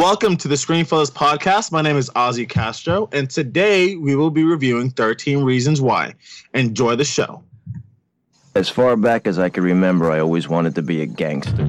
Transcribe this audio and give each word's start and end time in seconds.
Welcome 0.00 0.38
to 0.38 0.48
the 0.48 0.54
Screenfellas 0.54 1.12
podcast. 1.12 1.72
My 1.72 1.82
name 1.82 1.98
is 1.98 2.08
Ozzy 2.16 2.48
Castro, 2.48 3.10
and 3.12 3.28
today 3.28 3.96
we 3.96 4.16
will 4.16 4.30
be 4.30 4.44
reviewing 4.44 4.88
13 4.88 5.44
Reasons 5.44 5.78
Why. 5.78 6.14
Enjoy 6.54 6.96
the 6.96 7.04
show. 7.04 7.44
As 8.54 8.70
far 8.70 8.96
back 8.96 9.26
as 9.26 9.38
I 9.38 9.50
can 9.50 9.62
remember, 9.62 10.10
I 10.10 10.20
always 10.20 10.48
wanted 10.48 10.74
to 10.76 10.82
be 10.82 11.02
a 11.02 11.06
gangster. 11.06 11.68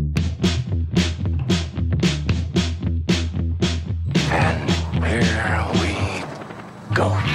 And 4.31 4.71
here 5.03 5.67
we 5.73 6.95
go. 6.95 7.30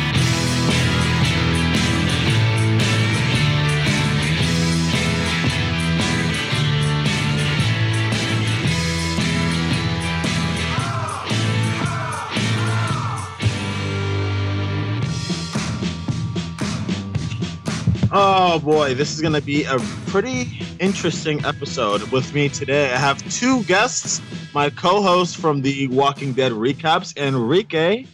Oh 18.57 18.59
boy, 18.59 18.95
this 18.95 19.13
is 19.13 19.21
going 19.21 19.35
to 19.35 19.43
be 19.43 19.65
a 19.65 19.79
pretty 20.07 20.49
interesting 20.81 21.45
episode. 21.45 22.03
With 22.11 22.33
me 22.33 22.49
today, 22.49 22.91
I 22.91 22.97
have 22.97 23.19
two 23.31 23.63
guests 23.65 24.23
my 24.55 24.71
co 24.71 25.03
host 25.03 25.37
from 25.37 25.61
the 25.61 25.89
Walking 25.89 26.33
Dead 26.33 26.53
recaps, 26.53 27.15
Enrique, 27.19 28.07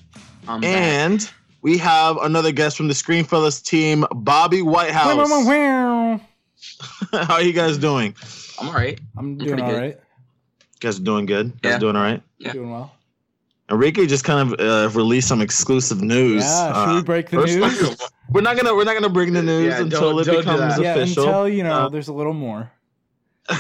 I'm 0.49 0.61
back. 0.61 0.69
and 0.69 1.31
we 1.61 1.79
have 1.79 2.17
another 2.17 2.51
guest 2.51 2.77
from 2.77 2.89
the 2.89 2.95
Screenfellas 2.95 3.63
team, 3.65 4.05
Bobby 4.13 4.63
Whitehouse. 4.63 5.15
How 7.13 7.35
are 7.35 7.43
you 7.43 7.53
guys 7.53 7.79
doing? 7.79 8.17
I'm 8.61 8.67
all 8.67 8.75
right. 8.75 8.99
I'm 9.17 9.37
pretty 9.37 9.51
doing 9.53 9.63
all 9.63 9.71
good. 9.71 9.81
right. 9.81 9.95
You 9.97 10.81
guys 10.81 10.99
doing 10.99 11.27
good? 11.27 11.47
You 11.47 11.53
guys 11.63 11.73
Yeah. 11.75 11.79
doing 11.79 11.95
all 11.95 12.03
right? 12.03 12.23
Yeah. 12.39 12.53
Doing 12.55 12.71
well. 12.73 12.93
Enrique 13.73 14.07
just 14.07 14.23
kind 14.25 14.53
of 14.53 14.61
uh, 14.61 14.91
released 14.97 15.27
some 15.29 15.41
exclusive 15.41 16.01
news. 16.03 16.45
Yeah, 16.45 16.69
should 16.85 16.91
Uh, 16.91 16.95
we 16.97 17.03
break 17.03 17.31
the 17.31 17.39
first- 17.39 17.57
news? 17.59 17.97
we're 18.31 18.43
not 18.43 18.57
gonna 18.57 18.75
we're 18.75 18.85
not 18.85 18.95
gonna 18.95 19.09
bring 19.09 19.33
the 19.33 19.43
news 19.43 19.67
Yeah, 19.73 19.81
until 19.81 20.01
don't- 20.13 20.21
it 20.21 20.25
don't 20.25 20.35
do 20.35 20.41
becomes 20.43 20.77
that. 20.77 20.83
yeah, 20.83 20.95
official. 20.95 21.25
until 21.25 21.49
you 21.49 21.63
know 21.65 21.73
Uh, 21.73 21.89
there's 21.89 22.09
a 22.09 22.13
little 22.13 22.35
more. 22.35 22.71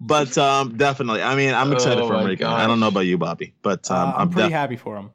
but 0.00 0.36
um, 0.38 0.76
definitely, 0.76 1.22
I 1.22 1.34
mean, 1.36 1.54
I'm 1.54 1.72
excited 1.72 2.02
Oh 2.02 2.08
for 2.08 2.14
my 2.14 2.22
Enrique. 2.22 2.40
gosh. 2.44 2.60
I 2.60 2.66
don't 2.66 2.80
know 2.80 2.88
about 2.88 3.00
you, 3.06 3.16
Bobby, 3.18 3.54
but 3.62 3.88
um, 3.90 3.96
Uh, 3.96 4.00
I'm, 4.12 4.14
I'm, 4.22 4.30
pretty 4.30 4.48
def- 4.48 4.58
happy 4.58 4.76
for 4.76 4.96
him. 4.96 5.10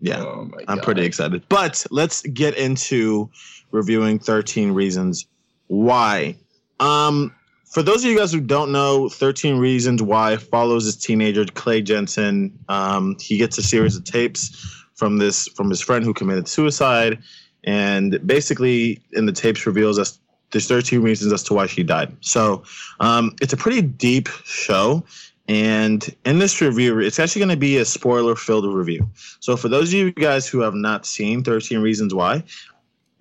yeah, 0.00 0.20
Oh 0.22 0.44
my 0.50 0.58
I'm 0.68 0.76
God. 0.78 0.84
pretty 0.84 1.04
excited. 1.04 1.42
But 1.48 1.86
let's 1.90 2.22
get 2.22 2.56
into 2.56 3.30
reviewing 3.70 4.18
13 4.18 4.72
reasons 4.72 5.26
why. 5.68 6.36
Um, 6.80 7.34
for 7.72 7.82
those 7.82 8.04
of 8.04 8.10
you 8.10 8.18
guys 8.18 8.32
who 8.32 8.40
don't 8.40 8.70
know, 8.70 9.08
13 9.08 9.56
Reasons 9.56 10.02
Why 10.02 10.36
follows 10.36 10.84
this 10.84 10.94
teenager 10.94 11.46
Clay 11.46 11.80
Jensen. 11.80 12.56
Um, 12.68 13.16
he 13.18 13.38
gets 13.38 13.56
a 13.56 13.62
series 13.62 13.96
of 13.96 14.04
tapes 14.04 14.84
from 14.94 15.16
this 15.16 15.48
from 15.48 15.70
his 15.70 15.80
friend 15.80 16.04
who 16.04 16.12
committed 16.12 16.48
suicide, 16.48 17.18
and 17.64 18.24
basically 18.26 19.00
in 19.14 19.24
the 19.24 19.32
tapes 19.32 19.66
reveals 19.66 19.98
us 19.98 20.18
there's 20.50 20.68
13 20.68 21.00
reasons 21.00 21.32
as 21.32 21.42
to 21.44 21.54
why 21.54 21.66
she 21.66 21.82
died. 21.82 22.14
So 22.20 22.62
um, 23.00 23.34
it's 23.40 23.54
a 23.54 23.56
pretty 23.56 23.80
deep 23.80 24.28
show. 24.44 25.02
And 25.48 26.14
in 26.26 26.38
this 26.38 26.60
review, 26.60 27.00
it's 27.00 27.18
actually 27.18 27.40
going 27.40 27.48
to 27.48 27.56
be 27.56 27.78
a 27.78 27.86
spoiler 27.86 28.36
filled 28.36 28.66
review. 28.66 29.08
So 29.40 29.56
for 29.56 29.68
those 29.68 29.88
of 29.88 29.94
you 29.94 30.12
guys 30.12 30.46
who 30.46 30.60
have 30.60 30.74
not 30.74 31.06
seen 31.06 31.42
13 31.42 31.80
Reasons 31.80 32.12
Why 32.14 32.44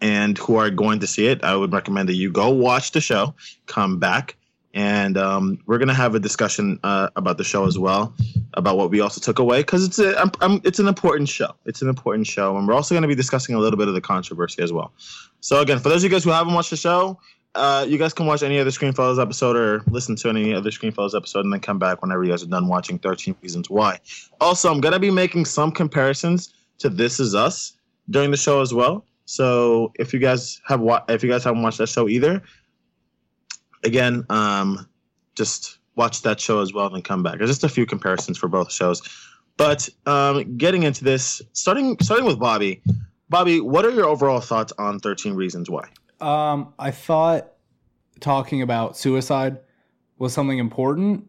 and 0.01 0.37
who 0.37 0.57
are 0.57 0.69
going 0.69 0.99
to 0.99 1.07
see 1.07 1.27
it, 1.27 1.41
I 1.43 1.55
would 1.55 1.71
recommend 1.71 2.09
that 2.09 2.15
you 2.15 2.29
go 2.29 2.49
watch 2.49 2.91
the 2.91 3.01
show, 3.01 3.33
come 3.65 3.97
back, 3.97 4.35
and 4.73 5.17
um, 5.17 5.59
we're 5.65 5.77
to 5.89 5.93
have 5.93 6.15
a 6.15 6.19
discussion 6.19 6.79
uh, 6.83 7.09
about 7.15 7.37
the 7.37 7.43
show 7.43 7.65
as 7.65 7.77
well, 7.77 8.13
about 8.53 8.77
what 8.77 8.89
we 8.89 9.01
also 9.01 9.19
took 9.19 9.39
away 9.39 9.59
because 9.61 9.85
it's 9.85 9.99
a 9.99 10.21
um, 10.21 10.31
um, 10.41 10.61
it's 10.63 10.79
an 10.79 10.87
important 10.87 11.29
show. 11.29 11.53
It's 11.65 11.81
an 11.81 11.89
important 11.89 12.27
show, 12.27 12.57
and 12.57 12.67
we're 12.67 12.73
also 12.73 12.95
to 13.01 13.07
be 13.07 13.15
discussing 13.15 13.55
a 13.55 13.59
little 13.59 13.77
bit 13.77 13.87
of 13.87 13.93
the 13.93 14.01
controversy 14.01 14.61
as 14.63 14.71
well. 14.71 14.91
So 15.41 15.59
again, 15.61 15.79
for 15.79 15.89
those 15.89 16.03
of 16.03 16.11
you 16.11 16.15
guys 16.15 16.23
who 16.23 16.29
haven't 16.29 16.53
watched 16.53 16.69
the 16.69 16.77
show, 16.77 17.19
uh, 17.55 17.85
you 17.87 17.97
guys 17.97 18.13
can 18.13 18.25
watch 18.25 18.43
any 18.43 18.59
other 18.59 18.69
Screenfellas 18.69 19.21
episode 19.21 19.57
or 19.57 19.83
listen 19.87 20.15
to 20.17 20.29
any 20.29 20.53
other 20.53 20.69
Screenfellas 20.69 21.15
episode 21.15 21.43
and 21.43 21.51
then 21.51 21.59
come 21.59 21.79
back 21.79 22.01
whenever 22.01 22.23
you 22.23 22.31
guys 22.31 22.43
are 22.43 22.47
done 22.47 22.67
watching 22.67 22.97
13 22.97 23.35
Reasons 23.41 23.69
Why. 23.69 23.99
Also, 24.39 24.71
I'm 24.71 24.79
to 24.93 24.99
be 24.99 25.11
making 25.11 25.45
some 25.45 25.71
comparisons 25.71 26.53
to 26.77 26.89
This 26.89 27.19
Is 27.19 27.35
Us 27.35 27.73
during 28.09 28.31
the 28.31 28.37
show 28.37 28.61
as 28.61 28.73
well. 28.73 29.05
So 29.25 29.91
if 29.99 30.13
you 30.13 30.19
guys 30.19 30.61
have 30.67 30.79
wa- 30.79 31.03
if 31.09 31.23
you 31.23 31.29
guys 31.29 31.43
haven't 31.43 31.61
watched 31.61 31.77
that 31.77 31.87
show 31.87 32.07
either, 32.07 32.41
again, 33.83 34.25
um, 34.29 34.87
just 35.35 35.77
watch 35.95 36.21
that 36.23 36.39
show 36.39 36.61
as 36.61 36.73
well 36.73 36.93
and 36.93 37.03
come 37.03 37.23
back. 37.23 37.37
There's 37.37 37.49
just 37.49 37.63
a 37.63 37.69
few 37.69 37.85
comparisons 37.85 38.37
for 38.37 38.47
both 38.47 38.71
shows. 38.71 39.01
But 39.57 39.89
um, 40.05 40.57
getting 40.57 40.83
into 40.83 41.03
this, 41.03 41.41
starting 41.53 41.97
starting 42.01 42.25
with 42.25 42.39
Bobby. 42.39 42.81
Bobby, 43.29 43.61
what 43.61 43.85
are 43.85 43.91
your 43.91 44.05
overall 44.05 44.41
thoughts 44.41 44.73
on 44.77 44.99
13 44.99 45.35
Reasons 45.35 45.69
Why? 45.69 45.87
Um, 46.19 46.73
I 46.77 46.91
thought 46.91 47.53
talking 48.19 48.61
about 48.61 48.97
suicide 48.97 49.57
was 50.17 50.33
something 50.33 50.57
important, 50.57 51.25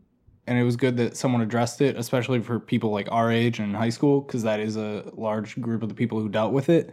and 0.47 0.59
it 0.59 0.65
was 0.65 0.77
good 0.77 0.97
that 0.97 1.17
someone 1.17 1.43
addressed 1.43 1.81
it, 1.81 1.97
especially 1.97 2.41
for 2.41 2.59
people 2.59 2.91
like 2.91 3.09
our 3.12 3.31
age 3.31 3.59
and 3.61 3.69
in 3.71 3.75
high 3.75 3.89
school, 3.91 4.21
because 4.21 4.43
that 4.43 4.59
is 4.61 4.77
a 4.77 5.05
large 5.15 5.61
group 5.61 5.83
of 5.83 5.89
the 5.89 5.95
people 5.95 6.21
who 6.21 6.29
dealt 6.29 6.53
with 6.53 6.69
it. 6.69 6.93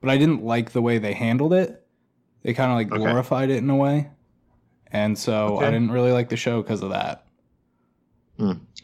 But 0.00 0.10
I 0.10 0.16
didn't 0.16 0.42
like 0.42 0.72
the 0.72 0.82
way 0.82 0.98
they 0.98 1.12
handled 1.12 1.52
it. 1.52 1.86
They 2.42 2.54
kind 2.54 2.70
of 2.70 2.76
like 2.76 2.90
Okay. 2.90 3.04
glorified 3.04 3.50
it 3.50 3.58
in 3.58 3.68
a 3.68 3.76
way, 3.76 4.08
and 4.92 5.18
so 5.18 5.56
Okay. 5.58 5.66
I 5.66 5.70
didn't 5.70 5.90
really 5.92 6.12
like 6.12 6.28
the 6.28 6.36
show 6.36 6.62
because 6.62 6.82
of 6.82 6.90
that. 6.90 7.24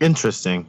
Interesting. 0.01 0.67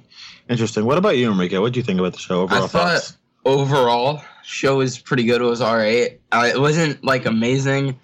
Interesting. 0.50 0.86
What 0.86 0.98
about 0.98 1.18
you, 1.18 1.32
Enrique? 1.32 1.58
What 1.58 1.74
do 1.74 1.80
you 1.80 1.84
think 1.84 2.00
about 2.00 2.14
the 2.14 2.20
show? 2.20 2.42
Overall 2.42 2.64
I 2.64 2.68
thought 2.68 2.92
thoughts? 2.92 3.18
overall 3.46 4.22
show 4.44 4.78
was 4.78 5.00
pretty 5.00 5.24
good. 5.24 5.42
It 5.42 5.46
was 5.46 5.62
all 5.62 5.76
right. 5.76 6.20
Uh, 6.32 6.50
it 6.54 6.60
wasn't 6.60 7.04
like 7.04 7.26
amazing. 7.26 8.00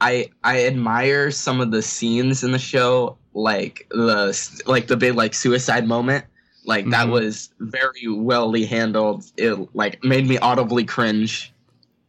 I 0.00 0.28
I 0.42 0.64
admire 0.66 1.30
some 1.30 1.60
of 1.60 1.70
the 1.70 1.82
scenes 1.82 2.42
in 2.42 2.50
the 2.50 2.58
show, 2.58 3.16
like 3.32 3.86
the 3.90 4.36
like 4.66 4.88
the 4.88 4.96
big 4.96 5.14
like 5.14 5.34
suicide 5.34 5.86
moment. 5.86 6.24
Like 6.66 6.88
that 6.90 7.06
Mhm. 7.06 7.12
was 7.12 7.50
very 7.60 8.08
wellly 8.08 8.64
handled. 8.64 9.24
It 9.36 9.54
like 9.76 10.02
made 10.02 10.26
me 10.26 10.38
audibly 10.38 10.84
cringe. 10.84 11.52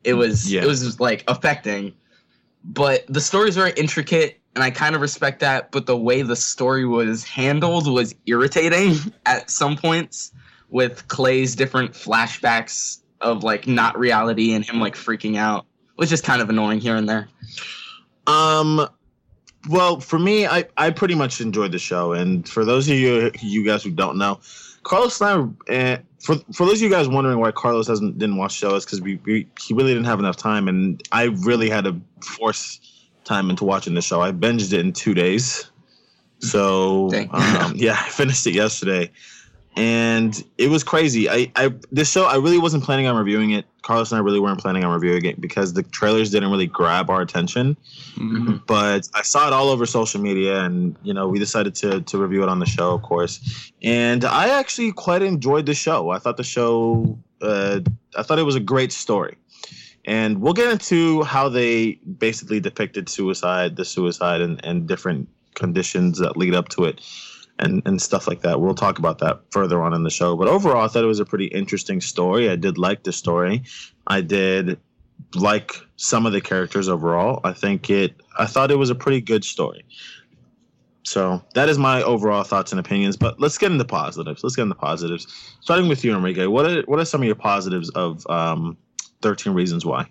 It 0.04 0.14
was 0.16 0.52
Yeah. 0.52 0.64
it 0.64 0.68
was 0.68 1.00
like 1.00 1.24
affecting. 1.28 1.94
But 2.64 3.06
the 3.08 3.22
story's 3.22 3.56
very 3.56 3.74
intricate 3.78 4.40
and 4.56 4.64
I 4.64 4.72
kind 4.72 4.96
of 4.96 5.02
respect 5.02 5.42
that, 5.42 5.72
but 5.72 5.86
the 5.86 5.98
way 5.98 6.22
the 6.22 6.36
story 6.36 6.86
was 6.86 7.26
handled 7.26 7.92
was 7.92 8.16
irritating 8.26 8.96
at 9.26 9.52
some 9.52 9.76
points 9.76 10.32
with 10.70 11.08
Clay's 11.10 11.56
different 11.56 11.92
flashbacks 11.92 13.02
of 13.22 13.44
like 13.44 13.68
not 13.68 13.98
reality 14.00 14.54
and 14.54 14.66
him 14.66 14.80
like 14.80 14.96
freaking 14.96 15.38
out, 15.38 15.66
which 15.96 16.12
is 16.12 16.22
kind 16.22 16.42
of 16.42 16.50
annoying 16.50 16.80
here 16.80 16.96
and 16.96 17.08
there. 17.08 17.28
Um, 18.28 18.88
well, 19.70 20.00
for 20.00 20.18
me, 20.18 20.48
I, 20.48 20.66
I 20.78 20.90
pretty 20.90 21.16
much 21.16 21.42
enjoyed 21.42 21.72
the 21.72 21.80
show, 21.80 22.14
and 22.14 22.48
for 22.48 22.66
those 22.66 22.88
of 22.88 22.96
you 22.96 23.32
you 23.42 23.66
guys 23.66 23.84
who 23.84 23.92
don't 23.92 24.18
know, 24.18 24.40
Carlos 24.84 25.20
and 25.22 25.58
I, 25.70 25.74
uh, 25.74 25.98
for 26.20 26.36
for 26.54 26.66
those 26.66 26.76
of 26.76 26.82
you 26.82 26.90
guys 26.90 27.08
wondering 27.08 27.40
why 27.40 27.52
Carlos 27.52 27.88
hasn't 27.88 28.18
didn't 28.18 28.38
watch 28.38 28.54
shows 28.54 28.86
because 28.86 29.02
we, 29.02 29.20
we 29.26 29.48
he 29.60 29.74
really 29.74 29.94
didn't 29.94 30.06
have 30.06 30.20
enough 30.20 30.38
time, 30.38 30.68
and 30.68 31.02
I 31.12 31.26
really 31.46 31.70
had 31.70 31.86
to 31.86 32.00
force 32.22 32.80
time 33.26 33.50
into 33.50 33.66
watching 33.66 33.94
the 33.96 34.02
show. 34.02 34.22
I 34.22 34.32
binged 34.32 34.72
it 34.74 34.80
in 34.80 34.94
two 34.94 35.14
days, 35.14 35.70
so 36.40 37.10
um, 37.32 37.74
yeah, 37.76 37.94
I 38.00 38.10
finished 38.10 38.46
it 38.48 38.54
yesterday, 38.54 39.12
and 39.76 40.42
it 40.58 40.70
was 40.70 40.84
crazy. 40.84 41.30
I 41.30 41.52
I 41.56 41.74
this 41.92 42.12
show 42.12 42.26
I 42.26 42.36
really 42.38 42.60
wasn't 42.60 42.84
planning 42.84 43.08
on 43.08 43.16
reviewing 43.18 43.52
it. 43.52 43.66
Carlos 43.82 44.12
and 44.12 44.18
I 44.18 44.24
really 44.24 44.40
weren't 44.40 44.60
planning 44.60 44.84
on 44.84 44.92
reviewing 44.92 45.26
it 45.26 45.40
because 45.40 45.74
the 45.74 45.84
trailers 45.84 46.32
didn't 46.32 46.50
really 46.50 46.66
grab 46.66 47.12
our 47.12 47.22
attention 47.22 47.78
Mhm. 48.18 48.62
but 48.66 49.08
I 49.14 49.22
saw 49.22 49.46
it 49.46 49.54
all 49.54 49.70
over 49.70 49.86
social 49.86 50.20
media, 50.22 50.64
and 50.64 50.96
you 51.04 51.14
know, 51.14 51.28
we 51.28 51.38
decided 51.38 51.76
to 51.76 52.02
to 52.02 52.18
review 52.18 52.42
it 52.44 52.50
on 52.50 52.60
the 52.60 52.66
show, 52.66 52.94
of 52.94 53.02
course. 53.04 53.72
And 53.84 54.24
I 54.26 54.50
actually 54.50 54.92
quite 54.94 55.22
enjoyed 55.22 55.66
the 55.68 55.76
show. 55.76 56.10
I 56.10 56.18
thought 56.20 56.38
the 56.38 56.44
show, 56.44 57.20
uh, 57.42 57.82
I 58.18 58.24
thought 58.24 58.40
it 58.40 58.44
was 58.46 58.56
a 58.56 58.60
great 58.62 58.92
story. 58.92 59.36
And 60.06 60.40
we'll 60.40 60.54
get 60.54 60.72
into 60.72 61.24
how 61.24 61.50
they 61.50 61.94
basically 62.20 62.60
depicted 62.60 63.10
suicide, 63.10 63.76
the 63.76 63.86
suicide, 63.86 64.42
and, 64.42 64.64
and 64.64 64.88
different 64.88 65.28
conditions 65.56 66.20
that 66.20 66.38
lead 66.38 66.54
up 66.54 66.70
to 66.70 66.86
it, 66.86 67.02
and 67.58 67.82
and 67.86 68.02
stuff 68.02 68.28
like 68.28 68.42
that. 68.42 68.62
We'll 68.62 68.76
talk 68.76 69.00
about 69.00 69.20
that 69.20 69.42
further 69.52 69.82
on 69.82 69.94
in 69.94 70.04
the 70.04 70.12
show. 70.12 70.36
But 70.36 70.48
overall, 70.48 70.84
I 70.84 70.88
thought 70.88 71.04
it 71.04 71.08
was 71.08 71.20
a 71.20 71.26
pretty 71.26 71.48
interesting 71.48 72.02
story. 72.02 72.50
I 72.50 72.56
did 72.56 72.78
like 72.78 73.04
the 73.04 73.12
story. 73.12 73.64
I 74.08 74.22
did 74.22 74.78
like 75.34 75.74
some 75.96 76.26
of 76.26 76.34
the 76.34 76.42
characters 76.42 76.88
overall. 76.88 77.42
I 77.44 77.54
think 77.54 77.90
it. 77.90 78.22
I 78.38 78.46
thought 78.46 78.70
it 78.70 78.78
was 78.78 78.92
a 78.92 78.96
pretty 78.96 79.22
good 79.22 79.44
story. 79.44 79.86
So 81.04 81.42
that 81.54 81.70
is 81.70 81.78
my 81.78 82.02
overall 82.02 82.44
thoughts 82.44 82.72
and 82.72 82.80
opinions. 82.80 83.16
But 83.16 83.40
let's 83.40 83.58
get 83.58 83.72
into 83.72 83.86
positives. 83.86 84.44
Let's 84.44 84.56
get 84.56 84.64
into 84.64 84.76
positives. 84.76 85.28
Starting 85.62 85.88
with 85.88 86.04
you, 86.04 86.16
Enrique. 86.16 86.48
What 86.48 86.66
are 86.66 86.82
what 86.84 87.00
are 87.00 87.06
some 87.06 87.22
of 87.22 87.26
your 87.26 87.36
positives 87.36 87.90
of 87.92 88.28
um, 88.28 88.78
Thirteen 89.22 89.54
Reasons 89.54 89.86
Why? 89.86 90.10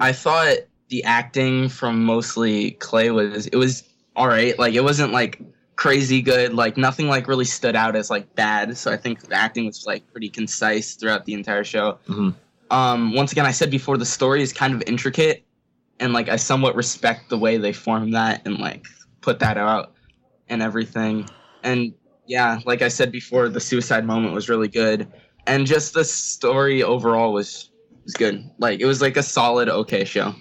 I 0.00 0.12
thought 0.12 0.58
the 0.88 1.04
acting 1.04 1.68
from 1.68 2.04
mostly 2.04 2.72
Clay 2.72 3.10
was 3.10 3.46
it 3.46 3.56
was 3.56 3.84
all 4.16 4.28
right. 4.28 4.58
Like 4.58 4.74
it 4.74 4.82
wasn't 4.82 5.12
like 5.12 5.40
crazy 5.76 6.20
good. 6.20 6.52
Like 6.52 6.76
nothing 6.76 7.08
like 7.08 7.26
really 7.26 7.44
stood 7.44 7.74
out 7.74 7.96
as 7.96 8.10
like 8.10 8.34
bad. 8.34 8.76
So 8.76 8.92
I 8.92 8.96
think 8.96 9.20
the 9.20 9.34
acting 9.34 9.66
was 9.66 9.86
like 9.86 10.10
pretty 10.12 10.28
concise 10.28 10.94
throughout 10.94 11.24
the 11.24 11.34
entire 11.34 11.64
show. 11.64 11.98
Mhm. 12.06 12.34
Um, 12.70 13.14
once 13.14 13.32
again, 13.32 13.46
I 13.46 13.50
said 13.50 13.70
before 13.70 13.96
the 13.96 14.06
story 14.06 14.42
is 14.42 14.52
kind 14.52 14.74
of 14.74 14.82
intricate, 14.86 15.44
and 15.98 16.12
like 16.12 16.28
I 16.28 16.36
somewhat 16.36 16.76
respect 16.76 17.28
the 17.28 17.38
way 17.38 17.56
they 17.56 17.72
form 17.72 18.12
that 18.12 18.42
and 18.44 18.58
like 18.58 18.86
put 19.22 19.38
that 19.40 19.56
out 19.56 19.92
and 20.48 20.62
everything. 20.62 21.28
And 21.62 21.94
yeah, 22.26 22.60
like 22.64 22.82
I 22.82 22.88
said 22.88 23.10
before, 23.10 23.48
the 23.48 23.60
suicide 23.60 24.04
moment 24.04 24.34
was 24.34 24.48
really 24.48 24.68
good, 24.68 25.08
and 25.46 25.66
just 25.66 25.94
the 25.94 26.04
story 26.04 26.82
overall 26.82 27.32
was 27.32 27.69
was 28.10 28.14
good. 28.14 28.50
Like 28.58 28.80
it 28.80 28.86
was 28.86 29.00
like 29.00 29.16
a 29.16 29.22
solid 29.22 29.68
okay 29.68 30.04
show. 30.04 30.34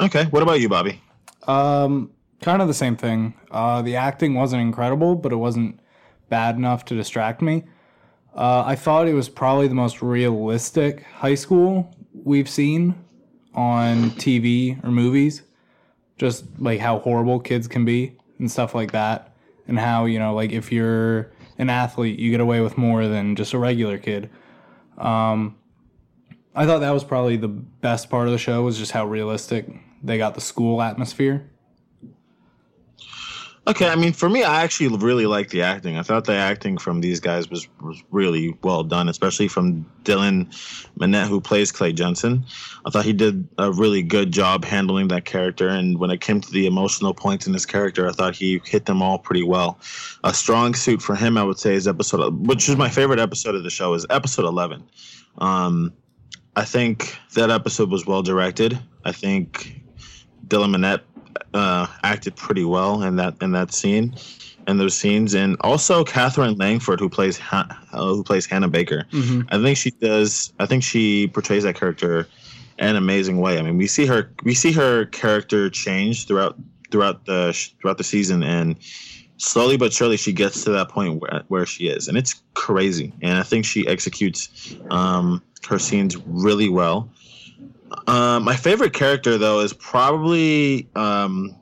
Okay. 0.00 0.24
What 0.26 0.42
about 0.42 0.60
you, 0.60 0.68
Bobby? 0.68 1.00
Um, 1.46 2.10
kind 2.40 2.62
of 2.62 2.68
the 2.68 2.74
same 2.74 2.96
thing. 2.96 3.34
Uh, 3.50 3.82
the 3.82 3.96
acting 3.96 4.34
wasn't 4.34 4.62
incredible, 4.62 5.16
but 5.16 5.32
it 5.32 5.36
wasn't 5.36 5.80
bad 6.28 6.56
enough 6.56 6.84
to 6.86 6.94
distract 6.94 7.42
me. 7.42 7.64
Uh, 8.34 8.62
I 8.64 8.76
thought 8.76 9.08
it 9.08 9.14
was 9.14 9.28
probably 9.28 9.68
the 9.68 9.74
most 9.74 10.00
realistic 10.00 11.02
high 11.02 11.34
school 11.34 11.94
we've 12.14 12.48
seen 12.48 12.94
on 13.54 14.10
TV 14.12 14.82
or 14.84 14.90
movies. 14.90 15.42
Just 16.18 16.44
like 16.58 16.78
how 16.78 17.00
horrible 17.00 17.40
kids 17.40 17.66
can 17.66 17.84
be 17.84 18.16
and 18.38 18.50
stuff 18.50 18.74
like 18.74 18.92
that. 18.92 19.34
And 19.66 19.78
how, 19.78 20.04
you 20.04 20.18
know, 20.18 20.34
like 20.34 20.52
if 20.52 20.70
you're 20.70 21.32
an 21.58 21.68
athlete, 21.68 22.18
you 22.18 22.30
get 22.30 22.40
away 22.40 22.60
with 22.60 22.78
more 22.78 23.08
than 23.08 23.34
just 23.34 23.52
a 23.52 23.58
regular 23.58 23.98
kid. 23.98 24.30
Um, 24.98 25.56
I 26.54 26.66
thought 26.66 26.80
that 26.80 26.90
was 26.90 27.04
probably 27.04 27.36
the 27.36 27.48
best 27.48 28.10
part 28.10 28.26
of 28.26 28.32
the 28.32 28.38
show 28.38 28.62
was 28.62 28.78
just 28.78 28.92
how 28.92 29.06
realistic 29.06 29.66
they 30.02 30.18
got 30.18 30.34
the 30.34 30.40
school 30.40 30.82
atmosphere. 30.82 31.48
Okay, 33.64 33.88
I 33.88 33.94
mean, 33.94 34.12
for 34.12 34.28
me, 34.28 34.42
I 34.42 34.64
actually 34.64 34.96
really 34.96 35.24
liked 35.24 35.50
the 35.50 35.62
acting. 35.62 35.96
I 35.96 36.02
thought 36.02 36.24
the 36.24 36.34
acting 36.34 36.78
from 36.78 37.00
these 37.00 37.20
guys 37.20 37.48
was, 37.48 37.68
was 37.80 38.02
really 38.10 38.58
well 38.64 38.82
done, 38.82 39.08
especially 39.08 39.46
from 39.46 39.86
Dylan 40.02 40.46
Minnette, 40.98 41.28
who 41.28 41.40
plays 41.40 41.70
Clay 41.70 41.92
Jensen. 41.92 42.44
I 42.84 42.90
thought 42.90 43.04
he 43.04 43.12
did 43.12 43.46
a 43.58 43.70
really 43.70 44.02
good 44.02 44.32
job 44.32 44.64
handling 44.64 45.06
that 45.08 45.26
character, 45.26 45.68
and 45.68 45.96
when 45.98 46.10
it 46.10 46.20
came 46.20 46.40
to 46.40 46.50
the 46.50 46.66
emotional 46.66 47.14
points 47.14 47.46
in 47.46 47.52
his 47.52 47.64
character, 47.64 48.08
I 48.08 48.12
thought 48.12 48.34
he 48.34 48.60
hit 48.64 48.86
them 48.86 49.00
all 49.00 49.16
pretty 49.16 49.44
well. 49.44 49.78
A 50.24 50.34
strong 50.34 50.74
suit 50.74 51.00
for 51.00 51.14
him, 51.14 51.38
I 51.38 51.44
would 51.44 51.60
say, 51.60 51.76
is 51.76 51.86
episode, 51.86 52.48
which 52.48 52.68
is 52.68 52.74
my 52.74 52.88
favorite 52.88 53.20
episode 53.20 53.54
of 53.54 53.62
the 53.62 53.70
show, 53.70 53.94
is 53.94 54.04
episode 54.10 54.44
eleven. 54.44 54.82
Um, 55.38 55.92
I 56.56 56.64
think 56.64 57.18
that 57.34 57.50
episode 57.50 57.90
was 57.90 58.06
well 58.06 58.22
directed. 58.22 58.78
I 59.04 59.12
think 59.12 59.80
Dylan 60.48 60.74
Minnette 60.74 61.00
uh, 61.54 61.86
acted 62.02 62.36
pretty 62.36 62.64
well 62.64 63.02
in 63.02 63.16
that 63.16 63.36
in 63.40 63.52
that 63.52 63.72
scene, 63.72 64.14
in 64.68 64.78
those 64.78 64.96
scenes, 64.96 65.34
and 65.34 65.56
also 65.60 66.04
Katherine 66.04 66.56
Langford, 66.56 67.00
who 67.00 67.08
plays 67.08 67.38
ha- 67.38 67.68
uh, 67.92 68.14
who 68.14 68.22
plays 68.22 68.46
Hannah 68.46 68.68
Baker. 68.68 69.06
Mm-hmm. 69.12 69.42
I 69.48 69.62
think 69.62 69.78
she 69.78 69.90
does. 69.92 70.52
I 70.58 70.66
think 70.66 70.82
she 70.82 71.28
portrays 71.28 71.62
that 71.62 71.74
character 71.74 72.28
in 72.78 72.88
an 72.88 72.96
amazing 72.96 73.38
way. 73.38 73.58
I 73.58 73.62
mean, 73.62 73.78
we 73.78 73.86
see 73.86 74.06
her 74.06 74.30
we 74.44 74.54
see 74.54 74.72
her 74.72 75.06
character 75.06 75.70
change 75.70 76.26
throughout 76.26 76.56
throughout 76.90 77.24
the 77.24 77.52
throughout 77.80 77.98
the 77.98 78.04
season, 78.04 78.42
and 78.42 78.76
slowly 79.42 79.76
but 79.76 79.92
surely 79.92 80.16
she 80.16 80.32
gets 80.32 80.62
to 80.64 80.70
that 80.70 80.88
point 80.88 81.20
where 81.20 81.42
where 81.48 81.66
she 81.66 81.88
is, 81.88 82.08
and 82.08 82.16
it's 82.16 82.34
crazy. 82.54 83.12
And 83.22 83.36
I 83.38 83.42
think 83.42 83.64
she 83.64 83.86
executes 83.86 84.74
um, 84.90 85.42
her 85.68 85.78
scenes 85.78 86.16
really 86.26 86.68
well. 86.68 87.10
Uh, 88.06 88.40
my 88.40 88.56
favorite 88.56 88.92
character 88.92 89.36
though 89.38 89.60
is 89.60 89.72
probably 89.72 90.88
um, 90.96 91.54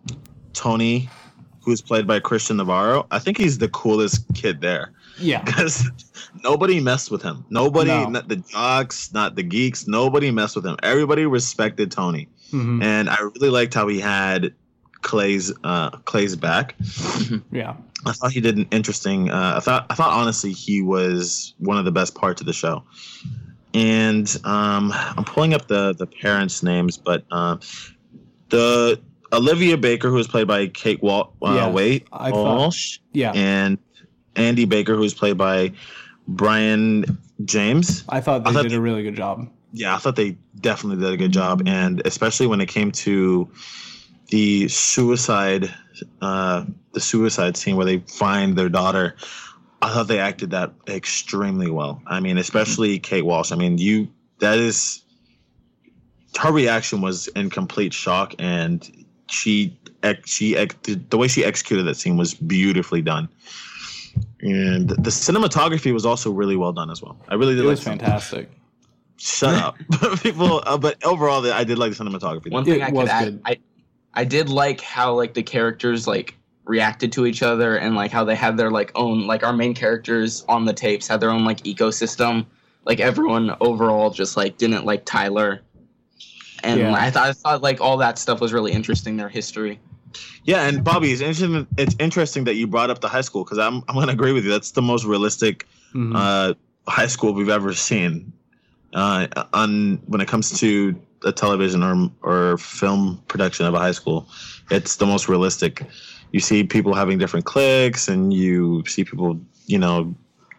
Tony, 0.52 1.08
who's 1.64 1.80
played 1.82 2.06
by 2.06 2.20
Christian 2.20 2.56
Navarro. 2.58 3.06
I 3.10 3.18
think 3.18 3.36
he's 3.38 3.58
the 3.58 3.68
coolest 3.68 4.24
kid 4.34 4.60
there 4.60 4.92
Yeah. 5.18 5.42
because 5.44 5.90
nobody 6.44 6.80
messed 6.80 7.10
with 7.10 7.22
him. 7.22 7.44
Nobody, 7.50 7.90
No. 7.90 8.08
not 8.10 8.28
the 8.28 8.36
jocks, 8.36 9.12
not 9.12 9.34
the 9.34 9.42
geeks. 9.42 9.86
Nobody 9.88 10.30
messed 10.30 10.54
with 10.56 10.64
him. 10.66 10.76
Everybody 10.82 11.26
respected 11.26 11.90
Tony, 11.90 12.28
hmm 12.50 12.80
and 12.82 13.08
I 13.10 13.16
really 13.20 13.50
liked 13.50 13.74
how 13.74 13.88
he 13.88 13.98
had 14.00 14.54
Clay's 15.02 15.52
uh, 15.64 15.90
Clay's 16.04 16.36
back. 16.36 16.74
Yeah. 17.50 17.74
I 18.06 18.12
thought 18.12 18.32
he 18.32 18.40
did 18.40 18.56
an 18.56 18.66
interesting. 18.70 19.30
Uh, 19.30 19.54
I 19.56 19.60
thought 19.60 19.86
I 19.90 19.94
thought 19.94 20.12
honestly 20.12 20.52
he 20.52 20.82
was 20.82 21.54
one 21.58 21.76
of 21.78 21.84
the 21.84 21.92
best 21.92 22.14
parts 22.14 22.40
of 22.40 22.46
the 22.46 22.52
show. 22.52 22.82
And 23.74 24.28
um, 24.44 24.92
I'm 24.94 25.24
pulling 25.24 25.54
up 25.54 25.68
the 25.68 25.94
the 25.94 26.06
parents' 26.06 26.62
names, 26.62 26.96
but 26.96 27.24
uh, 27.30 27.56
the 28.48 29.00
Olivia 29.32 29.76
Baker, 29.76 30.08
who 30.08 30.16
was 30.16 30.26
played 30.28 30.48
by 30.48 30.66
Kate 30.68 31.00
Wal- 31.02 31.32
uh, 31.42 31.54
Yeah, 31.54 31.70
Wait 31.70 32.08
I 32.12 32.30
thought- 32.30 32.58
Walsh, 32.58 32.98
Yeah. 33.12 33.32
and 33.34 33.78
Andy 34.36 34.64
Baker, 34.64 34.94
who 34.94 35.00
was 35.02 35.14
played 35.14 35.36
by 35.38 35.72
Brian 36.26 37.18
James. 37.44 38.02
I 38.08 38.20
thought 38.20 38.42
they 38.44 38.50
I 38.50 38.52
thought 38.54 38.62
did 38.62 38.72
they- 38.72 38.76
a 38.76 38.80
really 38.80 39.02
good 39.02 39.14
job. 39.16 39.48
Yeah, 39.72 39.94
I 39.94 39.98
thought 39.98 40.16
they 40.16 40.36
definitely 40.60 41.04
did 41.04 41.12
a 41.14 41.16
good 41.16 41.30
job, 41.32 41.62
and 41.66 42.02
especially 42.04 42.48
when 42.48 42.60
it 42.60 42.66
came 42.66 42.90
to 42.90 43.48
the 44.30 44.68
suicide, 44.68 45.72
uh, 46.22 46.64
the 46.92 47.00
suicide 47.00 47.56
scene 47.56 47.76
where 47.76 47.86
they 47.86 47.98
find 47.98 48.56
their 48.56 48.68
daughter. 48.68 49.16
I 49.82 49.92
thought 49.94 50.08
they 50.08 50.18
acted 50.18 50.50
that 50.50 50.72
extremely 50.88 51.70
well. 51.70 52.02
I 52.06 52.20
mean, 52.20 52.36
especially 52.36 52.98
Kate 52.98 53.24
Walsh. 53.24 53.50
I 53.50 53.56
mean, 53.56 53.78
you 53.78 54.08
that 54.40 54.58
is 54.58 55.02
her 56.38 56.52
reaction 56.52 57.00
was 57.00 57.28
in 57.28 57.50
complete 57.50 57.92
shock, 57.92 58.34
and 58.38 58.88
she 59.28 59.78
she 60.24 60.54
the 60.54 61.18
way 61.18 61.28
she 61.28 61.44
executed 61.44 61.84
that 61.84 61.96
scene 61.96 62.16
was 62.16 62.34
beautifully 62.34 63.02
done. 63.02 63.28
And 64.40 64.88
the 64.90 65.10
cinematography 65.10 65.92
was 65.92 66.04
also 66.04 66.30
really 66.30 66.56
well 66.56 66.72
done 66.72 66.90
as 66.90 67.02
well. 67.02 67.18
I 67.28 67.34
really 67.34 67.54
did 67.54 67.64
It 67.64 67.68
like 67.68 67.70
was 67.72 67.84
fantastic. 67.84 68.50
Shut 69.18 69.54
up, 69.54 69.76
people. 70.22 70.62
Uh, 70.64 70.78
but 70.78 71.04
overall, 71.04 71.44
I 71.52 71.62
did 71.64 71.78
like 71.78 71.94
the 71.94 72.04
cinematography. 72.04 72.50
One 72.50 72.62
It 72.66 72.72
thing 72.72 72.82
I 72.82 72.90
was 72.90 73.02
could 73.04 73.10
add, 73.10 73.24
good. 73.24 73.40
I 73.44 73.58
I 74.14 74.24
did 74.24 74.48
like 74.48 74.80
how 74.80 75.14
like 75.14 75.34
the 75.34 75.42
characters 75.42 76.06
like 76.06 76.34
reacted 76.64 77.10
to 77.12 77.26
each 77.26 77.42
other 77.42 77.76
and 77.76 77.94
like 77.96 78.10
how 78.10 78.24
they 78.24 78.34
had 78.34 78.56
their 78.56 78.70
like 78.70 78.92
own 78.94 79.26
like 79.26 79.42
our 79.44 79.52
main 79.52 79.74
characters 79.74 80.44
on 80.48 80.64
the 80.64 80.72
tapes 80.72 81.06
had 81.08 81.20
their 81.20 81.30
own 81.30 81.44
like 81.44 81.58
ecosystem. 81.64 82.46
Like 82.84 83.00
everyone 83.00 83.54
overall 83.60 84.10
just 84.10 84.36
like 84.36 84.56
didn't 84.56 84.84
like 84.84 85.04
Tyler. 85.04 85.60
And 86.62 86.80
Yeah. 86.80 86.92
I 86.94 87.10
thought 87.10 87.28
I 87.28 87.32
thought 87.32 87.62
like 87.62 87.80
all 87.80 87.96
that 87.98 88.18
stuff 88.18 88.40
was 88.40 88.52
really 88.52 88.72
interesting, 88.72 89.16
their 89.16 89.28
history. 89.28 89.78
Yeah, 90.44 90.66
and 90.66 90.82
Bobby, 90.82 91.12
it's 91.12 91.20
interesting. 91.20 91.66
It's 91.78 91.94
interesting 92.00 92.44
that 92.44 92.54
you 92.54 92.66
brought 92.66 92.90
up 92.90 93.00
the 93.00 93.08
high 93.08 93.20
school 93.20 93.44
because 93.44 93.58
I'm 93.58 93.82
I'm 93.88 93.94
gonna 93.94 94.12
agree 94.12 94.32
with 94.32 94.44
you. 94.44 94.50
That's 94.50 94.72
the 94.72 94.82
most 94.82 95.04
realistic 95.04 95.66
Mhm. 95.94 96.12
uh, 96.14 96.54
high 96.90 97.06
school 97.06 97.32
we've 97.32 97.48
ever 97.48 97.72
seen. 97.74 98.32
Uh, 98.92 99.28
on 99.52 100.00
when 100.06 100.20
it 100.20 100.26
comes 100.26 100.58
to 100.58 101.00
a 101.24 101.32
television 101.32 101.82
or 101.82 102.10
or 102.22 102.58
film 102.58 103.22
production 103.28 103.66
of 103.66 103.74
a 103.74 103.78
high 103.78 103.92
school, 103.92 104.28
it's 104.70 104.96
the 104.96 105.06
most 105.06 105.28
realistic. 105.28 105.82
You 106.32 106.40
see 106.40 106.64
people 106.64 106.94
having 106.94 107.18
different 107.18 107.44
cliques, 107.46 108.08
and 108.08 108.32
you 108.32 108.84
see 108.86 109.04
people, 109.04 109.40
you 109.66 109.78
know, 109.78 110.14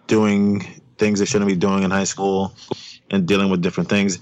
doing 0.07 0.61
things 0.97 1.19
they 1.19 1.25
shouldn't 1.25 1.49
be 1.49 1.55
doing 1.55 1.83
in 1.83 1.91
high 1.91 2.03
school, 2.03 2.53
and 3.09 3.27
dealing 3.27 3.49
with 3.49 3.61
different 3.61 3.89
things. 3.89 4.19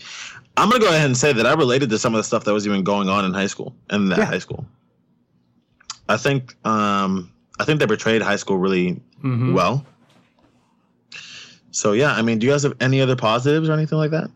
I'm 0.57 0.69
gonna 0.69 0.81
go 0.83 0.89
ahead 0.89 1.05
and 1.05 1.17
say 1.17 1.31
that 1.33 1.45
I 1.45 1.53
related 1.53 1.89
to 1.91 1.99
some 1.99 2.13
of 2.13 2.19
the 2.19 2.23
stuff 2.23 2.43
that 2.45 2.53
was 2.53 2.65
even 2.67 2.83
going 2.83 3.09
on 3.09 3.25
in 3.25 3.33
high 3.33 3.47
school 3.47 3.75
in 3.91 4.09
that 4.09 4.19
Yeah. 4.19 4.25
high 4.25 4.39
school. 4.39 4.65
I 6.07 6.17
think 6.17 6.55
um, 6.65 7.31
I 7.59 7.65
think 7.65 7.79
they 7.79 7.87
portrayed 7.87 8.21
high 8.21 8.35
school 8.37 8.57
really 8.57 9.01
Mhm. 9.23 9.53
well. 9.53 9.85
So 11.71 11.93
yeah, 11.93 12.13
I 12.13 12.21
mean, 12.21 12.39
do 12.39 12.47
you 12.47 12.51
guys 12.53 12.63
have 12.63 12.75
any 12.79 12.99
other 13.01 13.15
positives 13.15 13.69
or 13.69 13.73
anything 13.73 13.97
like 13.97 14.11
that? 14.11 14.29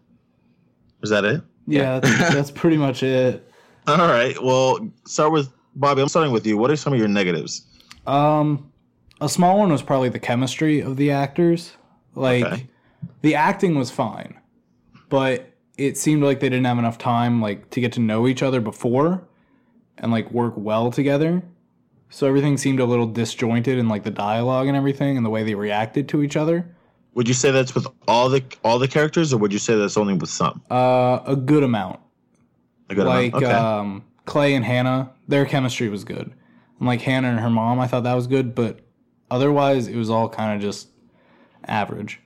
Is 1.01 1.09
that 1.09 1.25
it? 1.25 1.41
Yeah, 1.67 1.99
that's, 1.99 2.17
that's 2.33 2.51
pretty 2.51 2.77
much 2.77 3.03
it. 3.03 3.49
All 3.87 3.97
right. 3.97 4.35
Well, 4.41 4.89
start 5.05 5.31
with 5.31 5.51
Bobby. 5.75 6.01
I'm 6.01 6.07
starting 6.07 6.31
with 6.31 6.45
you. 6.45 6.57
What 6.57 6.71
are 6.71 6.75
some 6.75 6.93
of 6.93 6.99
your 6.99 7.07
negatives? 7.07 7.65
Um, 8.07 8.71
a 9.21 9.29
small 9.29 9.59
one 9.59 9.71
was 9.71 9.81
probably 9.81 10.09
the 10.09 10.19
chemistry 10.19 10.79
of 10.81 10.97
the 10.97 11.11
actors. 11.11 11.73
Like, 12.15 12.43
Okay. 12.45 12.67
the 13.21 13.35
acting 13.35 13.75
was 13.75 13.89
fine, 13.91 14.39
but 15.09 15.49
it 15.77 15.97
seemed 15.97 16.23
like 16.23 16.39
they 16.39 16.49
didn't 16.49 16.65
have 16.65 16.77
enough 16.77 16.97
time 16.97 17.41
like 17.41 17.69
to 17.71 17.81
get 17.81 17.91
to 17.93 17.99
know 17.99 18.27
each 18.27 18.43
other 18.43 18.61
before 18.61 19.23
and 19.97 20.11
like 20.11 20.29
work 20.31 20.53
well 20.55 20.91
together. 20.91 21.41
So 22.09 22.27
everything 22.27 22.57
seemed 22.57 22.79
a 22.79 22.85
little 22.85 23.07
disjointed 23.07 23.79
in 23.79 23.87
like 23.89 24.03
the 24.03 24.11
dialogue 24.11 24.67
and 24.67 24.77
everything 24.77 25.17
and 25.17 25.25
the 25.25 25.31
way 25.31 25.43
they 25.43 25.55
reacted 25.55 26.07
to 26.09 26.21
each 26.21 26.37
other. 26.37 26.75
Would 27.15 27.27
you 27.27 27.33
say 27.33 27.51
that's 27.51 27.75
with 27.75 27.87
all 28.07 28.29
the 28.29 28.43
all 28.63 28.79
the 28.79 28.87
characters, 28.87 29.33
or 29.33 29.37
would 29.37 29.53
you 29.53 29.59
say 29.59 29.75
that's 29.75 29.97
only 29.97 30.15
with 30.15 30.29
some? 30.29 30.61
Uh, 30.71 31.19
a 31.25 31.35
good 31.35 31.63
amount. 31.63 31.99
A 32.89 32.95
good 32.95 33.05
like 33.05 33.33
amount? 33.33 33.43
Okay. 33.43 33.53
um, 33.53 34.03
Clay 34.25 34.55
and 34.55 34.65
Hannah, 34.65 35.11
their 35.27 35.45
chemistry 35.45 35.89
was 35.89 36.03
good. 36.03 36.33
And 36.79 36.87
like 36.87 37.01
Hannah 37.01 37.29
and 37.29 37.39
her 37.39 37.49
mom, 37.49 37.79
I 37.79 37.87
thought 37.87 38.03
that 38.03 38.13
was 38.13 38.27
good, 38.27 38.55
but 38.55 38.79
otherwise 39.29 39.87
it 39.87 39.95
was 39.95 40.09
all 40.09 40.27
kind 40.29 40.55
of 40.55 40.61
just 40.61 40.87
average. 41.67 42.19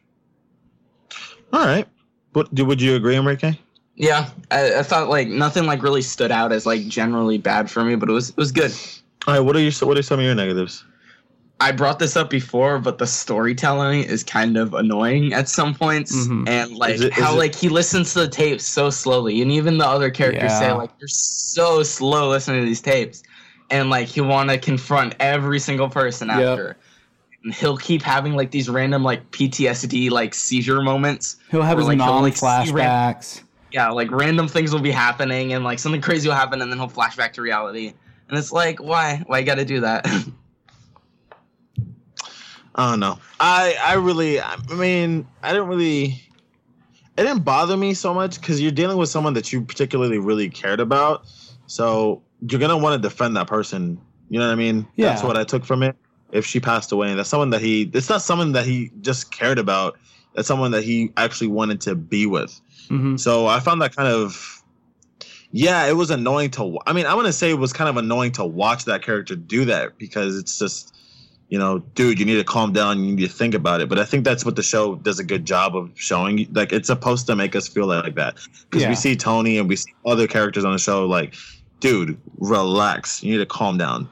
all 1.53 1.65
right. 1.65 1.87
What 2.33 2.53
do 2.53 2.65
would 2.65 2.81
you 2.81 2.95
agree, 2.95 3.15
Enrique? 3.15 3.53
Yeah, 3.95 4.29
I, 4.51 4.79
I 4.79 4.83
thought 4.83 5.09
like 5.09 5.27
nothing 5.27 5.65
like 5.65 5.81
really 5.81 6.03
stood 6.03 6.31
out 6.31 6.51
as 6.51 6.65
like 6.65 6.87
generally 6.87 7.37
bad 7.39 7.69
for 7.69 7.83
me, 7.83 7.95
but 7.95 8.09
it 8.09 8.13
was 8.13 8.29
it 8.29 8.37
was 8.37 8.51
good. 8.51 8.71
All 9.25 9.33
right. 9.33 9.39
What 9.39 9.55
are 9.55 9.59
your 9.59 9.71
what 9.81 9.97
are 9.97 10.03
some 10.03 10.19
of 10.19 10.25
your 10.25 10.35
negatives? 10.35 10.85
I 11.59 11.71
brought 11.71 11.97
this 11.97 12.15
up 12.15 12.29
before, 12.29 12.77
but 12.79 12.99
the 12.99 13.07
storytelling 13.07 14.03
is 14.03 14.23
kind 14.23 14.57
of 14.57 14.73
annoying 14.75 15.33
at 15.33 15.49
some 15.49 15.73
points, 15.73 16.15
Mhm. 16.15 16.47
and 16.47 16.75
like 16.75 16.95
Is 16.95 17.01
it- 17.01 17.17
is 17.17 17.23
how 17.23 17.33
it- 17.33 17.37
like 17.37 17.55
he 17.55 17.67
listens 17.69 18.13
to 18.13 18.19
the 18.19 18.27
tapes 18.27 18.63
so 18.63 18.89
slowly, 18.91 19.41
and 19.41 19.51
even 19.51 19.77
the 19.79 19.87
other 19.87 20.09
characters 20.11 20.51
say 20.51 20.71
like 20.71 20.91
you're 20.99 21.07
so 21.07 21.81
slow 21.81 22.29
listening 22.29 22.61
to 22.61 22.65
these 22.65 22.81
tapes, 22.81 23.23
and 23.71 23.89
like 23.89 24.07
he 24.07 24.21
want 24.21 24.49
to 24.51 24.57
confront 24.59 25.15
every 25.19 25.59
single 25.59 25.89
person 25.89 26.27
Yep. 26.27 26.37
after. 26.39 26.77
And 27.43 27.53
he'll 27.53 27.77
keep 27.77 28.01
having 28.03 28.35
like 28.35 28.51
these 28.51 28.69
random 28.69 29.03
like 29.03 29.31
PTSD 29.31 30.09
like 30.11 30.35
seizure 30.35 30.81
moments. 30.81 31.37
He'll 31.49 31.61
have 31.63 31.77
Or, 31.77 31.81
his 31.81 31.87
like, 31.87 31.97
he'll, 31.97 32.05
non 32.05 32.21
like, 32.23 32.35
see 32.37 32.45
ran- 32.45 32.65
flashbacks. 33.15 33.41
Yeah, 33.71 33.89
like 33.89 34.11
random 34.11 34.47
things 34.47 34.71
will 34.73 34.79
be 34.81 34.91
happening, 34.91 35.53
and 35.53 35.63
like 35.63 35.79
something 35.79 36.01
crazy 36.01 36.27
will 36.27 36.35
happen, 36.35 36.61
and 36.61 36.71
then 36.71 36.77
he'll 36.77 36.87
flash 36.87 37.15
back 37.15 37.33
to 37.33 37.41
reality. 37.41 37.93
And 38.29 38.37
it's 38.37 38.51
like, 38.51 38.79
why? 38.79 39.23
Why 39.25 39.39
you 39.39 39.45
got 39.45 39.55
to 39.55 39.65
do 39.65 39.79
that? 39.81 40.05
I 42.77 42.91
don't 42.91 42.99
know. 42.99 43.17
I 43.39 43.75
I 43.83 43.93
really 43.95 44.39
I 44.39 44.55
mean 44.75 45.27
I 45.43 45.51
didn't 45.51 45.67
really 45.67 46.21
it 47.17 47.23
didn't 47.23 47.43
bother 47.43 47.75
me 47.75 47.93
so 47.93 48.13
much 48.13 48.39
because 48.39 48.61
you're 48.61 48.71
dealing 48.71 48.97
with 48.97 49.09
someone 49.09 49.33
that 49.33 49.51
you 49.51 49.61
particularly 49.61 50.19
really 50.19 50.49
cared 50.49 50.79
about. 50.79 51.25
So 51.65 52.21
you're 52.47 52.59
gonna 52.59 52.77
want 52.77 53.01
to 53.01 53.09
defend 53.09 53.35
that 53.37 53.47
person. 53.47 53.99
You 54.29 54.39
know 54.39 54.45
what 54.45 54.51
I 54.51 54.55
mean? 54.55 54.87
Yeah. 54.95 55.07
That's 55.07 55.23
what 55.23 55.37
I 55.37 55.43
took 55.43 55.65
from 55.65 55.83
it. 55.83 55.95
If 56.31 56.45
she 56.45 56.59
passed 56.59 56.91
away, 56.91 57.09
and 57.09 57.17
that's 57.17 57.29
someone 57.29 57.49
that 57.51 57.61
he 57.61 57.89
it's 57.93 58.09
not 58.09 58.21
someone 58.21 58.51
that 58.51 58.65
he 58.65 58.91
just 59.01 59.31
cared 59.31 59.57
about. 59.57 59.97
That's 60.35 60.47
someone 60.47 60.71
that 60.71 60.83
he 60.83 61.11
actually 61.17 61.47
wanted 61.47 61.81
to 61.81 61.95
be 61.95 62.27
with. 62.27 62.61
hmm 62.89 63.15
So 63.17 63.47
I 63.47 63.59
found 63.59 63.81
that 63.81 63.95
kind 63.95 64.07
of 64.09 64.61
yeah, 65.51 65.87
it 65.87 65.93
was 65.93 66.11
annoying 66.11 66.51
to. 66.51 66.77
I 66.85 66.93
mean, 66.93 67.05
I 67.05 67.15
want 67.15 67.27
to 67.27 67.33
say 67.33 67.49
it 67.49 67.55
was 67.55 67.73
kind 67.73 67.89
of 67.89 67.97
annoying 67.97 68.33
to 68.33 68.45
watch 68.45 68.85
that 68.85 69.01
character 69.01 69.35
do 69.35 69.65
that 69.65 69.97
because 69.97 70.37
it's 70.37 70.59
just, 70.59 70.93
you 71.49 71.57
know, 71.57 71.79
dude, 71.95 72.19
you 72.19 72.25
need 72.25 72.35
to 72.35 72.43
calm 72.43 72.73
down. 72.73 72.99
You 73.03 73.15
need 73.15 73.27
to 73.27 73.33
think 73.33 73.53
about 73.53 73.79
it. 73.81 73.87
But 73.89 73.99
I 73.99 74.05
think 74.05 74.25
that's 74.25 74.43
what 74.43 74.55
the 74.55 74.63
show 74.63 74.95
does 74.95 75.17
a 75.19 75.23
good 75.23 75.45
job 75.45 75.75
of 75.75 75.89
showing. 75.95 76.47
Like 76.53 76.73
it's 76.73 76.87
supposed 76.87 77.25
to 77.27 77.35
make 77.35 77.55
us 77.55 77.67
feel 77.67 77.85
like 77.87 78.15
that 78.15 78.35
because 78.69 78.81
Yeah. 78.83 78.89
we 78.89 78.95
see 78.95 79.15
Tony 79.15 79.57
and 79.57 79.69
we 79.69 79.75
see 79.77 79.93
other 80.05 80.27
characters 80.27 80.65
on 80.65 80.73
the 80.73 80.77
show. 80.79 81.05
Like, 81.05 81.35
dude, 81.79 82.17
relax. 82.37 83.23
You 83.23 83.31
need 83.33 83.37
to 83.39 83.45
calm 83.45 83.77
down. 83.77 84.09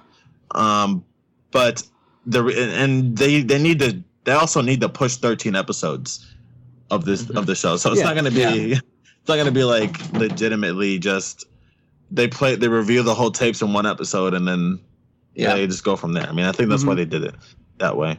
Um, 0.51 1.03
but 1.51 1.83
the 2.25 2.45
and 2.79 3.17
they 3.17 3.41
they 3.41 3.61
need 3.61 3.79
to. 3.79 4.01
They 4.23 4.31
also 4.31 4.61
need 4.61 4.81
to 4.81 4.89
push 4.89 5.17
13 5.17 5.55
episodes 5.55 6.25
of 6.89 7.05
this 7.05 7.23
Mhm. 7.23 7.37
of 7.37 7.45
the 7.45 7.53
show. 7.55 7.77
So 7.77 7.91
it's 7.91 7.99
Yeah. 7.99 8.05
not 8.05 8.13
going 8.13 8.25
to 8.25 8.31
be. 8.31 8.69
Yeah. 8.69 8.79
It's 9.25 9.29
not 9.29 9.43
to 9.43 9.51
be 9.51 9.63
like 9.63 10.13
legitimately 10.13 10.99
just 10.99 11.45
they 12.11 12.27
play 12.27 12.55
they 12.55 12.67
review 12.67 13.01
the 13.01 13.15
whole 13.15 13.31
tapes 13.31 13.59
in 13.63 13.73
one 13.73 13.87
episode 13.87 14.35
and 14.35 14.47
then 14.47 14.79
yeah, 15.35 15.55
they 15.55 15.67
just 15.67 15.83
go 15.83 15.95
from 15.95 16.13
there. 16.13 16.27
I 16.27 16.31
mean, 16.31 16.45
I 16.45 16.51
think 16.51 16.69
that's 16.69 16.83
why 16.83 16.93
Mhm. 16.93 16.97
they 16.97 17.05
did 17.05 17.23
it 17.23 17.35
that 17.79 17.95
way. 17.97 18.17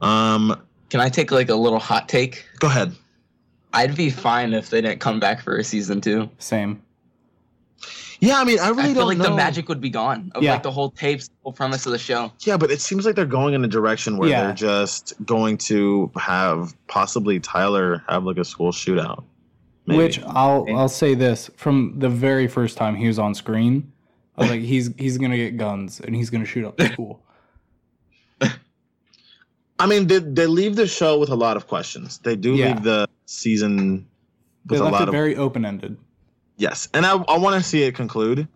Um, 0.00 0.60
Can 0.90 1.00
I 1.00 1.08
take 1.08 1.30
like 1.30 1.48
a 1.48 1.54
little 1.54 1.78
hot 1.78 2.08
take? 2.08 2.44
go 2.58 2.68
ahead. 2.68 2.94
I'd 3.72 3.94
be 3.96 4.10
fine 4.10 4.54
if 4.54 4.70
they 4.70 4.80
didn't 4.80 5.00
come 5.00 5.20
back 5.20 5.42
for 5.42 5.56
a 5.56 5.64
season 5.64 6.00
two. 6.00 6.30
Same. 6.38 6.82
Yeah, 8.20 8.40
I 8.40 8.44
mean, 8.44 8.58
I 8.58 8.68
really 8.68 8.80
I 8.80 8.84
feel 8.84 8.94
don't 8.94 8.94
feel 8.94 9.06
like 9.08 9.18
know. 9.18 9.24
the 9.24 9.34
magic 9.36 9.68
would 9.68 9.80
be 9.80 9.90
gone 9.90 10.32
of 10.34 10.42
Yeah. 10.42 10.52
like 10.54 10.62
the 10.62 10.70
whole 10.70 10.90
tapes, 10.90 11.28
the 11.28 11.34
whole 11.42 11.52
premise 11.52 11.84
of 11.84 11.92
the 11.92 11.98
show. 11.98 12.32
Yeah, 12.40 12.56
but 12.56 12.70
it 12.70 12.80
seems 12.80 13.04
like 13.04 13.14
they're 13.14 13.26
going 13.26 13.52
in 13.52 13.62
a 13.62 13.68
direction 13.68 14.16
where 14.16 14.30
Yeah. 14.30 14.44
they're 14.44 14.54
just 14.54 15.12
going 15.26 15.58
to 15.58 16.10
have 16.16 16.74
possibly 16.88 17.38
Tyler 17.40 18.02
have 18.08 18.24
like 18.24 18.38
a 18.38 18.44
school 18.44 18.72
shootout. 18.72 19.24
Maybe. 19.86 19.98
Which 20.02 20.20
I'll 20.24 20.62
Okay. 20.62 20.72
I'll 20.74 20.88
say 20.88 21.14
this 21.14 21.50
from 21.56 21.94
the 21.98 22.08
very 22.08 22.48
first 22.48 22.78
time 22.78 22.96
he 22.96 23.06
was 23.06 23.18
on 23.18 23.34
screen, 23.34 23.92
I 24.36 24.42
was 24.42 24.50
like, 24.50 24.60
he's 24.60 24.90
he's 24.98 25.18
gonna 25.18 25.36
get 25.36 25.56
guns 25.56 26.00
and 26.00 26.14
he's 26.14 26.30
gonna 26.30 26.44
shoot 26.44 26.64
up 26.66 26.76
the 26.76 26.88
school. 26.88 27.22
I 29.78 29.86
mean, 29.86 30.06
they, 30.06 30.18
they 30.20 30.46
leave 30.46 30.76
the 30.76 30.86
show 30.86 31.18
with 31.18 31.28
a 31.28 31.34
lot 31.34 31.56
of 31.56 31.66
questions. 31.66 32.18
They 32.18 32.36
do 32.36 32.54
Yeah. 32.54 32.68
leave 32.68 32.82
the 32.82 33.08
season 33.26 34.06
They 34.64 34.74
with 34.74 34.80
a 34.80 34.84
left 34.84 34.92
lot 34.92 35.02
it 35.02 35.08
of 35.08 35.12
very 35.12 35.36
open 35.36 35.64
ended. 35.64 35.96
Yes, 36.56 36.88
and 36.94 37.04
I 37.04 37.12
I 37.16 37.38
want 37.38 37.62
to 37.62 37.68
see 37.68 37.82
it 37.82 37.94
conclude. 37.94 38.48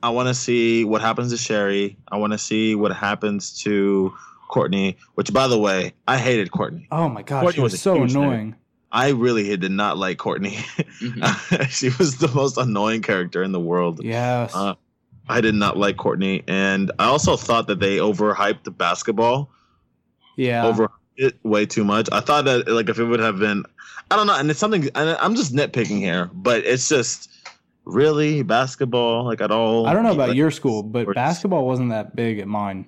I 0.00 0.10
want 0.10 0.28
to 0.28 0.34
see 0.34 0.84
what 0.84 1.00
happens 1.00 1.30
to 1.32 1.36
Sheri. 1.36 1.96
I 2.06 2.18
want 2.18 2.32
to 2.32 2.38
see 2.38 2.76
what 2.76 2.92
happens 2.94 3.60
to 3.64 4.12
Courtney. 4.48 4.96
Which, 5.16 5.32
by 5.32 5.48
the 5.48 5.58
way, 5.58 5.94
I 6.06 6.18
hated 6.18 6.52
Courtney. 6.52 6.86
Oh 6.92 7.08
my 7.08 7.22
gosh, 7.22 7.42
Courtney 7.42 7.56
she 7.56 7.60
was, 7.62 7.72
was 7.72 7.82
so 7.82 7.94
huge 7.96 8.12
nerd. 8.12 8.16
annoying. 8.22 8.54
I 8.92 9.08
really 9.10 9.54
did 9.56 9.72
not 9.72 9.98
like 9.98 10.18
Courtney. 10.18 10.56
Mhm. 11.00 11.68
she 11.68 11.88
was 11.98 12.18
the 12.18 12.28
most 12.28 12.56
annoying 12.56 13.02
character 13.02 13.42
in 13.42 13.50
the 13.50 13.60
world. 13.60 14.00
Yes. 14.04 14.54
Uh, 14.54 14.76
I 15.28 15.40
did 15.40 15.54
not 15.54 15.76
like 15.76 15.96
Courtney, 15.96 16.42
and 16.48 16.90
I 16.98 17.06
also 17.06 17.36
thought 17.36 17.66
that 17.66 17.80
they 17.80 17.98
overhyped 17.98 18.64
the 18.64 18.70
basketball 18.70 19.50
yeah. 20.36 20.66
over 20.66 20.90
it 21.16 21.38
way 21.42 21.66
too 21.66 21.84
much. 21.84 22.08
I 22.12 22.20
thought 22.20 22.44
that 22.46 22.68
like 22.68 22.88
if 22.88 22.98
it 22.98 23.04
would 23.04 23.20
have 23.20 23.38
been, 23.38 23.64
I 24.10 24.16
don't 24.16 24.26
know, 24.26 24.36
and 24.36 24.50
it's 24.50 24.60
something. 24.60 24.88
And 24.94 25.10
I'm 25.20 25.34
just 25.34 25.52
nitpicking 25.52 25.98
here, 25.98 26.30
but 26.32 26.64
it's 26.64 26.88
just 26.88 27.30
really 27.84 28.42
basketball 28.42 29.24
like 29.24 29.40
at 29.40 29.50
all. 29.50 29.86
I 29.86 29.92
don't 29.92 30.04
know 30.04 30.12
about 30.12 30.28
like, 30.28 30.36
your 30.36 30.50
school, 30.50 30.82
but 30.82 31.02
sports. 31.02 31.16
basketball 31.16 31.66
wasn't 31.66 31.90
that 31.90 32.14
big 32.14 32.38
at 32.38 32.48
mine. 32.48 32.86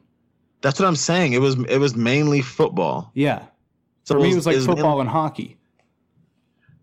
That's 0.62 0.78
what 0.78 0.86
I'm 0.86 0.96
saying. 0.96 1.32
It 1.32 1.40
was 1.40 1.58
it 1.68 1.78
was 1.78 1.96
mainly 1.96 2.42
football. 2.42 3.10
Yeah. 3.14 3.44
So 4.04 4.14
For 4.14 4.20
me, 4.20 4.32
it 4.32 4.34
was 4.34 4.46
like 4.46 4.56
mainly- 4.56 4.66
football 4.66 5.00
and 5.00 5.08
hockey. 5.08 5.56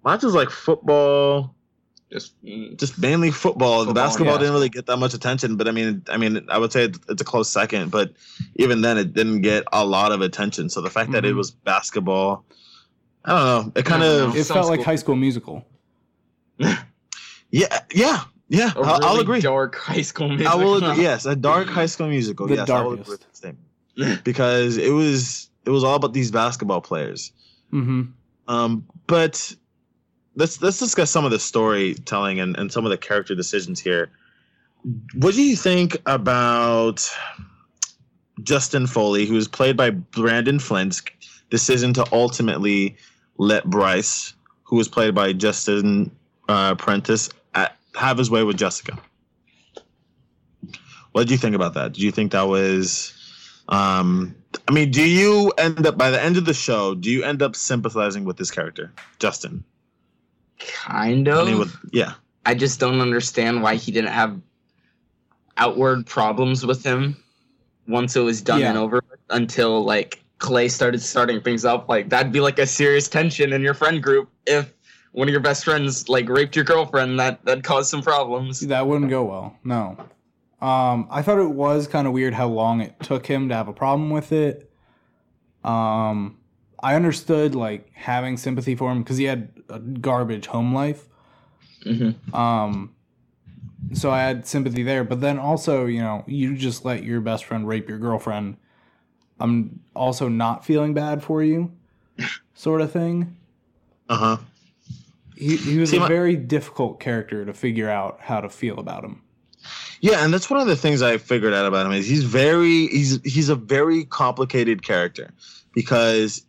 Mine 0.03 0.19
was 0.23 0.33
like 0.33 0.49
football, 0.49 1.53
Just 2.11 2.41
mm, 2.43 2.77
just 2.77 2.97
mainly 2.97 3.31
football. 3.31 3.79
the 3.81 3.87
Football, 3.87 4.03
basketball 4.05 4.33
yeah. 4.35 4.39
didn't 4.39 4.53
really 4.53 4.69
get 4.69 4.85
that 4.85 4.97
much 4.97 5.13
attention, 5.13 5.57
but 5.57 5.67
I 5.67 5.71
mean, 5.71 6.03
I 6.09 6.15
mean, 6.17 6.45
I 6.49 6.57
would 6.57 6.71
say 6.71 6.85
it's 6.85 6.99
it's 7.09 7.21
a 7.21 7.25
close 7.25 7.49
second. 7.49 7.91
But 7.91 8.13
even 8.55 8.81
then, 8.81 8.97
it 8.97 9.13
didn't 9.13 9.41
get 9.41 9.65
a 9.73 9.85
lot 9.85 10.11
of 10.13 10.21
attention. 10.21 10.69
So 10.69 10.79
the 10.81 10.89
fact 10.89 11.11
that 11.11 11.25
it 11.25 11.33
Mhm. 11.33 11.37
was 11.37 11.51
basketball, 11.51 12.45
I 13.25 13.29
don't 13.31 13.45
know. 13.65 13.71
It 13.75 13.85
kind 13.85 14.03
I 14.03 14.07
of. 14.07 14.35
It 14.37 14.45
felt 14.45 14.67
like 14.69 14.79
school- 14.79 14.85
High 14.85 14.95
School 14.95 15.15
Musical. 15.17 15.65
yeah, 16.59 17.79
yeah, 17.93 18.23
yeah. 18.47 18.71
a 18.75 18.79
I'll, 18.79 19.03
I'll 19.05 19.19
agree. 19.19 19.41
Dark 19.41 19.75
high 19.75 20.01
school 20.01 20.29
music. 20.29 20.47
I 20.47 20.55
will 20.55 20.75
agree. 20.75 21.03
Yes, 21.03 21.25
a 21.25 21.35
dark 21.35 21.67
high 21.79 21.85
school 21.85 22.07
musical. 22.07 22.47
The 22.47 22.55
yes, 22.55 22.69
I 22.69 22.81
will 22.81 22.93
agree 22.93 23.03
darkest. 23.03 23.09
with 23.09 23.19
that 23.21 23.35
statement 23.37 24.23
because 24.23 24.77
it 24.77 24.91
was 24.91 25.49
it 25.65 25.69
was 25.71 25.83
all 25.83 25.95
about 25.95 26.13
these 26.13 26.31
basketball 26.31 26.81
players. 26.81 27.31
hmm 27.69 28.03
Um, 28.47 28.85
but 29.07 29.53
let's 30.38 30.62
let's 30.62 30.79
discuss 30.79 31.12
some 31.12 31.25
of 31.25 31.32
the 31.32 31.39
storytelling 31.39 32.39
and, 32.39 32.56
and 32.58 32.72
some 32.72 32.86
of 32.86 32.91
the 32.91 32.98
character 32.98 33.36
decisions 33.36 33.79
here. 33.79 34.10
What 35.15 35.34
do 35.34 35.44
you 35.44 35.56
think 35.56 35.98
about 36.06 37.10
Justin 38.44 38.88
Foley, 38.88 39.25
who 39.25 39.36
is 39.36 39.48
played 39.48 39.75
by 39.75 39.89
Brandon 39.89 40.60
Flynn's 40.60 41.01
decision 41.50 41.94
to 41.94 42.06
ultimately 42.13 42.96
let 43.38 43.65
Bryce, 43.65 44.34
who 44.63 44.77
was 44.77 44.88
played 44.88 45.15
by 45.15 45.34
Justin 45.34 46.12
uh, 46.48 46.75
Prentice, 46.75 47.29
at, 47.56 47.75
have 47.96 48.17
his 48.17 48.29
way 48.29 48.44
with 48.44 48.58
Jessica? 48.58 48.98
What 51.12 51.24
did 51.24 51.32
you 51.32 51.38
think 51.38 51.56
about 51.56 51.74
that? 51.74 51.94
Did 51.94 52.03
you 52.03 52.12
think 52.12 52.32
that 52.32 52.48
was 52.48 53.13
um 53.67 54.36
I 54.67 54.72
mean, 54.72 54.91
do 54.91 55.03
you 55.03 55.51
end 55.58 55.86
up 55.88 55.98
by 55.98 56.12
the 56.12 56.22
end 56.22 56.38
of 56.38 56.46
the 56.46 56.53
show, 56.53 56.94
do 56.94 57.10
you 57.10 57.24
end 57.24 57.41
up 57.41 57.56
sympathizing 57.56 58.24
with 58.24 58.38
this 58.38 58.51
character, 58.51 58.94
Justin? 59.17 59.63
Kind 60.59 61.27
I 61.27 61.39
of. 61.41 61.47
mean, 61.47 61.59
with 61.59 61.75
yeah. 61.91 62.13
I 62.45 62.53
just 62.55 62.79
don't 62.79 63.01
understand 63.01 63.61
why 63.61 63.75
he 63.75 63.91
didn't 63.91 64.11
have 64.11 64.39
outward 65.57 66.05
problems 66.05 66.65
with 66.65 66.83
him 66.83 67.17
once 67.87 68.15
it 68.15 68.21
was 68.21 68.41
done 68.41 68.59
Yeah. 68.61 68.69
and 68.69 68.77
over 68.77 69.01
until 69.29 69.83
like 69.83 70.23
Clay 70.39 70.67
started 70.67 71.01
starting 71.01 71.41
things 71.41 71.65
up. 71.65 71.89
Like 71.89 72.09
that'd 72.09 72.31
be 72.31 72.39
like 72.39 72.59
a 72.59 72.67
serious 72.67 73.07
tension 73.07 73.53
in 73.53 73.61
your 73.61 73.73
friend 73.73 74.01
group 74.01 74.29
if 74.45 74.73
one 75.13 75.27
of 75.27 75.31
your 75.31 75.41
best 75.41 75.63
friends 75.65 76.07
like 76.09 76.29
raped 76.29 76.55
your 76.55 76.63
girlfriend. 76.65 77.19
That 77.19 77.43
that 77.45 77.63
caused 77.63 77.89
some 77.89 78.01
problems. 78.01 78.59
That 78.61 78.85
wouldn't 78.87 79.09
go 79.09 79.23
well. 79.25 79.57
No. 79.63 79.97
Um, 80.61 81.07
I 81.11 81.21
thought 81.21 81.39
it 81.39 81.49
was 81.51 81.87
kind 81.87 82.07
of 82.07 82.13
weird 82.13 82.33
how 82.33 82.47
long 82.47 82.81
it 82.81 82.95
took 83.01 83.25
him 83.27 83.49
to 83.49 83.55
have 83.55 83.67
a 83.67 83.73
problem 83.73 84.09
with 84.09 84.31
it. 84.31 84.71
Um, 85.63 86.37
I 86.81 86.96
understood 86.96 87.55
like 87.55 87.91
having 87.93 88.38
sympathy 88.38 88.75
for 88.75 88.91
him 88.91 89.03
because 89.03 89.17
he 89.17 89.25
had 89.25 89.50
a 89.69 89.79
garbage 89.79 90.48
home 90.48 90.74
life. 90.74 91.05
hmm 91.84 92.12
Um, 92.34 92.93
so 93.93 94.12
I 94.12 94.19
had 94.22 94.46
sympathy 94.46 94.84
there, 94.84 95.03
but 95.03 95.22
then 95.22 95.39
also, 95.39 95.86
you 95.86 96.01
know, 96.01 96.24
you 96.27 96.55
just 96.55 96.84
let 96.86 97.03
your 97.03 97.22
best 97.22 97.46
friend 97.46 97.67
rape 97.67 97.88
your 97.88 97.98
girlfriend. 98.00 98.57
I'm 99.39 99.79
also 99.96 100.27
not 100.27 100.65
feeling 100.65 100.93
bad 100.93 101.24
for 101.24 101.43
you, 101.43 101.72
sort 102.55 102.81
of 102.81 102.91
thing. 102.91 103.36
Uh-huh. 104.10 104.38
He, 105.36 105.55
he 105.57 105.77
was 105.77 105.91
See, 105.91 105.98
a 105.98 106.01
my- 106.01 106.07
very 106.07 106.36
difficult 106.36 107.00
character 107.00 107.46
to 107.46 107.53
figure 107.53 107.89
out 107.89 108.19
how 108.22 108.41
to 108.41 108.50
feel 108.50 108.79
about 108.79 109.03
him. 109.03 109.22
Yeah, 110.01 110.24
and 110.24 110.34
that's 110.34 110.50
one 110.50 110.60
of 110.60 110.67
the 110.67 110.75
things 110.75 111.01
I 111.01 111.17
figured 111.17 111.53
out 111.53 111.65
about 111.65 111.86
him 111.86 111.91
is 111.91 112.07
he's 112.07 112.24
very 112.24 112.88
he's 112.88 113.19
he's 113.24 113.50
a 113.50 113.55
very 113.55 114.05
complicated 114.05 114.84
character 114.84 115.31
because 115.74 116.43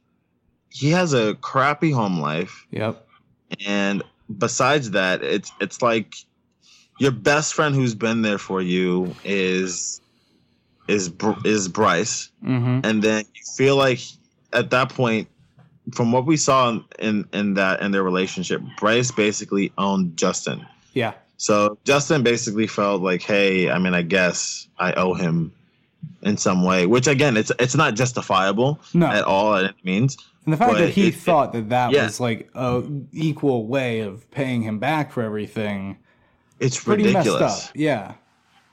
he 0.70 0.90
has 0.90 1.12
a 1.14 1.34
crappy 1.36 1.90
home 1.90 2.20
life 2.20 2.66
Yep. 2.70 3.06
and 3.66 4.02
besides 4.38 4.90
that 4.92 5.22
it's 5.22 5.50
it's 5.60 5.80
like 5.82 6.14
your 6.98 7.12
best 7.12 7.54
friend 7.54 7.74
who's 7.74 7.94
been 7.94 8.22
there 8.22 8.38
for 8.38 8.60
you 8.60 9.14
is 9.24 10.00
is 10.88 11.12
is 11.44 11.68
Bryce, 11.68 12.30
Mm-hmm. 12.44 12.80
and 12.84 13.02
then 13.02 13.24
you 13.34 13.42
feel 13.56 13.76
like 13.76 14.00
at 14.52 14.70
that 14.70 14.88
point, 14.88 15.28
from 15.94 16.12
what 16.12 16.24
we 16.26 16.36
saw 16.36 16.70
in 16.70 16.84
in, 16.98 17.28
in 17.32 17.54
that 17.54 17.80
in 17.82 17.92
their 17.92 18.02
relationship, 18.02 18.60
Bryce 18.78 19.10
basically 19.10 19.72
owned 19.78 20.16
Justin. 20.16 20.64
Yeah. 20.94 21.12
So 21.36 21.78
Justin 21.84 22.22
basically 22.24 22.66
felt 22.66 23.00
like, 23.02 23.22
hey, 23.22 23.70
I 23.70 23.78
mean, 23.78 23.94
I 23.94 24.02
guess 24.02 24.66
I 24.78 24.92
owe 24.94 25.14
him 25.14 25.52
in 26.22 26.36
some 26.36 26.64
way, 26.64 26.86
which 26.86 27.06
again, 27.06 27.36
it's 27.36 27.52
it's 27.60 27.76
not 27.76 27.94
justifiable 27.94 28.80
No. 28.94 29.06
at 29.06 29.22
all 29.24 29.54
It 29.56 29.74
means. 29.84 30.16
And 30.48 30.52
the 30.54 30.56
fact 30.56 30.72
But 30.72 30.78
that 30.78 30.88
he 30.88 31.08
it- 31.08 31.14
thought 31.14 31.52
that 31.52 31.68
that 31.68 31.90
yeah. 31.92 32.04
was 32.04 32.20
like 32.20 32.48
a 32.54 32.82
equal 33.12 33.66
way 33.66 34.00
of 34.00 34.28
paying 34.30 34.62
him 34.62 34.78
back 34.78 35.12
for 35.12 35.22
everything, 35.22 35.98
It's 36.58 36.82
pretty 36.82 37.02
ridiculous. 37.04 37.40
messed 37.42 37.66
up. 37.68 37.72
Yeah. 37.76 38.14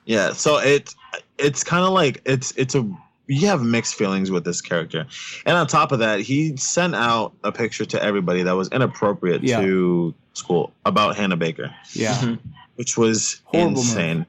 Yeah, 0.05 0.31
so 0.31 0.57
it 0.59 0.95
it's 1.37 1.65
kind 1.65 1.83
of 1.83 1.91
like 1.91 2.21
it's 2.25 2.53
it's 2.55 2.75
a 2.75 2.89
you 3.27 3.45
have 3.47 3.61
mixed 3.61 3.95
feelings 3.95 4.31
with 4.31 4.45
this 4.45 4.61
character, 4.61 5.05
and 5.45 5.57
on 5.57 5.67
top 5.67 5.91
of 5.91 5.99
that, 5.99 6.21
he 6.21 6.55
sent 6.55 6.95
out 6.95 7.33
a 7.43 7.51
picture 7.51 7.83
to 7.83 8.01
everybody 8.01 8.41
that 8.43 8.53
was 8.53 8.69
inappropriate 8.69 9.43
Yeah. 9.43 9.59
to 9.59 10.13
school 10.31 10.71
about 10.85 11.17
Hannah 11.17 11.35
Baker, 11.35 11.75
Yeah. 11.91 12.37
Which 12.75 12.97
was 12.97 13.41
Horrible 13.43 13.71
move. 13.71 13.77
insane. 13.79 14.25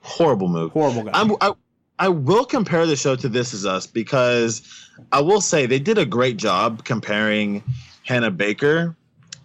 Horrible 0.00 0.48
move. 0.48 0.72
Horrible 0.72 1.02
guy. 1.02 1.10
I'm, 1.12 1.32
I 1.42 1.52
I 2.00 2.08
will 2.08 2.46
compare 2.46 2.86
the 2.86 2.96
show 2.96 3.14
to 3.14 3.28
This 3.28 3.52
Is 3.52 3.66
Us 3.66 3.86
because 3.86 4.62
I 5.12 5.20
will 5.20 5.42
say 5.42 5.66
they 5.66 5.78
did 5.78 5.98
a 5.98 6.06
great 6.06 6.38
job 6.38 6.84
comparing 6.84 7.62
Hannah 8.04 8.30
Baker, 8.30 8.96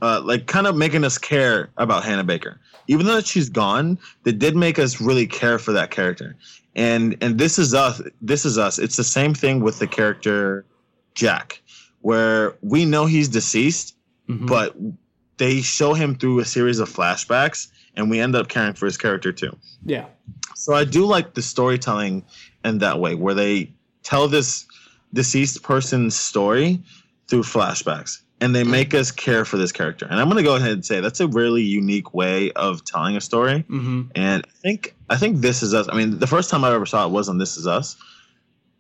uh, 0.02 0.22
like 0.24 0.48
kind 0.48 0.66
of 0.66 0.76
making 0.78 1.04
us 1.04 1.18
care 1.18 1.70
about 1.76 2.06
Hannah 2.06 2.24
Baker. 2.24 2.60
Even 2.88 3.08
though 3.08 3.20
she's 3.20 3.50
gone, 3.50 4.00
they 4.24 4.32
did 4.32 4.56
make 4.56 4.80
us 4.80 5.02
really 5.02 5.28
care 5.28 5.60
for 5.60 5.74
that 5.74 5.92
character. 5.92 6.38
And 6.76 7.18
and 7.20 7.38
This 7.38 7.60
Is 7.60 7.74
Us. 7.74 8.02
This 8.22 8.46
Is 8.46 8.58
Us. 8.58 8.80
It's 8.80 8.96
the 8.96 9.04
same 9.04 9.34
thing 9.34 9.60
with 9.60 9.80
the 9.80 9.88
character 9.88 10.64
Jack, 11.14 11.62
where 12.02 12.56
we 12.62 12.86
know 12.86 13.06
he's 13.06 13.28
deceased, 13.28 13.96
Mhm. 14.30 14.48
but 14.48 14.78
they 15.38 15.62
show 15.62 15.94
him 15.94 16.16
through 16.16 16.40
a 16.40 16.46
series 16.46 16.80
of 16.80 16.90
flashbacks, 16.90 17.68
and 17.96 18.10
we 18.10 18.20
end 18.20 18.36
up 18.36 18.48
caring 18.48 18.74
for 18.74 18.86
his 18.86 18.98
character 18.98 19.32
too. 19.32 19.56
yeah. 19.86 20.06
So 20.56 20.74
I 20.74 20.84
do 20.86 21.06
like 21.06 21.34
the 21.34 21.42
storytelling 21.42 22.24
in 22.64 22.80
that 22.80 23.00
way, 23.00 23.14
where 23.16 23.34
they 23.34 23.72
tell 24.04 24.28
this 24.28 24.66
deceased 25.14 25.62
person's 25.64 26.16
story 26.16 26.82
through 27.28 27.44
flashbacks, 27.44 28.22
and 28.42 28.56
they 28.56 28.64
make 28.64 28.94
us 28.94 29.12
care 29.12 29.46
for 29.46 29.58
this 29.58 29.72
character. 29.72 30.06
And 30.10 30.20
I'm 30.20 30.26
going 30.30 30.38
to 30.38 30.44
go 30.44 30.56
ahead 30.56 30.72
and 30.72 30.86
say 30.86 31.02
that's 31.02 31.20
a 31.20 31.28
really 31.28 31.62
unique 31.62 32.14
way 32.14 32.52
of 32.54 32.84
telling 32.86 33.16
a 33.16 33.22
story. 33.22 33.60
Mm-hmm. 33.70 34.04
And 34.16 34.44
I 34.48 34.50
think 34.62 34.96
I 35.10 35.18
think 35.18 35.42
This 35.42 35.62
Is 35.62 35.74
Us. 35.74 35.88
I 35.90 35.96
mean, 35.96 36.18
the 36.20 36.28
first 36.28 36.50
time 36.50 36.64
I 36.64 36.74
ever 36.74 36.86
saw 36.86 37.06
it 37.06 37.12
wasn't 37.12 37.38
This 37.40 37.58
Is 37.58 37.68
Us, 37.68 37.96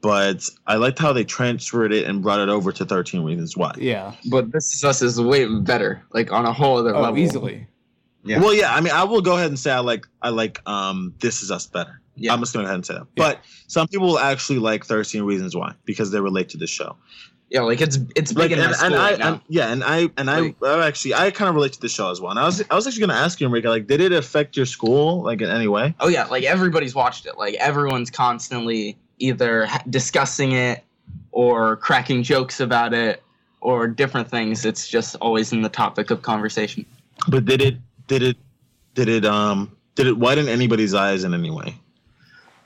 but 0.01 0.47
I 0.65 0.75
liked 0.75 0.97
how 0.99 1.13
they 1.13 1.23
transferred 1.23 1.91
it 1.93 2.05
and 2.07 2.21
brought 2.23 2.39
it 2.39 2.49
over 2.49 2.71
to 2.71 2.85
13 2.85 3.23
Reasons 3.23 3.55
Why. 3.57 3.73
Yeah. 3.77 4.13
But 4.29 4.51
this 4.51 4.73
is 4.73 4.83
us 4.83 5.01
is 5.01 5.19
way 5.21 5.45
better, 5.59 6.03
like 6.13 6.31
on 6.31 6.45
a 6.45 6.53
whole 6.53 6.77
other 6.77 6.95
Oh, 6.95 7.01
level. 7.01 7.17
easily. 7.19 7.67
Yeah. 8.25 8.39
Well, 8.39 8.53
yeah. 8.53 8.73
I 8.73 8.81
mean, 8.81 8.91
I 8.93 9.03
will 9.03 9.21
go 9.21 9.35
ahead 9.35 9.47
and 9.47 9.59
say 9.59 9.71
I 9.71 9.79
like 9.79 10.07
I 10.21 10.29
like 10.29 10.61
um 10.67 11.13
This 11.19 11.41
Is 11.43 11.51
Us 11.51 11.67
better. 11.67 12.01
Yeah. 12.17 12.33
I'm 12.33 12.39
just 12.39 12.53
going 12.53 12.63
to 12.63 12.67
go 12.67 12.69
ahead 12.69 12.75
and 12.75 12.85
say 12.85 12.93
that. 12.95 13.07
Yeah. 13.15 13.23
But 13.33 13.45
some 13.67 13.87
people 13.87 14.07
will 14.07 14.19
actually 14.19 14.59
like 14.59 14.85
13 14.85 15.23
Reasons 15.23 15.55
Why 15.55 15.73
because 15.85 16.11
they 16.11 16.19
relate 16.21 16.49
to 16.49 16.57
the 16.57 16.65
show. 16.67 16.95
Yeah, 17.51 17.61
like 17.61 17.79
it's 17.79 17.99
it's 18.15 18.33
big 18.33 18.49
Like, 18.49 18.51
in 18.51 18.59
and, 18.59 18.73
and 18.81 18.95
I, 18.95 19.11
right 19.11 19.21
and- 19.21 19.41
yeah, 19.47 19.71
and 19.71 19.83
I 19.83 20.09
and 20.17 20.29
I, 20.31 20.39
Like- 20.39 20.55
I 20.63 20.87
actually 20.87 21.13
I 21.13 21.29
kind 21.29 21.47
of 21.49 21.55
relate 21.55 21.73
to 21.73 21.79
the 21.81 21.87
show 21.89 22.09
as 22.09 22.19
well. 22.19 22.31
And 22.31 22.39
I 22.39 22.45
was 22.45 22.63
I 22.71 22.73
was 22.75 22.87
actually 22.87 23.01
going 23.01 23.11
to 23.11 23.15
ask 23.23 23.39
you, 23.39 23.45
Enrique, 23.45 23.67
like, 23.69 23.85
did 23.85 24.01
it 24.01 24.11
affect 24.11 24.57
your 24.57 24.65
school 24.65 25.21
like 25.21 25.41
in 25.41 25.49
any 25.49 25.67
way? 25.67 25.93
Oh 25.99 26.07
yeah, 26.07 26.25
like 26.25 26.43
everybody's 26.43 26.95
watched 26.95 27.27
it. 27.27 27.37
Like 27.37 27.53
everyone's 27.55 28.09
constantly 28.09 28.97
either 29.19 29.67
discussing 29.89 30.53
it 30.53 30.83
or 31.31 31.75
cracking 31.77 32.23
jokes 32.23 32.59
about 32.59 32.93
it 32.95 33.21
or 33.61 33.87
different 33.87 34.27
things. 34.29 34.65
It's 34.65 34.87
just 34.87 35.15
always 35.17 35.53
in 35.53 35.61
the 35.61 35.69
topic 35.69 36.09
of 36.09 36.23
conversation. 36.23 36.83
But 37.27 37.45
did 37.45 37.61
it 37.61 37.77
did 38.07 38.21
it 38.23 38.37
did 38.93 39.09
it 39.09 39.25
um 39.25 39.75
did 39.95 40.07
it 40.07 40.17
widen 40.17 40.47
anybody's 40.47 40.93
eyes 40.93 41.23
in 41.23 41.33
any 41.33 41.49
way? 41.51 41.75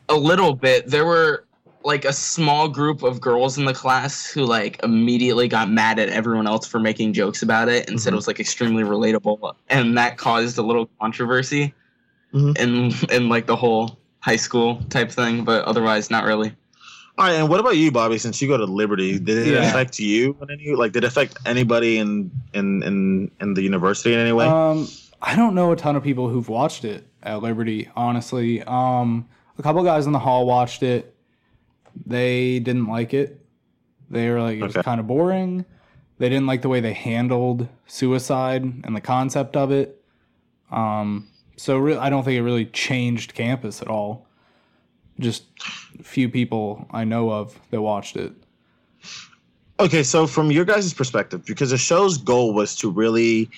A 0.09 0.15
little 0.15 0.53
bit. 0.55 0.87
There 0.87 1.05
were 1.05 1.45
like 1.83 2.03
a 2.03 2.11
small 2.13 2.67
group 2.67 3.03
of 3.03 3.21
girls 3.21 3.57
in 3.57 3.65
the 3.65 3.73
class 3.73 4.25
who 4.29 4.43
like 4.45 4.79
immediately 4.83 5.47
got 5.47 5.69
mad 5.69 5.97
at 5.97 6.09
everyone 6.09 6.45
else 6.47 6.67
for 6.67 6.79
making 6.79 7.13
jokes 7.13 7.41
about 7.41 7.69
it 7.69 7.89
and 7.89 8.01
said 8.01 8.11
it 8.11 8.15
Mhm. 8.15 8.17
was 8.17 8.27
like 8.27 8.39
extremely 8.39 8.83
relatable 8.83 9.53
and 9.69 9.97
that 9.97 10.17
caused 10.17 10.57
a 10.57 10.61
little 10.61 10.89
controversy 10.99 11.73
Mhm. 12.33 12.57
in 12.57 13.11
in 13.15 13.29
like 13.29 13.45
the 13.47 13.55
whole 13.55 13.97
high 14.19 14.35
school 14.35 14.83
type 14.89 15.09
thing, 15.09 15.45
but 15.45 15.63
otherwise 15.63 16.11
not 16.11 16.25
really. 16.25 16.51
All 17.17 17.25
right, 17.25 17.33
and 17.35 17.47
what 17.49 17.59
about 17.59 17.75
you, 17.77 17.91
Bobby? 17.91 18.17
Since 18.17 18.41
you 18.41 18.47
go 18.47 18.57
to 18.57 18.65
Liberty, 18.65 19.17
did 19.19 19.47
it 19.47 19.53
Yeah. 19.53 19.69
affect 19.69 19.99
you 19.99 20.35
in 20.41 20.51
any 20.51 20.75
like 20.75 20.91
did 20.91 21.03
it 21.03 21.07
affect 21.07 21.37
anybody 21.45 21.97
in 21.97 22.29
in 22.53 22.83
in 22.83 23.31
in 23.39 23.53
the 23.53 23.61
university 23.61 24.13
in 24.13 24.19
any 24.19 24.31
way? 24.33 24.45
Um, 24.47 24.87
I 25.21 25.35
don't 25.35 25.53
know 25.55 25.71
a 25.71 25.75
ton 25.75 25.95
of 25.95 26.03
people 26.03 26.29
who've 26.29 26.47
watched 26.49 26.85
it 26.85 27.05
at 27.23 27.41
Liberty, 27.41 27.89
honestly. 27.95 28.63
Um, 28.63 29.27
a 29.57 29.61
couple 29.63 29.83
guys 29.83 30.05
in 30.05 30.13
the 30.13 30.19
hall 30.19 30.45
watched 30.45 30.83
it. 30.83 31.13
They 32.05 32.59
didn't 32.59 32.87
like 32.87 33.13
it. 33.13 33.45
They 34.09 34.29
were 34.29 34.41
like, 34.41 34.57
it 34.57 34.63
was 34.63 34.75
Okay. 34.75 34.83
kind 34.83 34.99
of 34.99 35.07
boring. 35.07 35.65
They 36.17 36.29
didn't 36.29 36.47
like 36.47 36.61
the 36.61 36.69
way 36.69 36.79
they 36.79 36.93
handled 36.93 37.67
suicide 37.87 38.63
and 38.63 38.95
the 38.95 39.01
concept 39.01 39.55
of 39.55 39.71
it. 39.71 40.01
Um, 40.71 41.27
so 41.57 41.77
re- 41.77 41.97
I 41.97 42.09
don't 42.09 42.23
think 42.23 42.37
it 42.37 42.43
really 42.43 42.65
changed 42.65 43.33
campus 43.33 43.81
at 43.81 43.87
all. 43.87 44.25
Just 45.19 45.43
a 45.99 46.03
few 46.03 46.29
people 46.29 46.87
I 46.91 47.03
know 47.03 47.29
of 47.31 47.59
that 47.71 47.81
watched 47.81 48.15
it. 48.15 48.31
Okay, 49.79 50.03
so 50.03 50.27
from 50.27 50.51
your 50.51 50.65
guys' 50.65 50.93
perspective, 50.93 51.45
because 51.45 51.69
the 51.71 51.77
show's 51.77 52.17
goal 52.17 52.53
was 52.53 52.75
to 52.77 52.89
really, 52.89 53.49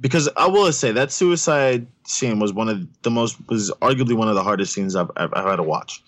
because 0.00 0.28
I 0.36 0.46
will 0.46 0.72
say 0.72 0.92
that 0.92 1.10
suicide 1.12 1.86
scene 2.04 2.38
was 2.38 2.52
one 2.52 2.68
of 2.68 2.86
the 3.02 3.10
most 3.10 3.36
was 3.48 3.70
arguably 3.82 4.14
one 4.14 4.28
of 4.28 4.34
the 4.34 4.42
hardest 4.42 4.72
scenes 4.72 4.94
I've, 4.96 5.10
I've, 5.16 5.32
I've 5.34 5.44
had 5.44 5.56
to 5.56 5.62
watch. 5.62 6.02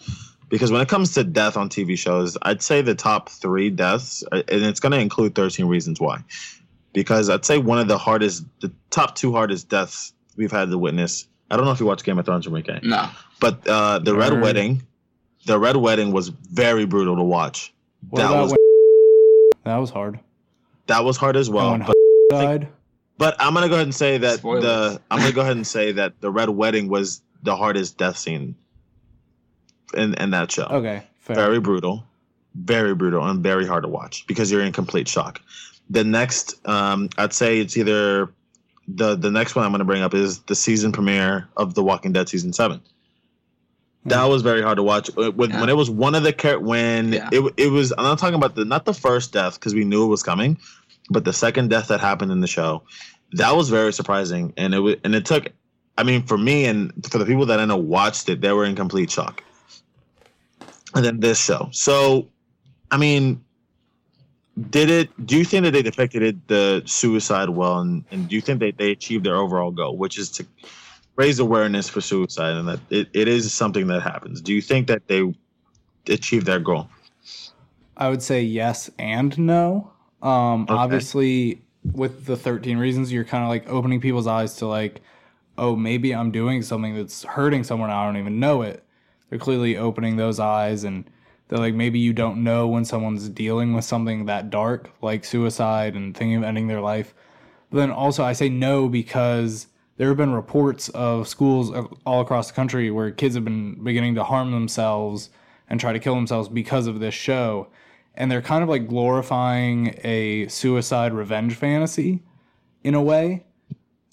Because 0.49 0.73
when 0.73 0.81
it 0.81 0.89
comes 0.89 1.15
to 1.15 1.23
death 1.23 1.57
on 1.57 1.69
TV 1.69 1.97
shows, 1.97 2.37
I'd 2.43 2.61
say 2.61 2.83
the 2.83 2.95
top 2.97 3.29
three 3.29 3.71
deaths, 3.71 4.25
uh, 4.33 4.43
and 4.49 4.65
it's 4.65 4.81
going 4.81 4.91
to 4.93 4.99
include 4.99 5.35
Thirteen 5.37 5.67
Reasons 5.67 6.01
Why, 6.01 6.25
because 6.93 7.31
I'd 7.31 7.45
say 7.45 7.59
one 7.59 7.79
of 7.79 7.87
the 7.89 7.99
hardest, 7.99 8.45
the 8.61 8.73
top 8.91 9.15
two 9.15 9.33
hardest 9.33 9.69
deaths 9.69 10.13
we've 10.37 10.51
had 10.51 10.71
to 10.71 10.79
witness. 10.79 11.27
I 11.53 11.57
don't 11.57 11.65
know 11.67 11.73
if 11.73 11.79
you 11.81 11.87
watch 11.87 12.03
Game 12.05 12.19
of 12.19 12.27
Thrones, 12.27 12.47
Enrique, 12.47 12.81
No. 12.83 13.09
but 13.41 13.67
uh, 13.69 13.99
the 14.01 14.15
Red 14.15 14.33
Heard. 14.33 14.43
Wedding, 14.43 14.83
the 15.47 15.59
Red 15.59 15.77
Wedding 15.77 16.11
was 16.13 16.29
very 16.29 16.85
brutal 16.85 17.17
to 17.17 17.23
watch. 17.25 17.73
What 18.09 18.19
That 18.21 18.31
about 18.31 18.43
was- 18.43 18.51
when 18.53 18.59
that 19.65 19.77
was 19.77 19.91
hard? 19.91 20.19
That 20.87 21.05
was 21.05 21.17
hard 21.17 21.37
as 21.37 21.49
well. 21.49 21.75
And 21.75 21.85
when 21.85 21.93
But 22.31 22.41
died. 22.45 22.69
But 23.21 23.37
I'm 23.39 23.53
gonna 23.53 23.69
go 23.69 23.75
ahead 23.75 23.87
and 23.87 23.95
say 23.95 24.17
that 24.17 24.39
Spoilers. 24.39 24.65
the 24.65 25.01
I'm 25.11 25.19
gonna 25.21 25.33
go 25.33 25.43
ahead 25.43 25.55
and 25.57 25.67
say 25.67 25.93
that 25.93 26.21
the 26.23 26.31
Red 26.31 26.49
Wedding 26.49 26.89
was 26.89 27.21
the 27.43 27.55
hardest 27.55 27.99
death 27.99 28.17
scene 28.17 28.55
in 29.95 30.15
in 30.15 30.31
that 30.31 30.51
show. 30.51 30.65
Okay, 30.65 31.03
fair. 31.21 31.37
Very 31.37 31.61
brutal, 31.61 32.03
very 32.55 32.95
brutal, 32.95 33.23
and 33.29 33.43
very 33.43 33.67
hard 33.67 33.83
to 33.85 33.89
watch 33.91 34.27
because 34.27 34.51
you're 34.51 34.63
in 34.63 34.73
complete 34.73 35.07
shock. 35.07 35.41
The 35.91 36.03
next, 36.03 36.67
um, 36.67 37.11
I'd 37.19 37.35
say 37.35 37.59
it's 37.61 37.77
either 37.77 38.33
the 38.89 39.17
the 39.17 39.31
next 39.31 39.55
one 39.55 39.67
I'm 39.67 39.71
gonna 39.73 39.85
bring 39.85 40.01
up 40.03 40.15
is 40.15 40.39
the 40.45 40.55
season 40.55 40.91
premiere 40.91 41.47
of 41.59 41.75
The 41.75 41.83
Walking 41.83 42.13
Dead 42.15 42.27
season 42.29 42.55
seven. 42.55 42.81
That 44.07 44.25
was 44.25 44.41
very 44.41 44.63
hard 44.63 44.77
to 44.79 44.83
watch. 44.83 45.11
Uh, 45.19 45.31
When, 45.31 45.51
Yeah. 45.51 45.61
when 45.61 45.69
it 45.69 45.77
was 45.77 45.91
one 45.91 46.15
of 46.15 46.23
the 46.23 46.59
when 46.63 47.13
Yeah. 47.13 47.29
it 47.31 47.53
it 47.59 47.67
was 47.71 47.93
I'm 47.99 48.05
not 48.05 48.19
talking 48.19 48.37
about 48.37 48.55
the 48.55 48.65
not 48.65 48.87
the 48.87 48.95
first 48.95 49.35
death 49.35 49.61
because 49.61 49.75
we 49.75 49.85
knew 49.85 50.05
it 50.05 50.09
was 50.09 50.23
coming, 50.23 50.57
but 51.11 51.25
the 51.25 51.33
second 51.33 51.69
death 51.69 51.89
that 51.89 52.01
happened 52.01 52.33
in 52.33 52.41
the 52.41 52.47
show, 52.47 52.83
that 53.33 53.55
was 53.55 53.69
very 53.69 53.93
surprising, 53.93 54.53
and 54.57 54.75
it 54.75 54.79
was 54.79 54.97
and 55.05 55.15
it 55.15 55.27
took. 55.27 55.49
I 55.99 56.03
mean, 56.03 56.23
for 56.23 56.39
me 56.39 56.65
and 56.65 56.93
for 57.11 57.19
the 57.19 57.27
people 57.27 57.45
that 57.47 57.61
I 57.61 57.65
know 57.67 57.77
watched 57.77 58.29
it, 58.29 58.41
they 58.41 58.53
were 58.53 58.65
in 58.65 58.75
complete 58.75 59.11
shock. 59.11 59.43
And 60.95 61.05
then 61.05 61.21
this 61.21 61.41
show, 61.41 61.69
so 61.73 62.29
I 62.91 62.97
mean, 62.97 63.45
did 64.71 64.91
it? 64.91 65.27
Do 65.27 65.37
you 65.37 65.45
think 65.45 65.65
that 65.65 65.73
they 65.73 65.83
depicted 65.83 66.23
it 66.23 66.49
the 66.49 66.83
suicide 66.87 67.51
well, 67.51 67.81
and, 67.81 68.05
and 68.11 68.29
do 68.29 68.35
you 68.35 68.41
think 68.41 68.61
that 68.61 68.79
they 68.79 68.91
achieved 68.91 69.25
their 69.25 69.37
overall 69.37 69.71
goal, 69.71 69.97
which 69.97 70.19
is 70.19 70.31
to 70.33 70.47
raise 71.17 71.39
awareness 71.39 71.89
for 71.89 72.01
suicide 72.01 72.57
and 72.57 72.69
that 72.69 72.81
it, 72.89 73.09
it 73.13 73.29
is 73.29 73.53
something 73.53 73.87
that 73.89 74.03
happens? 74.03 74.41
Do 74.41 74.55
you 74.55 74.63
think 74.63 74.87
that 74.89 75.07
they 75.07 75.33
achieved 76.09 76.47
their 76.47 76.59
goal? 76.59 76.89
I 77.97 78.09
would 78.09 78.23
say 78.23 78.43
yes 78.43 78.91
and 78.99 79.39
no. 79.39 79.93
Um, 80.23 80.63
Okay. 80.63 80.75
Obviously, 80.75 81.63
with 81.93 82.27
the 82.27 82.37
13 82.37 82.79
reasons, 82.79 83.13
you're 83.13 83.25
kind 83.25 83.43
of 83.45 83.49
like 83.49 83.69
opening 83.69 84.01
people's 84.01 84.27
eyes 84.27 84.57
to 84.57 84.67
like, 84.67 85.01
oh, 85.59 85.77
maybe 85.77 86.15
I'm 86.15 86.31
doing 86.31 86.63
something 86.63 86.95
that's 86.95 87.25
hurting 87.25 87.65
someone. 87.65 87.91
I 87.91 88.05
don't 88.07 88.17
even 88.17 88.41
know 88.41 88.63
it. 88.63 88.85
They're 89.29 89.39
clearly 89.39 89.77
opening 89.77 90.17
those 90.17 90.41
eyes, 90.41 90.85
and 90.85 91.09
they're 91.49 91.59
like, 91.59 91.75
maybe 91.75 91.99
you 91.99 92.13
don't 92.13 92.43
know 92.43 92.67
when 92.67 92.85
someone's 92.85 93.29
dealing 93.29 93.75
with 93.75 93.85
something 93.85 94.27
that 94.27 94.51
dark, 94.51 94.91
like 95.03 95.25
suicide 95.25 95.95
and 95.95 96.17
thinking 96.17 96.37
of 96.37 96.43
ending 96.45 96.67
their 96.67 96.81
life. 96.81 97.15
But 97.71 97.79
then 97.79 97.91
also, 97.91 98.25
I 98.25 98.33
say 98.33 98.49
no 98.49 98.89
because 98.89 99.69
there 99.97 100.09
have 100.09 100.17
been 100.17 100.33
reports 100.33 100.89
of 100.91 101.29
schools 101.29 101.71
all 102.07 102.21
across 102.21 102.49
the 102.49 102.55
country 102.55 102.91
where 102.91 103.11
kids 103.11 103.35
have 103.35 103.45
been 103.45 103.83
beginning 103.85 104.15
to 104.17 104.25
harm 104.25 104.51
themselves 104.51 105.31
and 105.69 105.79
try 105.79 105.93
to 105.93 105.99
kill 105.99 106.15
themselves 106.15 106.49
because 106.49 106.87
of 106.87 107.01
this 107.01 107.15
show. 107.15 107.69
And 108.15 108.31
they're 108.31 108.43
kind 108.43 108.63
of 108.63 108.69
like 108.69 108.89
glorifying 108.89 109.95
a 110.05 110.49
suicide 110.49 111.13
revenge 111.13 111.55
fantasy 111.55 112.23
in 112.85 112.95
a 112.95 113.03
way, 113.03 113.45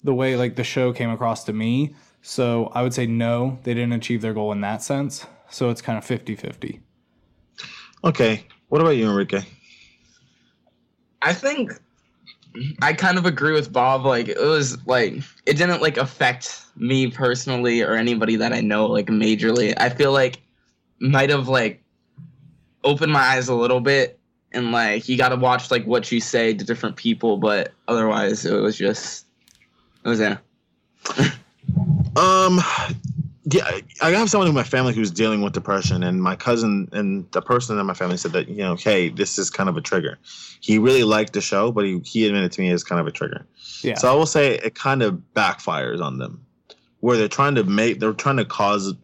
the 0.02 0.14
way 0.14 0.36
like 0.36 0.56
the 0.56 0.64
show 0.64 0.92
came 0.92 1.10
across 1.10 1.44
to 1.44 1.52
me. 1.52 1.94
So 2.22 2.70
I 2.74 2.82
would 2.82 2.94
say 2.94 3.06
no, 3.06 3.58
they 3.64 3.74
didn't 3.74 3.92
achieve 3.92 4.22
their 4.22 4.34
goal 4.34 4.52
in 4.52 4.60
that 4.62 4.82
sense. 4.82 5.26
So 5.50 5.70
it's 5.70 5.82
kind 5.82 5.98
of 5.98 6.04
50 6.04 6.34
50. 6.36 6.80
Okay. 8.04 8.44
What 8.68 8.80
about 8.80 8.96
you, 8.96 9.08
Enrique? 9.08 9.42
I 11.22 11.32
think 11.32 11.72
I 12.82 12.92
kind 12.92 13.18
of 13.18 13.26
agree 13.26 13.52
with 13.52 13.72
Bob. 13.72 14.04
Like 14.04 14.28
it 14.28 14.40
was 14.40 14.84
like 14.86 15.14
it 15.46 15.54
didn't 15.54 15.80
like 15.80 15.96
affect 15.96 16.64
me 16.76 17.10
personally 17.10 17.82
or 17.82 17.94
anybody 17.94 18.36
that 18.36 18.52
I 18.52 18.60
know 18.60 18.86
like 18.86 19.06
majorly. 19.06 19.74
I 19.76 19.88
feel 19.88 20.12
like 20.12 20.40
might 21.00 21.30
have 21.30 21.48
like 21.48 21.82
opened 22.84 23.12
my 23.12 23.20
eyes 23.20 23.48
a 23.48 23.54
little 23.54 23.80
bit 23.80 24.18
and 24.52 24.72
like 24.72 25.08
you 25.08 25.16
got 25.18 25.28
to 25.30 25.36
watch 25.36 25.70
like 25.70 25.84
what 25.84 26.10
you 26.10 26.20
say 26.20 26.54
to 26.54 26.64
different 26.64 26.96
people, 26.96 27.36
but 27.36 27.72
otherwise 27.86 28.44
it 28.46 28.54
was 28.60 28.76
just 28.76 29.26
it 30.04 30.08
was 30.08 30.20
yeah. 30.20 30.38
Um, 32.16 32.60
yeah, 33.44 33.64
I- 33.64 33.82
I 34.02 34.10
have 34.10 34.28
someone 34.28 34.48
in 34.48 34.54
my 34.54 34.64
family 34.64 34.92
who's 34.92 35.10
dealing 35.10 35.40
with 35.42 35.52
depression, 35.52 36.02
and 36.02 36.20
my 36.22 36.34
cousin 36.34 36.88
and 36.92 37.30
the 37.30 37.40
person 37.40 37.78
in 37.78 37.86
my 37.86 37.94
family 37.94 38.16
said 38.16 38.32
that 38.32 38.48
you 38.48 38.56
know, 38.56 38.74
hey, 38.74 39.08
this 39.10 39.38
is 39.38 39.50
kind 39.50 39.68
of 39.68 39.76
a 39.76 39.80
trigger. 39.80 40.18
He 40.60 40.78
really 40.78 41.04
liked 41.04 41.32
the 41.34 41.40
show, 41.40 41.70
but 41.70 41.84
he 41.84 42.00
he 42.00 42.26
admitted 42.26 42.50
to 42.52 42.60
me 42.60 42.70
it's 42.72 42.82
kind 42.82 43.00
of 43.00 43.06
a 43.06 43.12
trigger. 43.12 43.46
Yeah. 43.82 43.94
So 43.96 44.10
I 44.10 44.14
will 44.16 44.26
say 44.26 44.54
it 44.56 44.74
kind 44.74 45.02
of 45.02 45.22
backfires 45.34 46.00
on 46.02 46.18
them, 46.18 46.44
where 47.00 47.16
they're 47.16 47.28
trying 47.28 47.54
to 47.54 47.64
make 47.64 48.00
they're 48.00 48.12
trying 48.12 48.38
to 48.38 48.44
cause 48.44 48.94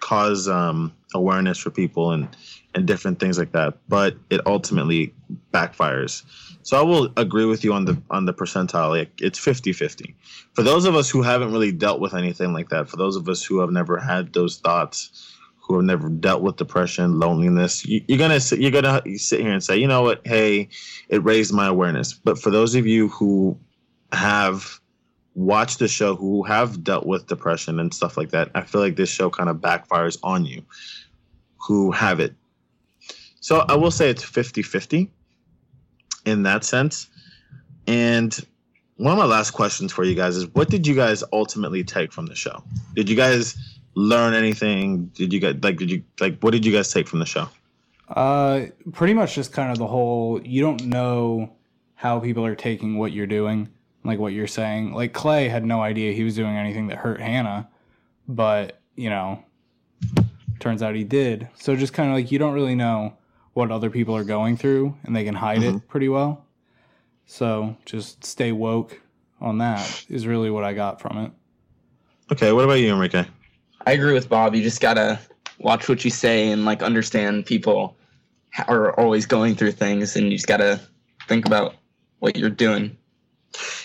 cause 0.00 0.48
um, 0.48 0.92
awareness 1.14 1.56
for 1.58 1.70
people 1.70 2.12
and 2.12 2.28
and 2.74 2.86
different 2.86 3.18
things 3.18 3.38
like 3.38 3.52
that, 3.52 3.76
but 3.88 4.16
it 4.30 4.40
ultimately 4.46 5.12
backfires. 5.52 6.22
So 6.62 6.78
I 6.78 6.82
will 6.82 7.12
agree 7.16 7.46
with 7.46 7.64
you 7.64 7.72
on 7.72 7.84
the 7.84 8.00
on 8.10 8.26
the 8.26 8.34
percentile. 8.34 8.90
Like 8.90 9.20
it's 9.20 9.38
50-50. 9.38 10.14
For 10.54 10.62
those 10.62 10.84
of 10.84 10.94
us 10.94 11.10
who 11.10 11.22
haven't 11.22 11.52
really 11.52 11.72
dealt 11.72 12.00
with 12.00 12.14
anything 12.14 12.52
like 12.52 12.68
that, 12.68 12.88
for 12.88 12.96
those 12.96 13.16
of 13.16 13.28
us 13.28 13.42
who 13.44 13.60
have 13.60 13.70
never 13.70 13.98
had 13.98 14.32
those 14.32 14.58
thoughts, 14.58 15.36
who 15.58 15.76
have 15.76 15.84
never 15.84 16.08
dealt 16.08 16.42
with 16.42 16.56
depression, 16.56 17.18
loneliness, 17.18 17.86
you, 17.86 18.02
you're 18.08 18.18
gonna 18.18 18.40
sit, 18.40 18.60
you're 18.60 18.70
gonna 18.70 19.02
sit 19.16 19.40
here 19.40 19.52
and 19.52 19.64
say, 19.64 19.76
you 19.76 19.86
know 19.86 20.02
what, 20.02 20.20
hey, 20.24 20.68
it 21.08 21.24
raised 21.24 21.52
my 21.52 21.66
awareness. 21.66 22.12
But 22.12 22.38
for 22.38 22.50
those 22.50 22.74
of 22.74 22.86
you 22.86 23.08
who 23.08 23.58
have 24.12 24.80
watched 25.34 25.78
the 25.78 25.88
show, 25.88 26.16
who 26.16 26.42
have 26.42 26.82
dealt 26.84 27.06
with 27.06 27.26
depression 27.26 27.78
and 27.78 27.94
stuff 27.94 28.16
like 28.16 28.30
that, 28.30 28.50
I 28.54 28.62
feel 28.62 28.80
like 28.80 28.96
this 28.96 29.10
show 29.10 29.30
kind 29.30 29.48
of 29.48 29.56
backfires 29.56 30.18
on 30.22 30.44
you, 30.44 30.62
who 31.66 31.92
have 31.92 32.20
it. 32.20 32.34
So 33.40 33.64
I 33.68 33.74
will 33.74 33.90
say 33.90 34.10
it's 34.10 34.22
50 34.22 34.62
50 34.62 35.10
in 36.26 36.42
that 36.44 36.64
sense. 36.64 37.08
And 37.86 38.38
one 38.96 39.12
of 39.12 39.18
my 39.18 39.24
last 39.24 39.52
questions 39.52 39.92
for 39.92 40.04
you 40.04 40.14
guys 40.14 40.36
is 40.36 40.46
what 40.48 40.68
did 40.68 40.86
you 40.86 40.94
guys 40.94 41.24
ultimately 41.32 41.82
take 41.82 42.12
from 42.12 42.26
the 42.26 42.34
show? 42.34 42.62
Did 42.94 43.08
you 43.08 43.16
guys 43.16 43.56
learn 43.94 44.34
anything? 44.34 45.06
Did 45.06 45.32
you 45.32 45.40
get 45.40 45.64
like 45.64 45.78
did 45.78 45.90
you 45.90 46.02
like 46.20 46.38
what 46.40 46.50
did 46.52 46.64
you 46.64 46.72
guys 46.72 46.92
take 46.92 47.08
from 47.08 47.18
the 47.18 47.26
show? 47.26 47.48
Uh, 48.08 48.66
pretty 48.92 49.14
much 49.14 49.34
just 49.34 49.52
kind 49.52 49.72
of 49.72 49.78
the 49.78 49.86
whole 49.86 50.40
you 50.42 50.60
don't 50.60 50.84
know 50.84 51.50
how 51.94 52.18
people 52.20 52.44
are 52.44 52.54
taking 52.54 52.98
what 52.98 53.12
you're 53.12 53.26
doing, 53.26 53.68
like 54.04 54.18
what 54.18 54.32
you're 54.32 54.46
saying. 54.46 54.92
Like 54.92 55.12
Clay 55.12 55.48
had 55.48 55.64
no 55.64 55.80
idea 55.80 56.12
he 56.12 56.24
was 56.24 56.34
doing 56.34 56.56
anything 56.56 56.88
that 56.88 56.98
hurt 56.98 57.20
Hannah, 57.20 57.68
but 58.28 58.80
you 58.96 59.08
know, 59.08 59.42
turns 60.58 60.82
out 60.82 60.94
he 60.94 61.04
did. 61.04 61.48
So 61.58 61.74
just 61.74 61.94
kind 61.94 62.10
of 62.10 62.14
like 62.14 62.30
you 62.30 62.38
don't 62.38 62.52
really 62.52 62.74
know 62.74 63.16
what 63.52 63.70
other 63.70 63.90
people 63.90 64.16
are 64.16 64.24
going 64.24 64.56
through, 64.56 64.96
and 65.04 65.14
they 65.14 65.24
can 65.24 65.34
hide 65.34 65.62
it 65.62 65.88
pretty 65.88 66.08
well. 66.08 66.44
So 67.26 67.76
just 67.84 68.24
stay 68.24 68.52
woke 68.52 69.00
on 69.40 69.58
that 69.58 70.04
is 70.08 70.26
really 70.26 70.50
what 70.50 70.64
I 70.64 70.72
got 70.72 71.00
from 71.00 71.18
it. 71.18 71.32
Okay, 72.32 72.52
what 72.52 72.64
about 72.64 72.74
you, 72.74 72.92
Enrique? 72.92 73.24
I 73.86 73.92
agree 73.92 74.12
with 74.12 74.28
Bob. 74.28 74.54
You 74.54 74.62
just 74.62 74.80
gotta 74.80 75.18
watch 75.58 75.88
what 75.88 76.04
you 76.04 76.10
say 76.10 76.50
and 76.50 76.64
like 76.64 76.82
understand 76.82 77.46
people 77.46 77.96
are 78.68 78.98
always 78.98 79.26
going 79.26 79.54
through 79.54 79.72
things, 79.72 80.16
and 80.16 80.26
you 80.26 80.32
just 80.32 80.46
gotta 80.46 80.80
think 81.28 81.46
about 81.46 81.74
what 82.18 82.36
you're 82.36 82.50
doing. 82.50 82.96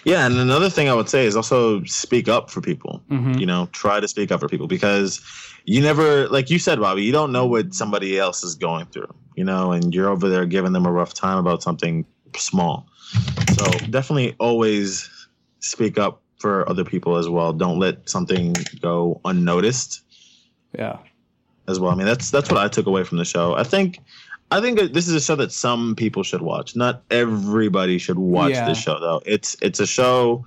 Yeah, 0.04 0.26
and 0.26 0.38
another 0.38 0.70
thing 0.70 0.90
I 0.90 0.94
would 0.94 1.10
say 1.10 1.26
is 1.26 1.36
also 1.36 1.84
speak 1.86 2.28
up 2.28 2.50
for 2.52 2.62
people. 2.62 3.02
Mm-hmm. 3.10 3.40
You 3.40 3.46
know, 3.46 3.68
try 3.72 4.00
to 4.00 4.08
speak 4.08 4.32
up 4.32 4.40
for 4.40 4.48
people 4.48 4.68
because 4.68 5.22
you 5.66 5.82
never, 5.82 6.28
like 6.30 6.50
you 6.50 6.60
said, 6.60 6.80
Bobby, 6.80 7.04
you 7.04 7.12
don't 7.12 7.32
know 7.32 7.48
mm. 7.48 7.52
what 7.52 7.74
somebody 7.74 8.18
else 8.18 8.44
is 8.44 8.56
going 8.56 8.86
through. 8.88 9.14
You 9.36 9.44
know, 9.44 9.74
and 9.74 9.94
you're 9.94 10.10
over 10.10 10.30
there 10.30 10.46
giving 10.46 10.72
them 10.72 10.86
a 10.86 10.92
rough 10.92 11.14
time 11.14 11.38
about 11.38 11.62
something 11.62 12.06
small. 12.38 12.88
So 13.54 13.66
definitely 13.90 14.36
always 14.40 15.10
speak 15.60 15.98
up 15.98 16.22
for 16.38 16.68
other 16.70 16.84
people 16.84 17.18
as 17.18 17.28
well. 17.28 17.52
Don't 17.54 17.80
let 17.80 18.08
something 18.10 18.56
go 18.82 19.20
unnoticed 19.26 20.02
Yeah. 20.78 21.00
as 21.68 21.80
well. 21.80 21.92
I 21.92 21.96
mean, 21.96 22.06
that's 22.06 22.32
that's 22.32 22.50
what 22.50 22.60
I 22.60 22.68
took 22.68 22.86
away 22.86 23.04
from 23.04 23.18
the 23.18 23.26
show. 23.26 23.56
I 23.56 23.64
think 23.64 24.00
I 24.52 24.62
think 24.62 24.94
this 24.94 25.08
is 25.08 25.14
a 25.14 25.22
show 25.22 25.36
that 25.36 25.52
some 25.52 25.96
people 25.96 26.24
should 26.24 26.42
watch. 26.42 26.76
Not 26.76 27.04
everybody 27.10 27.98
should 27.98 28.20
watch 28.20 28.52
Yeah. 28.52 28.68
this 28.68 28.78
show 28.78 29.00
though. 29.00 29.22
It's 29.26 29.58
it's 29.62 29.80
a 29.80 29.88
show. 29.88 30.46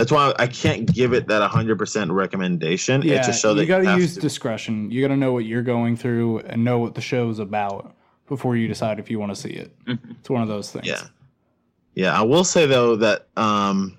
That's 0.00 0.10
why 0.12 0.32
I 0.38 0.46
can't 0.46 0.90
give 0.90 1.12
it 1.12 1.28
that 1.28 1.42
100% 1.50 2.10
recommendation. 2.10 3.02
Yeah, 3.02 3.16
it's 3.18 3.28
a 3.28 3.32
show 3.34 3.52
that 3.52 3.60
you 3.60 3.68
got 3.68 3.78
to 3.80 3.84
have 3.90 4.00
use 4.00 4.14
to- 4.14 4.20
discretion. 4.20 4.90
You 4.90 5.02
got 5.02 5.08
to 5.08 5.16
know 5.16 5.32
what 5.34 5.44
you're 5.44 5.62
going 5.62 5.94
through 5.94 6.38
and 6.40 6.64
know 6.64 6.78
what 6.78 6.94
the 6.94 7.02
show 7.02 7.28
is 7.28 7.38
about 7.38 7.94
before 8.26 8.56
you 8.56 8.66
decide 8.66 8.98
if 8.98 9.10
you 9.10 9.18
want 9.18 9.34
to 9.34 9.36
see 9.40 9.50
it. 9.50 9.76
Mhm. 9.86 9.98
It's 10.18 10.30
one 10.30 10.40
of 10.40 10.48
those 10.48 10.70
things. 10.70 10.86
Yeah. 10.86 11.02
Yeah, 11.94 12.18
I 12.18 12.22
will 12.22 12.44
say 12.44 12.64
though 12.66 12.96
that 12.96 13.26
um 13.36 13.98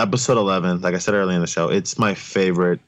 episode 0.00 0.38
11, 0.38 0.80
like 0.80 0.94
I 0.94 0.98
said 0.98 1.14
earlier 1.14 1.36
in 1.36 1.40
the 1.40 1.46
show, 1.46 1.68
it's 1.68 1.98
my 1.98 2.14
favorite 2.14 2.80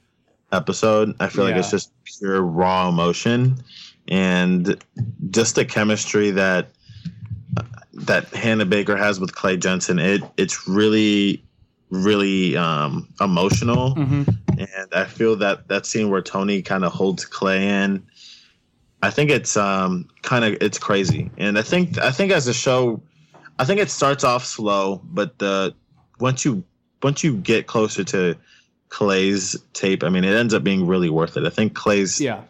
episode. 0.50 1.14
I 1.20 1.28
feel 1.28 1.44
like 1.44 1.54
it's 1.54 1.70
just 1.70 1.92
pure 2.04 2.40
raw 2.42 2.88
emotion 2.88 3.62
and 4.08 4.82
just 5.30 5.54
the 5.54 5.64
chemistry 5.64 6.32
that 6.32 6.70
that 7.92 8.28
Hannah 8.34 8.64
Baker 8.64 8.96
has 8.96 9.20
with 9.20 9.34
Clay 9.36 9.56
Jensen. 9.56 9.98
It 10.00 10.22
it's 10.36 10.66
really 10.66 11.44
really 11.90 12.56
um 12.56 13.08
emotional 13.20 13.94
hmm 13.94 14.22
and 14.58 14.92
I 14.92 15.04
feel 15.06 15.36
that 15.36 15.68
that 15.68 15.86
scene 15.86 16.10
where 16.10 16.20
Tony 16.22 16.60
kind 16.60 16.84
of 16.84 16.92
holds 16.92 17.24
Clay 17.24 17.66
in, 17.66 18.02
I 19.02 19.10
think 19.10 19.30
it's 19.30 19.56
um 19.56 20.08
kind 20.22 20.44
of 20.44 20.58
it's 20.60 20.78
crazy, 20.78 21.30
and 21.38 21.58
I 21.58 21.62
think 21.62 21.98
I 21.98 22.10
think 22.10 22.30
as 22.32 22.46
a 22.46 22.52
show, 22.52 23.00
I 23.58 23.64
think 23.64 23.80
it 23.80 23.90
starts 23.90 24.22
off 24.22 24.44
slow, 24.44 25.00
but 25.04 25.38
the 25.38 25.74
once 26.18 26.44
you 26.44 26.62
once 27.02 27.24
you 27.24 27.36
get 27.38 27.66
closer 27.68 28.04
to 28.04 28.36
Clay's 28.90 29.56
tape, 29.72 30.04
I 30.04 30.10
mean, 30.10 30.24
it 30.24 30.34
ends 30.34 30.52
up 30.52 30.62
being 30.62 30.86
really 30.86 31.08
worth 31.08 31.36
it. 31.38 31.46
I 31.46 31.50
think 31.50 31.74
Clay's 31.74 32.20
Yeah. 32.20 32.42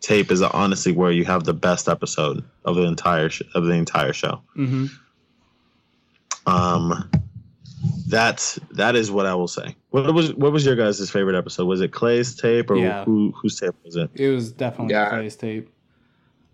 tape 0.00 0.30
is 0.30 0.40
honestly 0.40 0.92
where 0.92 1.10
you 1.12 1.24
have 1.26 1.44
the 1.44 1.52
best 1.52 1.88
episode 1.88 2.42
of 2.64 2.76
the 2.76 2.84
entire 2.84 3.28
sh- 3.28 3.42
of 3.54 3.64
the 3.66 3.72
entire 3.74 4.14
show. 4.14 4.40
hmm 4.54 4.86
Um, 6.46 7.10
that's 8.08 8.58
that 8.72 8.96
is 8.96 9.10
what 9.10 9.26
I 9.26 9.34
will 9.34 9.48
say. 9.48 9.74
What 9.90 10.12
was 10.14 10.34
what 10.34 10.52
was 10.52 10.64
your 10.66 10.76
guys' 10.76 11.08
favorite 11.10 11.36
episode? 11.36 11.66
Was 11.66 11.80
it 11.80 11.92
Clay's 11.92 12.34
tape 12.34 12.70
or 12.70 12.76
Yeah. 12.76 13.04
who 13.04 13.32
whose 13.40 13.58
tape 13.58 13.74
was 13.84 13.96
it? 13.96 14.10
It 14.14 14.28
was 14.30 14.52
definitely 14.52 14.94
Yeah. 14.94 15.08
Clay's 15.10 15.36
tape. 15.36 15.70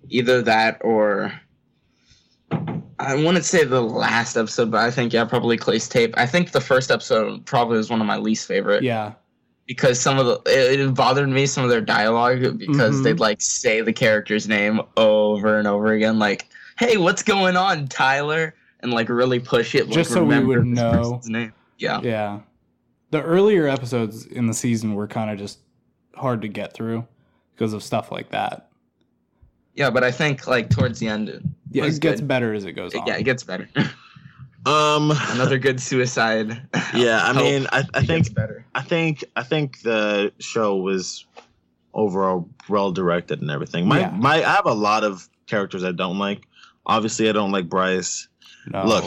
Either 0.08 0.42
that 0.42 0.80
or 0.84 1.32
I 2.98 3.14
wouldn't 3.14 3.44
say 3.44 3.64
the 3.64 3.82
last 3.82 4.36
episode, 4.36 4.70
but 4.70 4.80
I 4.80 4.90
think 4.90 5.12
yeah, 5.12 5.24
probably 5.24 5.56
Clay's 5.56 5.88
tape. 5.88 6.14
I 6.16 6.26
think 6.26 6.52
the 6.52 6.60
first 6.60 6.90
episode 6.90 7.44
probably 7.44 7.76
was 7.76 7.90
one 7.90 8.00
of 8.00 8.06
my 8.06 8.16
least 8.16 8.46
favorite 8.48 8.82
Yeah. 8.82 9.12
because 9.66 10.00
some 10.00 10.18
of 10.18 10.26
the 10.26 10.34
it, 10.46 10.80
it 10.80 10.94
bothered 10.94 11.28
me 11.28 11.46
some 11.46 11.64
of 11.64 11.70
their 11.70 11.80
dialogue 11.80 12.56
because 12.58 12.96
Mhm. 13.00 13.04
they'd 13.04 13.20
like 13.20 13.40
say 13.42 13.80
the 13.80 13.92
character's 13.92 14.48
name 14.48 14.80
over 14.96 15.58
and 15.58 15.66
over 15.68 15.92
again, 15.92 16.18
like 16.18 16.46
"Hey, 16.78 16.96
what's 16.96 17.22
going 17.22 17.56
on, 17.56 17.88
Tyler?" 17.88 18.54
And 18.86 18.94
like 18.94 19.08
really 19.08 19.40
push 19.40 19.74
it, 19.74 19.86
like, 19.86 19.94
Just 19.94 20.12
so 20.12 20.24
we 20.24 20.38
would 20.42 20.64
know. 20.64 20.92
person's 20.92 21.28
name. 21.28 21.52
Yeah, 21.78 22.00
Yeah. 22.02 22.40
The 23.10 23.22
earlier 23.22 23.66
episodes 23.68 24.26
in 24.26 24.46
the 24.46 24.54
season 24.54 24.94
were 24.94 25.06
kind 25.08 25.30
of 25.30 25.38
just 25.38 25.58
hard 26.14 26.40
to 26.42 26.48
get 26.48 26.72
through 26.72 27.06
because 27.54 27.72
of 27.72 27.82
stuff 27.82 28.10
like 28.12 28.30
that. 28.30 28.68
yeah, 29.74 29.90
but 29.90 30.02
I 30.04 30.10
think 30.10 30.46
like 30.46 30.70
towards 30.70 30.98
the 31.00 31.08
end, 31.08 31.28
it 31.28 31.42
Yeah, 31.70 31.84
it 31.84 32.00
gets 32.00 32.20
good. 32.20 32.28
better 32.28 32.54
as 32.54 32.64
it 32.64 32.72
goes 32.72 32.94
on. 32.94 33.06
yeah, 33.06 33.16
it 33.16 33.24
gets 33.24 33.42
better. 33.42 33.68
Um, 34.66 35.12
Another 35.30 35.58
good 35.58 35.80
suicide. 35.80 36.60
yeah, 36.94 37.20
I 37.24 37.32
mean, 37.32 37.68
I, 37.70 37.84
I 37.94 38.00
think 38.04 38.24
gets 38.24 38.28
better. 38.30 38.64
I 38.74 38.82
think 38.82 39.22
I 39.36 39.44
think 39.44 39.80
the 39.82 40.32
show 40.40 40.74
was 40.76 41.24
overall 41.94 42.48
well 42.68 42.90
directed 42.90 43.40
and 43.40 43.48
everything. 43.50 43.86
My 43.86 44.00
Yeah. 44.00 44.10
my 44.10 44.36
I 44.42 44.54
have 44.56 44.66
a 44.66 44.72
lot 44.72 45.04
of 45.04 45.28
characters 45.46 45.84
I 45.84 45.92
don't 45.92 46.18
like. 46.18 46.48
Obviously, 46.84 47.28
I 47.28 47.32
don't 47.32 47.52
like 47.52 47.68
Bryce. 47.68 48.26
No. 48.72 48.84
Look, 48.84 49.04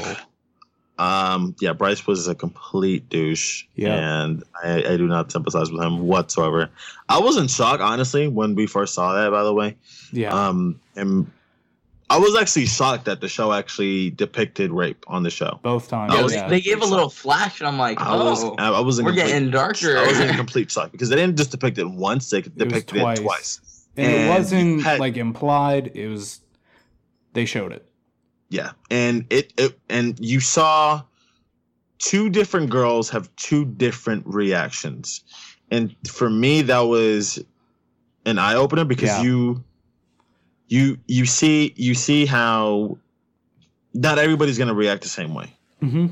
um, 0.97 1.55
yeah, 1.61 1.73
Bryce 1.73 2.05
was 2.05 2.27
a 2.27 2.35
complete 2.35 3.07
douche, 3.09 3.63
Yeah. 3.75 4.21
and 4.23 4.43
I, 4.63 4.83
I 4.83 4.97
do 4.97 5.07
not 5.07 5.31
sympathize 5.31 5.71
with 5.71 5.81
him 5.81 5.99
whatsoever. 6.07 6.69
I 7.07 7.19
was 7.19 7.37
in 7.37 7.47
shock, 7.47 7.79
honestly, 7.79 8.27
when 8.27 8.55
we 8.55 8.67
first 8.67 8.93
saw 8.93 9.13
that. 9.13 9.31
By 9.31 9.43
the 9.43 9.53
way, 9.53 9.77
Yeah. 10.11 10.33
um, 10.33 10.79
and 10.95 11.29
I 12.09 12.17
was 12.17 12.35
actually 12.35 12.65
shocked 12.65 13.05
that 13.05 13.21
the 13.21 13.29
show 13.29 13.53
actually 13.53 14.09
depicted 14.09 14.71
rape 14.71 15.05
on 15.07 15.23
the 15.23 15.29
show. 15.29 15.59
Both 15.61 15.87
times. 15.89 16.13
Yeah, 16.13 16.21
was- 16.23 16.31
they, 16.33 16.37
yeah. 16.39 16.47
they 16.49 16.59
gave 16.61 16.81
a 16.81 16.85
little 16.85 17.09
flash, 17.09 17.59
and 17.61 17.67
I'm 17.67 17.77
like, 17.77 18.01
I 18.01 18.15
was, 18.15 18.43
oh, 18.43 18.55
I, 18.57 18.69
I 18.69 18.79
was 18.81 18.99
in 18.99 19.05
we're 19.05 19.11
complete, 19.11 19.27
getting 19.31 19.51
darker. 19.51 19.97
I 19.97 20.07
was 20.07 20.19
in 20.19 20.35
complete 20.35 20.69
shock 20.71 20.91
because 20.91 21.07
they 21.09 21.15
didn't 21.15 21.37
just 21.37 21.51
depict 21.51 21.77
it 21.77 21.89
once; 21.89 22.29
they 22.29 22.41
depicted 22.41 22.99
twice. 22.99 23.19
it 23.19 23.21
twice. 23.23 23.61
and 23.95 24.11
it 24.11 24.27
wasn't 24.29 24.81
had- 24.83 24.99
like 24.99 25.17
implied. 25.17 25.91
It 25.93 26.07
was. 26.07 26.41
They 27.33 27.45
showed 27.45 27.71
it. 27.71 27.85
Yeah, 28.49 28.71
and 28.89 29.25
it, 29.29 29.53
it 29.57 29.79
and 29.89 30.17
you 30.19 30.39
saw 30.39 31.03
two 31.99 32.29
different 32.29 32.69
girls 32.69 33.09
have 33.11 33.33
two 33.35 33.65
different 33.65 34.25
reactions, 34.25 35.21
and 35.69 35.95
for 36.07 36.29
me 36.29 36.63
that 36.63 36.79
was 36.79 37.37
an 38.25 38.39
eye 38.39 38.55
opener 38.55 38.85
because 38.85 39.09
Yeah. 39.09 39.21
you 39.21 39.63
you 40.67 40.97
you 41.07 41.25
see 41.25 41.73
you 41.75 41.93
see 41.93 42.25
how 42.25 42.97
not 43.93 44.17
everybody's 44.17 44.57
gonna 44.57 44.73
react 44.73 45.03
the 45.03 45.09
same 45.09 45.33
way, 45.33 45.55
Mm-hmm. 45.83 46.07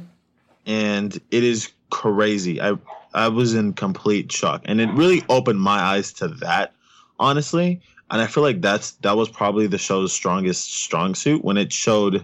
and 0.65 1.19
it 1.31 1.43
is 1.43 1.71
crazy. 1.89 2.61
I 2.61 2.73
I 3.13 3.29
was 3.29 3.55
in 3.55 3.73
complete 3.73 4.31
shock, 4.31 4.61
and 4.65 4.79
it 4.79 4.89
really 4.91 5.23
opened 5.29 5.59
my 5.59 5.79
eyes 5.79 6.13
to 6.13 6.27
that, 6.27 6.73
honestly. 7.19 7.81
And 8.09 8.21
I 8.21 8.27
feel 8.27 8.43
like 8.43 8.61
that's 8.61 8.91
that 9.01 9.17
was 9.17 9.29
probably 9.29 9.67
the 9.67 9.77
show's 9.77 10.13
strongest 10.13 10.73
strong 10.73 11.13
suit 11.15 11.43
when 11.43 11.57
it 11.57 11.73
showed 11.73 12.23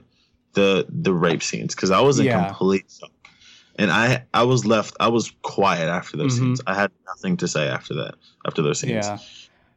the 0.53 0.85
the 0.89 1.13
rape 1.13 1.43
scenes 1.43 1.75
because 1.75 1.91
I 1.91 1.99
was 1.99 2.19
in 2.19 2.25
Yeah. 2.27 2.47
complete 2.47 2.85
shock, 2.99 3.11
and 3.77 3.91
I 3.91 4.23
I 4.33 4.43
was 4.43 4.65
left 4.65 4.95
I 4.99 5.09
was 5.09 5.31
quiet 5.41 5.89
after 5.89 6.15
those 6.15 6.35
Mhm. 6.35 6.39
scenes. 6.39 6.61
I 6.67 6.75
had 6.75 6.91
nothing 7.05 7.37
to 7.37 7.47
say 7.47 7.67
after 7.67 7.93
that 7.95 8.15
after 8.47 8.61
those 8.61 8.79
scenes. 8.79 9.05
Yeah. 9.05 9.17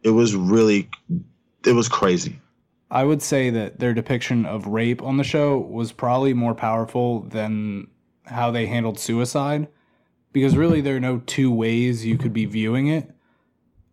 It 0.02 0.10
was 0.10 0.36
really 0.36 0.88
it 1.64 1.72
was 1.72 1.88
crazy. 1.88 2.38
I 2.88 3.02
would 3.02 3.20
say 3.20 3.50
that 3.50 3.80
their 3.80 3.92
depiction 3.92 4.46
of 4.46 4.68
rape 4.68 5.02
on 5.02 5.16
the 5.16 5.24
show 5.24 5.58
was 5.58 5.90
probably 5.90 6.32
more 6.34 6.54
powerful 6.54 7.22
than 7.22 7.88
how 8.26 8.52
they 8.52 8.66
handled 8.66 9.00
suicide 9.00 9.66
because 10.32 10.56
really 10.56 10.80
there 10.80 10.94
are 10.96 11.00
no 11.00 11.20
two 11.26 11.50
ways 11.50 12.06
you 12.06 12.16
could 12.16 12.32
be 12.32 12.44
viewing 12.44 12.86
it. 12.86 13.10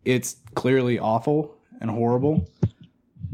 It's 0.06 0.36
clearly 0.54 1.00
awful 1.00 1.53
and 1.82 1.90
horrible 1.90 2.48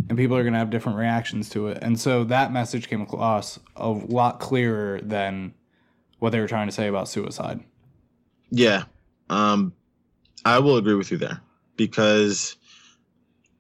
and 0.10 0.18
people 0.18 0.36
are 0.36 0.44
going 0.44 0.54
to 0.54 0.60
have 0.60 0.70
different 0.70 0.98
reactions 0.98 1.50
to 1.50 1.68
it. 1.68 1.80
And 1.82 2.00
so 2.00 2.24
that 2.26 2.52
message 2.52 2.90
came 2.90 3.02
across 3.02 3.60
a 3.76 3.90
lot 3.90 4.40
clearer 4.40 5.00
than 5.02 5.54
what 6.18 6.32
they 6.32 6.40
were 6.40 6.48
trying 6.48 6.68
to 6.68 6.72
say 6.72 6.88
about 6.88 7.08
suicide. 7.08 7.62
Yeah. 8.50 8.84
Um 9.30 9.74
I 10.46 10.60
will 10.60 10.78
agree 10.78 10.96
with 10.96 11.12
you 11.12 11.18
there 11.18 11.42
because 11.76 12.56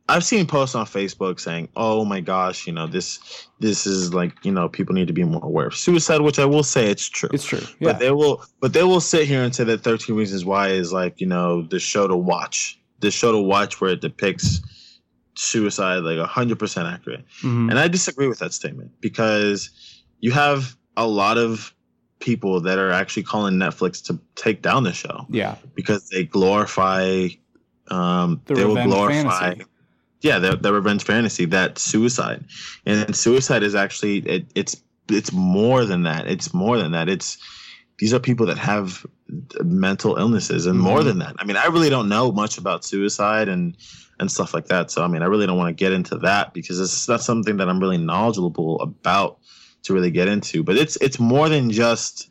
I've 0.07 0.23
seen 0.23 0.47
posts 0.47 0.73
on 0.73 0.85
Facebook 0.87 1.39
saying, 1.39 1.69
"Oh 1.75 2.03
my 2.03 2.19
gosh, 2.19 2.65
you 2.65 2.73
know, 2.73 2.87
this 2.87 3.47
this 3.59 3.85
is 3.85 4.11
like, 4.13 4.33
you 4.43 4.51
know, 4.51 4.67
people 4.67 4.95
need 4.95 5.07
to 5.07 5.13
be 5.13 5.23
more 5.23 5.43
aware 5.43 5.67
of 5.67 5.75
suicide," 5.75 6.21
which 6.21 6.39
I 6.39 6.45
will 6.45 6.63
say 6.63 6.89
it's 6.89 7.07
true. 7.07 7.29
It's 7.31 7.45
true. 7.45 7.61
Yeah. 7.79 7.91
But 7.91 7.99
they 7.99 8.11
will 8.11 8.43
but 8.59 8.73
they 8.73 8.83
will 8.83 9.01
sit 9.01 9.27
here 9.27 9.43
and 9.43 9.53
say 9.53 9.65
that 9.65 9.83
13 9.83 10.15
Reasons 10.15 10.45
Why 10.45 10.69
is 10.69 10.91
like, 10.91 11.21
you 11.21 11.27
know, 11.27 11.61
the 11.61 11.79
show 11.79 12.07
to 12.07 12.15
watch. 12.15 12.78
The 12.99 13.11
show 13.11 13.31
to 13.31 13.37
watch 13.39 13.79
where 13.81 13.91
it 13.91 14.01
depicts 14.01 14.61
suicide 15.35 15.99
like 15.99 16.17
100% 16.17 16.85
accurate. 16.93 17.25
Mhm. 17.41 17.69
And 17.69 17.79
I 17.79 17.87
disagree 17.87 18.27
with 18.27 18.39
that 18.39 18.53
statement 18.53 18.91
because 18.99 19.69
you 20.19 20.31
have 20.31 20.75
a 20.97 21.07
lot 21.07 21.37
of 21.37 21.73
people 22.19 22.59
that 22.61 22.77
are 22.77 22.91
actually 22.91 23.23
calling 23.23 23.53
Netflix 23.55 24.03
to 24.07 24.19
take 24.35 24.61
down 24.61 24.83
the 24.83 24.91
show 24.91 25.25
Yeah. 25.29 25.55
because 25.75 26.09
they 26.09 26.23
glorify 26.25 27.29
um 27.89 28.41
The 28.45 28.53
they 28.55 28.65
will 28.65 28.83
glorify 28.83 29.39
fantasy. 29.51 29.65
yeah 30.21 30.37
the, 30.37 30.55
the 30.57 30.71
revenge 30.73 31.03
fantasy 31.03 31.45
that 31.45 31.79
suicide 31.79 32.43
and 32.85 33.15
suicide 33.15 33.63
is 33.63 33.73
actually 33.73 34.17
it, 34.19 34.45
it's 34.53 34.75
it's 35.09 35.31
more 35.31 35.85
than 35.85 36.03
that 36.03 36.27
it's 36.27 36.53
more 36.53 36.77
than 36.77 36.91
that 36.91 37.09
it's 37.09 37.37
these 37.97 38.13
are 38.13 38.19
people 38.19 38.45
that 38.45 38.59
have 38.59 39.07
mental 39.63 40.15
illnesses 40.17 40.65
and 40.65 40.79
more 40.79 40.99
Mhm. 41.01 41.05
than 41.05 41.19
that. 41.19 41.35
I 41.39 41.45
mean 41.45 41.57
i 41.57 41.65
really 41.67 41.89
don't 41.89 42.09
know 42.09 42.31
much 42.31 42.57
about 42.57 42.83
suicide 42.85 43.47
and 43.47 43.75
and 44.19 44.29
stuff 44.31 44.53
like 44.53 44.67
that. 44.67 44.91
So 44.91 45.03
i 45.03 45.07
mean 45.07 45.21
i 45.21 45.25
really 45.25 45.45
don't 45.47 45.57
want 45.57 45.69
to 45.69 45.83
get 45.83 45.91
into 45.93 46.17
that 46.19 46.53
because 46.53 46.79
it's 46.79 47.07
not 47.07 47.21
something 47.21 47.57
that 47.57 47.69
i'm 47.69 47.79
really 47.79 47.97
knowledgeable 47.97 48.81
about 48.81 49.37
to 49.83 49.93
really 49.93 50.11
get 50.11 50.27
into. 50.27 50.63
But 50.63 50.77
it's 50.77 50.95
it's 50.97 51.19
more 51.19 51.47
than 51.49 51.69
just 51.71 52.29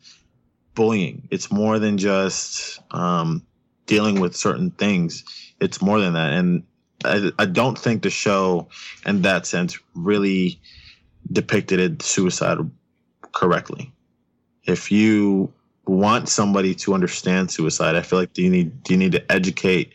bullying. 0.75 1.27
It's 1.31 1.51
more 1.51 1.79
than 1.79 1.97
just 1.97 2.79
um 2.91 3.43
dealing 3.85 4.19
with 4.19 4.35
certain 4.35 4.71
things. 4.71 5.23
It's 5.59 5.81
more 5.81 5.99
than 5.99 6.13
that. 6.13 6.31
And 6.33 6.63
I, 7.05 7.31
I 7.39 7.45
don't 7.45 7.77
think 7.77 8.03
the 8.03 8.09
show 8.09 8.67
in 9.05 9.21
that 9.23 9.45
sense 9.47 9.79
really 9.95 10.59
depicted 11.31 11.79
it 11.79 12.01
suicide 12.01 12.57
correctly. 13.31 13.91
If 14.65 14.91
you 14.91 15.51
want 15.89 16.29
somebody 16.29 16.73
to 16.75 16.93
understand 16.93 17.49
suicide 17.51 17.95
i 17.95 18.01
feel 18.01 18.19
like 18.19 18.33
do 18.33 18.41
you 18.43 18.49
need 18.49 18.83
do 18.83 18.93
you 18.93 18.97
need 18.97 19.11
to 19.11 19.31
educate 19.31 19.91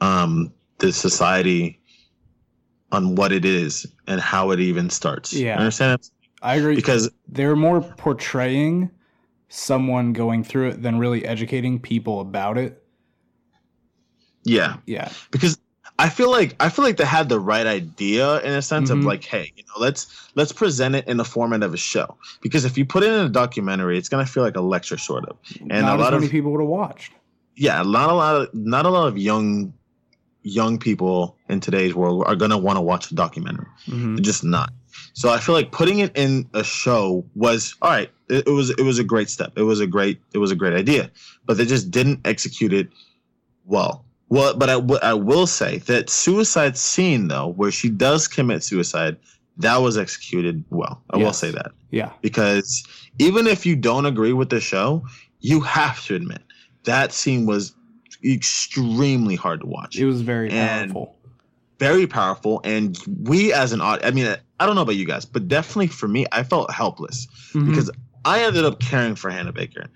um 0.00 0.52
the 0.78 0.92
society 0.92 1.80
on 2.92 3.14
what 3.16 3.32
it 3.32 3.44
is 3.44 3.86
and 4.06 4.20
how 4.20 4.50
it 4.50 4.60
even 4.60 4.88
starts 4.90 5.32
Yeah. 5.32 5.54
You 5.54 5.60
understand 5.60 6.00
I 6.40 6.54
agree. 6.54 6.76
because 6.76 7.10
they're 7.26 7.56
more 7.56 7.80
portraying 7.82 8.90
someone 9.48 10.12
going 10.12 10.44
through 10.44 10.68
it 10.68 10.82
than 10.82 10.98
really 10.98 11.24
educating 11.24 11.80
people 11.80 12.20
about 12.20 12.56
it. 12.58 12.82
yeah 14.44 14.76
Yeah. 14.86 15.10
because 15.30 15.58
I 16.00 16.08
feel 16.08 16.30
like 16.30 16.54
I 16.60 16.68
feel 16.68 16.84
like 16.84 16.96
they 16.96 17.04
had 17.04 17.28
the 17.28 17.40
right 17.40 17.66
idea 17.66 18.40
in 18.42 18.52
a 18.52 18.62
sense 18.62 18.90
Mhm. 18.90 18.98
of 19.00 19.04
like, 19.04 19.24
hey, 19.24 19.52
you 19.56 19.64
know, 19.64 19.74
let's 19.80 20.06
let's 20.36 20.52
present 20.52 20.94
it 20.94 21.06
in 21.08 21.16
the 21.16 21.24
format 21.24 21.62
of 21.64 21.74
a 21.74 21.76
show. 21.76 22.16
Because 22.40 22.64
if 22.64 22.78
you 22.78 22.84
put 22.84 23.02
it 23.02 23.08
in 23.12 23.20
a 23.26 23.28
documentary, 23.28 23.98
it's 23.98 24.08
gonna 24.08 24.26
feel 24.26 24.44
like 24.44 24.56
a 24.56 24.60
lecture, 24.60 24.96
sort 24.98 25.24
of. 25.26 25.36
And 25.60 25.82
Not 25.86 25.98
a 25.98 26.02
lot 26.02 26.14
of 26.14 26.30
people 26.30 26.52
would 26.52 26.60
have 26.60 26.68
watched. 26.68 27.12
yeah, 27.56 27.82
not 27.82 28.10
a 28.10 28.14
lot 28.14 28.34
of 28.36 28.54
not 28.54 28.86
a 28.86 28.90
lot 28.90 29.08
of 29.08 29.18
young 29.18 29.72
young 30.44 30.78
people 30.78 31.36
in 31.48 31.58
today's 31.60 31.94
world 31.94 32.22
are 32.26 32.36
gonna 32.36 32.56
want 32.56 32.76
to 32.76 32.80
watch 32.80 33.10
a 33.10 33.14
documentary. 33.14 33.66
Mhm. 33.88 34.16
They're 34.16 34.24
just 34.24 34.44
not. 34.44 34.72
So 35.14 35.30
I 35.30 35.38
feel 35.38 35.54
like 35.54 35.72
putting 35.72 35.98
it 35.98 36.12
in 36.16 36.48
a 36.54 36.62
show 36.62 37.24
was 37.34 37.74
all 37.82 37.90
right. 37.90 38.10
It, 38.28 38.46
it 38.46 38.50
was 38.52 38.70
it 38.70 38.82
was 38.82 39.00
a 39.00 39.04
great 39.04 39.28
step. 39.30 39.52
It 39.56 39.62
was 39.62 39.80
a 39.80 39.86
great 39.86 40.20
it 40.32 40.38
was 40.38 40.52
a 40.52 40.56
great 40.56 40.74
idea, 40.74 41.10
but 41.44 41.56
they 41.56 41.66
just 41.66 41.90
didn't 41.90 42.20
execute 42.24 42.72
it 42.72 42.88
well. 43.66 44.04
Well, 44.30 44.54
but 44.56 44.68
I, 44.68 44.74
w- 44.74 45.00
I 45.02 45.14
will 45.14 45.46
say 45.46 45.78
that 45.86 46.10
suicide 46.10 46.76
scene 46.76 47.28
though, 47.28 47.48
where 47.48 47.70
she 47.70 47.88
does 47.88 48.28
commit 48.28 48.62
suicide, 48.62 49.16
that 49.56 49.78
was 49.78 49.96
executed 49.98 50.64
well. 50.70 51.02
I 51.10 51.16
will 51.16 51.32
say 51.32 51.50
that 51.50 51.72
Yeah. 51.90 52.12
because 52.20 52.84
even 53.18 53.46
if 53.46 53.64
you 53.66 53.74
don't 53.74 54.06
agree 54.06 54.32
with 54.32 54.50
the 54.50 54.60
show, 54.60 55.04
you 55.40 55.60
have 55.60 56.04
to 56.04 56.14
admit 56.14 56.42
that 56.84 57.12
scene 57.12 57.46
was 57.46 57.74
extremely 58.24 59.34
hard 59.36 59.60
to 59.60 59.66
watch 59.66 59.96
It 59.96 60.04
was 60.06 60.22
very 60.22 60.50
And- 60.50 60.92
powerful. 60.92 61.14
very 61.78 62.06
powerful 62.08 62.60
and 62.64 62.98
we 63.22 63.52
as 63.52 63.72
an 63.72 63.80
audience 63.80 64.04
i 64.04 64.10
mean 64.12 64.26
i 64.58 64.66
don't 64.66 64.74
know 64.74 64.82
about 64.82 64.96
you 64.96 65.04
guys 65.06 65.24
but 65.24 65.46
definitely 65.46 65.86
for 65.86 66.08
me 66.08 66.26
i 66.32 66.42
felt 66.42 66.72
helpless 66.72 67.28
Mhm. 67.54 67.66
because 67.68 67.88
i 68.24 68.42
ended 68.42 68.64
up 68.64 68.80
caring 68.80 69.14
for 69.14 69.30
hannah 69.30 69.52
baker 69.52 69.86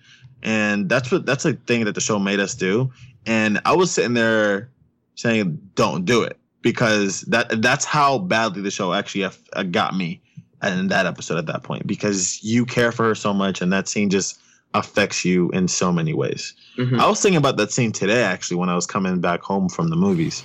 and 0.44 0.88
that's 0.88 1.10
what 1.10 1.26
that's 1.26 1.44
a 1.44 1.54
thing 1.54 1.84
that 1.86 1.96
the 1.96 2.00
show 2.00 2.20
made 2.20 2.38
us 2.38 2.54
do 2.54 2.88
and 3.26 3.60
i 3.64 3.74
was 3.74 3.90
sitting 3.90 4.14
there 4.14 4.70
saying 5.14 5.58
don't 5.74 6.04
do 6.04 6.22
it 6.22 6.38
because 6.62 7.22
that 7.22 7.60
that's 7.62 7.84
how 7.84 8.18
badly 8.18 8.62
the 8.62 8.70
show 8.70 8.92
actually 8.92 9.24
uh, 9.24 9.62
got 9.64 9.94
me 9.96 10.20
in 10.62 10.88
that 10.88 11.06
episode 11.06 11.38
at 11.38 11.46
that 11.46 11.62
point 11.62 11.86
because 11.86 12.42
you 12.42 12.64
care 12.64 12.92
for 12.92 13.04
her 13.04 13.14
so 13.14 13.32
much 13.34 13.60
and 13.60 13.72
that 13.72 13.88
scene 13.88 14.08
just 14.10 14.40
affects 14.74 15.24
you 15.24 15.50
in 15.50 15.68
so 15.68 15.92
many 15.92 16.14
ways 16.14 16.54
Mhm. 16.78 16.98
I 16.98 17.06
was 17.08 17.20
thinking 17.20 17.36
about 17.36 17.58
that 17.58 17.70
scene 17.70 17.92
today, 17.92 18.22
actually, 18.22 18.56
when 18.56 18.70
I 18.70 18.74
was 18.74 18.86
coming 18.86 19.20
back 19.20 19.42
home 19.42 19.68
from 19.68 19.88
the 19.88 19.96
movies. 19.96 20.42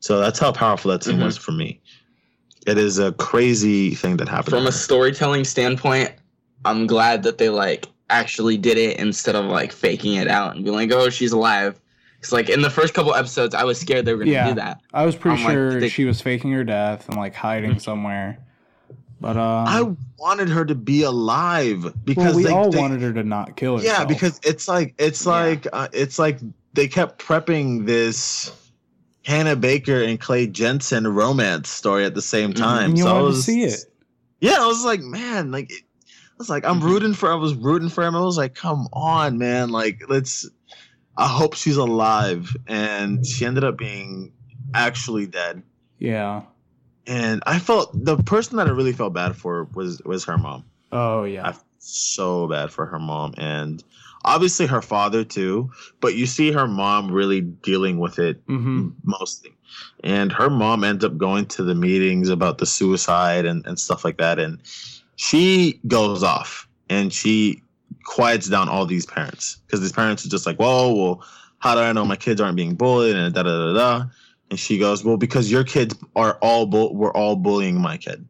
So 0.00 0.20
that's 0.20 0.38
how 0.38 0.52
powerful 0.52 0.90
that 0.90 1.02
scene 1.02 1.16
Mhm. 1.18 1.24
was 1.24 1.38
for 1.38 1.52
me. 1.52 1.80
It 2.66 2.76
is 2.76 2.98
a 2.98 3.12
crazy 3.12 3.94
thing 3.94 4.18
that 4.18 4.28
happened. 4.28 4.50
From 4.50 4.66
a 4.66 4.72
storytelling 4.72 5.44
standpoint, 5.44 6.12
I'm 6.66 6.86
glad 6.86 7.22
that 7.22 7.38
they 7.38 7.48
like 7.48 7.86
actually 8.10 8.56
did 8.56 8.78
it 8.78 8.98
instead 8.98 9.34
of 9.36 9.44
like 9.46 9.72
faking 9.72 10.14
it 10.14 10.28
out 10.28 10.54
and 10.54 10.64
being 10.64 10.76
like, 10.76 10.92
"Oh, 10.92 11.10
she's 11.10 11.32
alive." 11.32 11.80
Because 12.16 12.32
like 12.32 12.48
in 12.48 12.62
the 12.62 12.70
first 12.70 12.94
couple 12.94 13.14
episodes, 13.14 13.54
I 13.54 13.64
was 13.64 13.78
scared 13.80 14.04
they 14.04 14.12
were 14.12 14.20
gonna 14.20 14.30
Yeah. 14.32 14.48
do 14.48 14.54
that. 14.54 14.80
I 14.92 15.04
was 15.06 15.14
pretty 15.14 15.38
I'm 15.38 15.44
like, 15.44 15.52
sure 15.52 15.80
they- 15.80 15.88
she 15.88 16.04
was 16.04 16.20
faking 16.20 16.50
her 16.52 16.64
death 16.64 17.08
and 17.08 17.16
like 17.16 17.34
hiding 17.34 17.78
somewhere. 17.78 18.38
But 19.20 19.36
uh, 19.36 19.64
I 19.66 19.94
wanted 20.18 20.48
her 20.48 20.64
to 20.64 20.74
be 20.76 21.02
alive 21.02 21.92
because 22.04 22.26
well, 22.26 22.36
we 22.36 22.42
they, 22.44 22.50
all 22.50 22.70
they- 22.70 22.78
wanted 22.78 23.02
her 23.02 23.12
to 23.12 23.24
not 23.24 23.56
kill 23.56 23.78
herself. 23.78 23.98
yeah, 23.98 24.04
because 24.04 24.40
it's 24.44 24.68
like 24.68 24.94
it's 24.98 25.24
Yeah. 25.26 25.32
like 25.32 25.66
uh, 25.72 25.88
it's 25.92 26.18
like 26.18 26.38
they 26.74 26.86
kept 26.88 27.20
prepping 27.24 27.86
this 27.86 28.52
Hannah 29.24 29.56
Baker 29.56 30.02
and 30.02 30.18
Clay 30.20 30.46
Jensen 30.46 31.06
romance 31.06 31.68
story 31.68 32.04
at 32.04 32.14
the 32.14 32.22
same 32.22 32.52
Mhm. 32.52 32.56
time. 32.58 32.90
and 32.90 32.98
you 32.98 33.04
so 33.04 33.10
I 33.10 33.12
wanted 33.14 33.26
was, 33.26 33.36
to 33.36 33.42
see 33.42 33.62
it. 33.64 33.84
Yeah, 34.40 34.56
I 34.60 34.66
was 34.66 34.84
like, 34.84 35.00
man, 35.00 35.50
like, 35.50 35.70
it, 35.72 35.82
was 36.38 36.48
like, 36.48 36.64
I'm 36.64 36.80
rooting 36.80 37.14
for. 37.14 37.30
I 37.30 37.36
was 37.36 37.54
rooting 37.54 37.88
for 37.88 38.04
him. 38.04 38.16
I 38.16 38.20
was 38.20 38.36
like, 38.36 38.54
come 38.54 38.88
on, 38.92 39.38
man. 39.38 39.70
Like, 39.70 40.02
let's. 40.08 40.48
I 41.16 41.26
hope 41.26 41.54
she's 41.54 41.76
alive, 41.76 42.56
and 42.68 43.26
she 43.26 43.44
ended 43.44 43.64
up 43.64 43.76
being 43.76 44.32
actually 44.72 45.26
dead. 45.26 45.62
Yeah. 45.98 46.42
And 47.06 47.42
I 47.46 47.58
felt 47.58 47.90
the 47.92 48.16
person 48.18 48.58
that 48.58 48.68
I 48.68 48.70
really 48.70 48.92
felt 48.92 49.14
bad 49.14 49.34
for 49.34 49.64
was 49.74 50.00
was 50.04 50.24
her 50.26 50.38
mom. 50.38 50.64
Oh 50.92 51.24
yeah. 51.24 51.48
I 51.48 51.52
felt 51.52 51.64
so 51.78 52.46
bad 52.46 52.70
for 52.70 52.86
her 52.86 52.98
mom, 52.98 53.34
and 53.36 53.82
obviously 54.24 54.66
her 54.66 54.82
father 54.82 55.24
too. 55.24 55.70
But 56.00 56.14
you 56.14 56.26
see 56.26 56.52
her 56.52 56.68
mom 56.68 57.10
really 57.10 57.40
dealing 57.40 57.98
with 57.98 58.18
it 58.18 58.42
hmm 58.46 58.90
mostly. 59.02 59.54
And 60.04 60.32
her 60.32 60.50
mom 60.50 60.84
ends 60.84 61.04
up 61.04 61.16
going 61.16 61.46
to 61.46 61.62
the 61.62 61.74
meetings 61.74 62.28
about 62.28 62.58
the 62.58 62.66
suicide 62.66 63.44
and, 63.44 63.66
and 63.66 63.78
stuff 63.78 64.04
like 64.04 64.18
that. 64.18 64.38
And 64.38 64.62
she 65.18 65.80
goes 65.88 66.22
off 66.22 66.68
and 66.88 67.12
she 67.12 67.60
quiets 68.04 68.48
down 68.48 68.68
all 68.68 68.86
these 68.86 69.04
parents 69.04 69.56
because 69.66 69.80
these 69.80 69.92
parents 69.92 70.24
are 70.24 70.28
just 70.28 70.46
like, 70.46 70.56
whoa, 70.58 70.94
well, 70.94 71.24
how 71.58 71.74
do 71.74 71.80
I 71.80 71.92
know 71.92 72.04
my 72.04 72.14
kids 72.16 72.40
aren't 72.40 72.54
being 72.56 72.76
bullied 72.76 73.16
and 73.16 73.34
da 73.34 73.42
da 73.42 73.50
da 73.50 73.72
da. 73.74 74.04
And 74.50 74.58
she 74.58 74.78
goes, 74.78 75.04
well, 75.04 75.16
because 75.16 75.50
your 75.50 75.64
kids 75.64 75.96
are 76.14 76.38
all 76.40 76.66
bu- 76.66 76.92
we're 76.92 77.12
all 77.12 77.34
bullying 77.34 77.80
my 77.80 77.96
kid. 77.96 78.24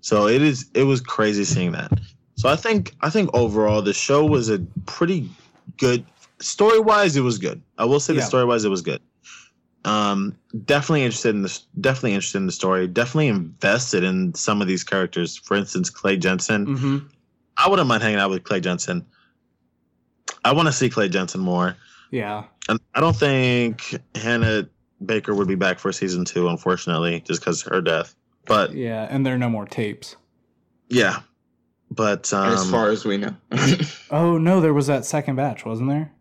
So 0.00 0.26
it 0.26 0.42
is 0.42 0.68
it 0.74 0.82
was 0.82 1.00
crazy 1.00 1.44
seeing 1.44 1.70
that. 1.72 1.92
So 2.34 2.48
I 2.48 2.56
think 2.56 2.94
I 3.00 3.08
think 3.08 3.30
overall 3.32 3.80
the 3.80 3.94
show 3.94 4.26
was 4.26 4.50
a 4.50 4.58
pretty 4.86 5.30
good 5.78 6.04
story 6.40 6.80
wise. 6.80 7.16
It 7.16 7.22
was 7.22 7.38
good. 7.38 7.62
I 7.78 7.84
will 7.84 8.00
say 8.00 8.12
the 8.12 8.18
Yeah. 8.18 8.24
story 8.26 8.44
wise 8.44 8.64
it 8.64 8.70
was 8.70 8.82
good. 8.82 9.00
Um, 9.86 10.36
definitely 10.64 11.04
interested 11.04 11.30
in 11.34 11.42
this. 11.42 11.60
Definitely 11.80 12.14
interested 12.14 12.38
in 12.38 12.46
the 12.46 12.52
story. 12.52 12.86
Definitely 12.88 13.28
invested 13.28 14.02
in 14.04 14.34
some 14.34 14.60
of 14.60 14.68
these 14.68 14.82
characters. 14.84 15.36
For 15.36 15.56
instance, 15.56 15.88
Clay 15.90 16.16
Jensen. 16.16 16.66
hmm 16.76 16.98
I 17.58 17.70
wouldn't 17.70 17.88
mind 17.88 18.02
hanging 18.02 18.18
out 18.18 18.28
with 18.30 18.44
Clay 18.44 18.60
Jensen. 18.60 19.06
I 20.44 20.52
want 20.52 20.66
to 20.66 20.72
see 20.72 20.90
Clay 20.90 21.08
Jensen 21.08 21.40
more. 21.40 21.76
Yeah. 22.10 22.44
And 22.68 22.78
I 22.94 23.00
don't 23.00 23.16
think 23.16 23.94
Hannah 24.14 24.68
Baker 25.04 25.34
would 25.34 25.48
be 25.48 25.54
back 25.54 25.78
for 25.78 25.90
season 25.92 26.24
two, 26.24 26.48
unfortunately, 26.48 27.20
just 27.26 27.40
because 27.40 27.62
her 27.62 27.80
death. 27.80 28.14
But 28.44 28.74
Yeah. 28.74 29.06
And 29.10 29.24
there 29.24 29.34
are 29.34 29.38
no 29.38 29.48
more 29.48 29.66
tapes. 29.66 30.16
yeah, 30.88 31.20
but 31.90 32.32
um, 32.32 32.52
as 32.52 32.70
far 32.70 32.90
as 32.90 33.04
we 33.04 33.16
know. 33.18 33.34
Oh 34.10 34.36
no, 34.38 34.60
there 34.60 34.74
was 34.74 34.86
that 34.88 35.04
second 35.04 35.36
batch, 35.36 35.64
wasn't 35.64 35.88
there? 35.88 36.12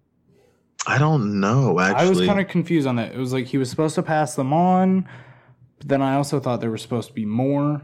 I 0.88 0.98
don't 0.98 1.40
know. 1.40 1.80
Actually, 1.80 2.06
I 2.06 2.10
was 2.10 2.26
kind 2.26 2.40
of 2.40 2.48
confused 2.48 2.88
on 2.88 2.96
that. 2.98 3.14
It 3.14 3.18
was 3.18 3.34
like 3.34 3.46
he 3.48 3.58
was 3.58 3.70
supposed 3.70 3.96
to 3.96 4.04
pass 4.04 4.36
them 4.36 4.54
on, 4.54 5.08
but 5.80 5.88
then 5.88 6.02
I 6.02 6.16
also 6.16 6.40
thought 6.40 6.62
there 6.62 6.72
was 6.72 6.82
supposed 6.82 7.08
to 7.10 7.14
be 7.14 7.26
more. 7.26 7.82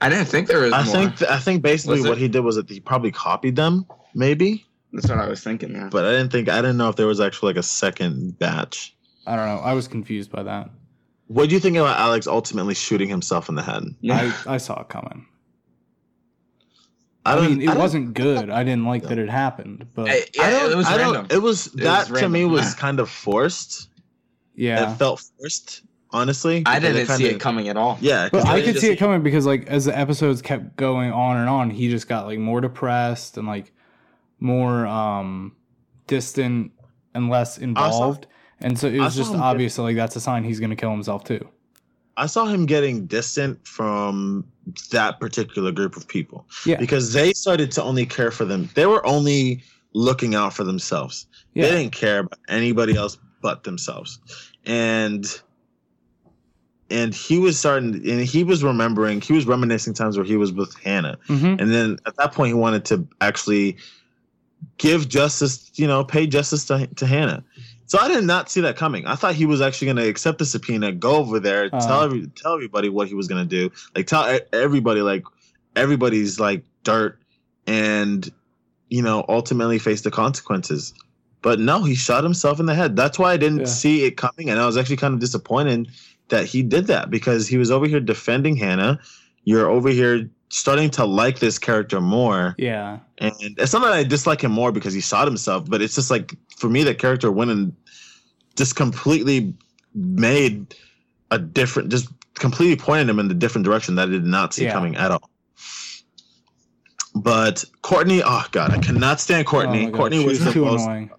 I 0.00 0.08
didn't 0.08 0.26
think 0.26 0.48
there 0.48 0.60
was 0.60 0.72
I 0.72 0.84
more. 0.84 0.92
think 0.94 1.22
I 1.22 1.38
think 1.38 1.62
basically 1.62 1.98
Was 1.98 2.06
it? 2.06 2.08
what 2.08 2.18
he 2.18 2.28
did 2.28 2.40
was 2.40 2.56
that 2.56 2.68
he 2.68 2.80
probably 2.80 3.10
copied 3.12 3.56
them, 3.56 3.86
maybe. 4.14 4.64
That's 4.92 5.08
what 5.08 5.18
I 5.18 5.28
was 5.28 5.42
thinking. 5.42 5.72
Yeah. 5.74 5.88
But 5.90 6.04
I 6.04 6.10
didn't 6.12 6.30
think 6.30 6.48
I 6.48 6.56
didn't 6.60 6.76
know 6.76 6.88
if 6.88 6.96
there 6.96 7.06
was 7.06 7.20
actually 7.20 7.50
like 7.50 7.58
a 7.58 7.62
second 7.64 8.38
batch. 8.38 8.94
I 9.26 9.36
don't 9.36 9.46
know. 9.46 9.58
I 9.62 9.72
was 9.72 9.88
confused 9.88 10.30
by 10.30 10.42
that. 10.44 10.70
What 11.28 11.48
do 11.48 11.54
you 11.54 11.60
think 11.60 11.76
about 11.76 11.98
Alex 11.98 12.26
ultimately 12.26 12.74
shooting 12.74 13.08
himself 13.08 13.48
in 13.48 13.54
the 13.54 13.62
head? 13.62 13.82
yeah. 14.00 14.32
I, 14.46 14.54
I 14.54 14.56
saw 14.58 14.80
it 14.82 14.88
coming. 14.88 15.26
I, 17.26 17.38
I, 17.38 17.48
mean, 17.48 17.62
it 17.62 17.70
I 17.70 17.76
wasn't 17.76 18.12
good. 18.14 18.50
I 18.50 18.64
didn't 18.64 18.84
like 18.84 19.02
that 19.04 19.18
it 19.18 19.30
happened, 19.30 19.86
but 19.94 20.10
I- 20.10 20.24
yeah, 20.34 20.42
I 20.42 20.50
don't, 20.50 20.72
it 20.72 20.76
was 20.76 20.86
I 20.86 20.96
don't- 20.98 21.14
random. 21.14 21.26
It 21.36 21.42
was 21.42 21.66
It 21.68 21.78
that 21.78 22.10
was 22.10 22.20
to 22.20 22.28
me 22.28 22.44
was 22.44 22.74
kind 22.74 23.00
of 23.00 23.08
forced. 23.08 23.88
yeah. 24.54 24.92
It 24.92 24.96
felt 24.96 25.22
forced, 25.38 25.82
honestly. 26.10 26.62
I 26.66 26.78
didn't 26.78 27.06
see 27.06 27.22
kinda- 27.24 27.34
it 27.36 27.40
coming 27.40 27.68
at 27.68 27.76
all. 27.78 27.96
Yeah, 28.02 28.28
But 28.30 28.46
I 28.46 28.60
could 28.60 28.74
just- 28.74 28.80
see 28.82 28.90
it 28.92 28.96
coming 28.96 29.22
because, 29.22 29.46
like, 29.46 29.66
as 29.68 29.86
the 29.86 29.96
episodes 29.98 30.42
kept 30.42 30.76
going 30.76 31.12
on 31.12 31.38
and 31.38 31.48
on, 31.48 31.70
he 31.70 31.88
just 31.88 32.08
got 32.08 32.26
like 32.26 32.38
more 32.38 32.60
depressed 32.60 33.38
and 33.38 33.46
like 33.46 33.72
more 34.40 34.86
um 34.86 35.56
distant 36.06 36.72
and 37.14 37.30
less 37.30 37.56
involved. 37.58 38.26
And 38.60 38.78
so 38.78 38.86
it 38.86 38.98
was 39.00 39.16
just 39.16 39.30
him 39.30 39.38
get- 39.38 39.44
obvious 39.44 39.76
that 39.76 39.82
like 39.82 39.96
that's 39.96 40.16
a 40.16 40.20
sign 40.20 40.44
he's 40.44 40.60
gonna 40.60 40.76
kill 40.76 40.90
himself 40.90 41.24
too. 41.24 41.48
I 42.16 42.26
saw 42.26 42.44
him 42.46 42.66
getting 42.66 43.06
distant 43.06 43.66
from 43.66 44.44
that 44.90 45.20
particular 45.20 45.72
group 45.72 45.96
of 45.96 46.06
people 46.08 46.46
Yeah. 46.64 46.76
because 46.76 47.12
they 47.12 47.32
started 47.32 47.70
to 47.72 47.82
only 47.82 48.06
care 48.06 48.30
for 48.30 48.44
them. 48.44 48.70
They 48.74 48.86
were 48.86 49.04
only 49.06 49.62
looking 49.92 50.34
out 50.34 50.54
for 50.54 50.64
themselves. 50.64 51.26
They 51.54 51.62
didn't 51.62 51.92
care 51.92 52.20
about 52.20 52.38
anybody 52.48 52.96
else 52.96 53.16
but 53.40 53.64
themselves. 53.64 54.18
And 54.66 55.26
and 56.90 57.14
he 57.14 57.38
was 57.38 57.58
starting 57.58 57.94
and 58.08 58.20
he 58.20 58.44
was 58.44 58.62
remembering, 58.62 59.20
he 59.20 59.32
was 59.32 59.46
reminiscing 59.46 59.94
times 59.94 60.16
where 60.16 60.26
he 60.26 60.36
was 60.36 60.52
with 60.52 60.74
Hannah. 60.82 61.18
Mm-hmm. 61.28 61.60
And 61.60 61.72
then 61.72 61.98
at 62.06 62.16
that 62.16 62.32
point 62.32 62.48
he 62.48 62.54
wanted 62.54 62.84
to 62.86 63.06
actually 63.20 63.76
give 64.78 65.08
justice, 65.08 65.70
you 65.74 65.86
know, 65.86 66.04
pay 66.04 66.26
justice 66.26 66.64
to, 66.66 66.86
to 66.86 67.06
Hannah. 67.06 67.42
So 67.86 67.98
I 67.98 68.08
did 68.08 68.24
not 68.24 68.50
see 68.50 68.60
that 68.62 68.76
coming. 68.76 69.06
I 69.06 69.14
thought 69.14 69.34
he 69.34 69.46
was 69.46 69.60
actually 69.60 69.86
going 69.86 69.96
to 69.98 70.08
accept 70.08 70.38
the 70.38 70.46
subpoena, 70.46 70.92
go 70.92 71.16
over 71.16 71.38
there, 71.40 71.66
Uh. 71.72 71.86
tell 71.86 72.02
every, 72.02 72.26
tell 72.28 72.54
everybody 72.54 72.88
what 72.88 73.08
he 73.08 73.14
was 73.14 73.28
going 73.28 73.46
to 73.46 73.48
do, 73.48 73.70
like 73.94 74.06
tell 74.06 74.38
everybody 74.52 75.00
like 75.02 75.24
everybody's 75.76 76.40
like 76.40 76.64
dirt, 76.82 77.18
and 77.66 78.30
you 78.88 79.02
know 79.02 79.24
ultimately 79.28 79.78
face 79.78 80.02
the 80.02 80.10
consequences. 80.10 80.94
But 81.42 81.60
no, 81.60 81.82
he 81.82 81.94
shot 81.94 82.24
himself 82.24 82.58
in 82.58 82.66
the 82.66 82.74
head. 82.74 82.96
That's 82.96 83.18
why 83.18 83.32
I 83.32 83.36
didn't 83.36 83.60
Yeah. 83.60 83.66
see 83.66 84.04
it 84.04 84.16
coming, 84.16 84.48
and 84.50 84.58
I 84.58 84.66
was 84.66 84.76
actually 84.76 84.96
kind 84.96 85.12
of 85.14 85.20
disappointed 85.20 85.88
that 86.30 86.46
he 86.46 86.62
did 86.62 86.86
that 86.86 87.10
because 87.10 87.46
he 87.46 87.58
was 87.58 87.70
over 87.70 87.86
here 87.86 88.00
defending 88.00 88.56
Hannah. 88.56 88.98
You're 89.44 89.68
over 89.70 89.90
here 89.90 90.30
starting 90.50 90.90
to 90.90 91.04
like 91.04 91.38
this 91.40 91.58
character 91.58 92.00
more. 92.00 92.54
Yeah. 92.58 92.98
And 93.18 93.32
it's 93.40 93.72
not 93.72 93.82
that 93.82 93.92
I 93.92 94.04
dislike 94.04 94.42
him 94.42 94.52
more 94.52 94.70
because 94.72 94.94
he 94.94 95.00
shot 95.00 95.26
himself, 95.26 95.68
but 95.68 95.82
it's 95.82 95.94
just 95.94 96.10
like 96.10 96.34
for 96.56 96.68
me, 96.68 96.82
the 96.84 96.94
character 96.94 97.30
went 97.32 97.50
and 97.50 97.74
just 98.56 98.76
completely 98.76 99.52
made 99.94 100.74
a 101.30 101.38
different, 101.38 101.90
just 101.90 102.08
completely 102.34 102.76
pointed 102.76 103.08
him 103.08 103.18
in 103.18 103.28
the 103.28 103.34
different 103.34 103.64
direction 103.64 103.94
that 103.96 104.08
I 104.08 104.10
did 104.12 104.24
not 104.24 104.54
see 104.54 104.64
Yeah. 104.64 104.72
coming 104.72 104.96
at 104.96 105.10
all. 105.10 105.28
But 107.14 107.64
Courtney, 107.82 108.22
oh 108.24 108.44
god, 108.50 108.72
I 108.72 108.78
cannot 108.78 109.20
stand 109.20 109.46
Courtney. 109.46 109.86
Oh 109.86 109.90
Courtney 109.92 110.20
she 110.20 110.26
was 110.26 110.44
the 110.44 110.52
too 110.52 110.64
most. 110.64 110.82
annoying. 110.84 111.10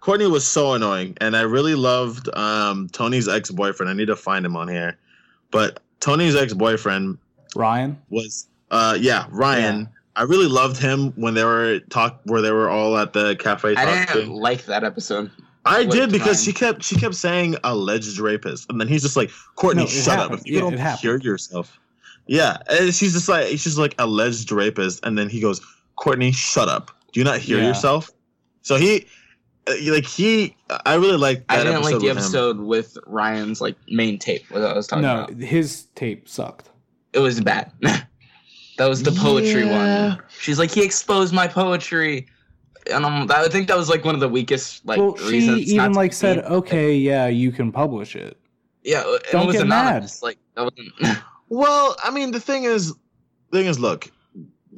Courtney 0.00 0.26
was 0.28 0.46
so 0.46 0.72
annoying, 0.74 1.16
and 1.20 1.36
I 1.36 1.42
really 1.42 1.74
loved 1.74 2.28
um, 2.36 2.88
Tony's 2.90 3.28
ex 3.28 3.50
boyfriend. 3.50 3.90
I 3.90 3.92
need 3.92 4.06
to 4.06 4.16
find 4.16 4.46
him 4.46 4.56
on 4.56 4.68
here, 4.68 4.96
but 5.50 5.80
Tony's 6.00 6.36
ex 6.36 6.54
boyfriend 6.54 7.18
Ryan. 7.54 7.98
was 8.08 8.46
uh 8.70 8.96
yeah 9.00 9.26
Ryan. 9.30 9.80
Yeah. 9.80 9.86
I 10.18 10.22
really 10.22 10.48
loved 10.48 10.78
him 10.78 11.12
when 11.16 11.34
they 11.34 11.44
were 11.44 11.80
talk 11.90 12.20
where 12.24 12.40
they 12.40 12.50
were 12.50 12.70
all 12.70 12.96
at 12.96 13.12
the 13.12 13.36
cafe 13.36 13.74
I 13.76 14.06
didn't 14.06 14.30
like 14.32 14.64
that 14.64 14.82
episode. 14.82 15.30
I 15.66 15.80
liked 15.80 15.92
did 15.92 16.10
because 16.12 16.36
Ryan. 16.38 16.44
she 16.44 16.52
kept 16.52 16.82
she 16.84 16.96
kept 16.96 17.14
saying 17.16 17.56
alleged 17.64 18.18
rapist, 18.18 18.70
and 18.70 18.80
then 18.80 18.88
he's 18.88 19.02
just 19.02 19.16
like 19.16 19.30
Courtney, 19.56 19.82
No, 19.82 19.88
shut 19.88 20.16
happened. 20.18 20.34
up! 20.34 20.40
If 20.40 20.46
you 20.46 20.54
Yeah, 20.54 20.60
don't 20.60 20.74
it 20.74 20.78
happened. 20.80 21.00
hear 21.00 21.18
yourself, 21.18 21.78
yeah. 22.26 22.56
And 22.70 22.94
she's 22.94 23.12
just 23.12 23.28
like 23.28 23.48
she's 23.58 23.76
like 23.76 23.94
alleged 23.98 24.50
rapist, 24.52 25.04
and 25.04 25.18
then 25.18 25.28
he 25.28 25.40
goes 25.40 25.60
Courtney, 25.96 26.32
shut 26.32 26.68
up! 26.68 26.92
Do 27.12 27.20
you 27.20 27.24
not 27.24 27.38
hear 27.38 27.58
Yeah. 27.58 27.66
yourself? 27.68 28.10
So 28.62 28.76
he 28.76 29.06
uh, 29.66 29.74
like 29.92 30.06
he 30.06 30.56
I 30.86 30.94
really 30.94 31.18
liked 31.18 31.44
I 31.50 31.62
didn't 31.62 31.82
like 31.82 31.90
the 31.90 31.94
with 31.96 32.04
him. 32.12 32.16
episode 32.18 32.58
with 32.60 32.96
Ryan's 33.06 33.60
like 33.60 33.76
main 33.88 34.18
tape. 34.18 34.44
What 34.50 34.62
I 34.62 34.72
was 34.72 34.86
talking 34.86 35.02
No, 35.02 35.24
about. 35.24 35.36
his 35.36 35.86
tape 35.94 36.26
sucked. 36.28 36.70
It 37.12 37.18
was 37.18 37.40
bad. 37.40 37.70
that 38.78 38.88
was 38.88 39.02
the 39.02 39.12
poetry 39.12 39.64
Yeah. 39.66 40.08
one. 40.16 40.22
She's 40.40 40.58
like, 40.58 40.70
he 40.70 40.82
exposed 40.84 41.32
my 41.34 41.46
poetry, 41.48 42.26
and 42.90 43.04
I'm, 43.06 43.30
I 43.30 43.48
think 43.48 43.68
that 43.68 43.76
was 43.76 43.88
like 43.88 44.04
one 44.04 44.14
of 44.14 44.20
the 44.20 44.28
weakest 44.28 44.84
like 44.86 44.98
well, 44.98 45.16
she 45.16 45.32
reasons. 45.32 45.60
even 45.62 45.76
not 45.76 45.92
like 45.92 46.12
said, 46.12 46.36
mean. 46.38 46.44
"Okay, 46.46 46.94
yeah, 46.94 47.26
you 47.26 47.50
can 47.52 47.72
publish 47.72 48.14
it." 48.16 48.36
yeah, 48.84 49.02
Don't 49.32 49.42
it 49.42 49.46
was 49.46 49.56
get 49.56 49.66
mad. 49.66 50.10
Like 50.22 50.38
that 50.54 50.62
wasn't. 50.64 51.18
Well, 51.48 51.94
I 52.02 52.10
mean, 52.10 52.32
the 52.32 52.40
thing 52.40 52.64
is, 52.64 52.92
thing 53.52 53.66
is, 53.66 53.78
look, 53.78 54.10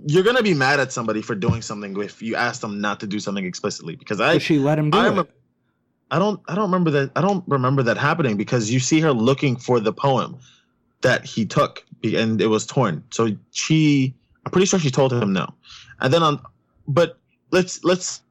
you're 0.06 0.22
gonna 0.22 0.42
be 0.42 0.52
mad 0.52 0.80
at 0.80 0.92
somebody 0.92 1.22
for 1.22 1.34
doing 1.34 1.62
something 1.62 1.96
if 2.02 2.20
you 2.20 2.36
ask 2.36 2.60
them 2.60 2.78
not 2.80 3.00
to 3.00 3.06
do 3.06 3.18
something 3.18 3.46
explicitly. 3.46 3.96
Because 3.96 4.20
I, 4.20 4.34
But 4.34 4.42
she 4.42 4.58
let 4.58 4.78
him 4.78 4.90
do 4.90 4.98
I'm 4.98 5.16
a- 5.18 5.20
it. 5.22 5.30
I 6.10 6.18
don't, 6.18 6.40
I 6.48 6.54
don't 6.54 6.64
remember 6.70 6.90
that. 6.92 7.10
I 7.16 7.22
don't 7.22 7.42
remember 7.48 7.82
that 7.84 7.96
happening 7.96 8.36
because 8.36 8.70
you 8.70 8.80
see 8.80 9.00
her 9.00 9.12
looking 9.12 9.56
for 9.56 9.80
the 9.80 9.92
poem 9.94 10.36
that 11.02 11.24
he 11.24 11.46
took, 11.46 11.84
and 12.04 12.40
it 12.40 12.46
was 12.48 12.66
torn. 12.66 13.02
So 13.10 13.28
she, 13.52 14.14
I'm 14.44 14.52
pretty 14.52 14.66
sure 14.66 14.78
she 14.78 14.90
told 14.90 15.12
him 15.12 15.32
no. 15.32 15.52
And 16.00 16.12
then 16.12 16.22
on, 16.22 16.40
but 16.86 17.18
let's 17.50 17.82
let's 17.84 18.22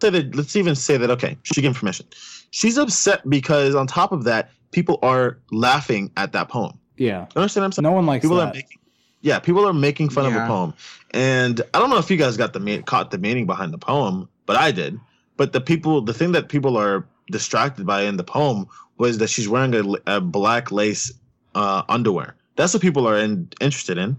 say 0.00 0.10
that 0.10 0.34
let's 0.34 0.56
even 0.56 0.74
say 0.74 0.96
that 0.96 1.10
okay, 1.10 1.36
she 1.42 1.60
gave 1.60 1.70
him 1.70 1.74
permission. 1.74 2.06
She's 2.50 2.78
upset 2.78 3.28
because 3.28 3.74
on 3.74 3.86
top 3.86 4.12
of 4.12 4.24
that, 4.24 4.50
people 4.70 4.98
are 5.02 5.38
laughing 5.50 6.10
at 6.16 6.32
that 6.32 6.48
poem. 6.48 6.78
yeah, 6.96 7.26
You 7.34 7.40
understand 7.42 7.62
what 7.62 7.66
I'm 7.66 7.72
saying? 7.72 7.82
no 7.84 7.92
one 7.92 8.06
likes 8.06 8.22
people 8.22 8.36
that. 8.38 8.48
are 8.50 8.54
making 8.54 8.78
yeah 9.22 9.38
people 9.38 9.66
are 9.66 9.72
making 9.72 10.10
fun 10.10 10.26
of 10.26 10.34
a 10.36 10.46
poem 10.46 10.74
and 11.12 11.62
i 11.72 11.78
don't 11.78 11.88
know 11.88 11.96
if 11.96 12.10
you 12.10 12.16
guys 12.18 12.36
got 12.36 12.52
the 12.52 12.60
me- 12.60 12.82
caught 12.82 13.10
the 13.10 13.16
meaning 13.16 13.46
behind 13.46 13.72
the 13.72 13.78
poem 13.78 14.28
but 14.44 14.54
i 14.56 14.70
did 14.70 15.00
but 15.38 15.54
the 15.54 15.60
people 15.62 16.02
the 16.02 16.12
thing 16.12 16.32
that 16.32 16.50
people 16.50 16.76
are 16.76 17.06
distracted 17.30 17.86
by 17.86 18.02
in 18.02 18.18
the 18.18 18.22
poem 18.24 18.66
was 18.98 19.16
that 19.16 19.28
she's 19.30 19.48
wearing 19.48 19.74
a, 19.74 20.16
a 20.16 20.20
black 20.20 20.70
lace 20.70 21.10
uh, 21.54 21.82
underwear 21.88 22.36
that's 22.56 22.72
what 22.74 22.80
people 22.82 23.06
are 23.08 23.18
in, 23.18 23.48
interested 23.60 23.98
in 23.98 24.18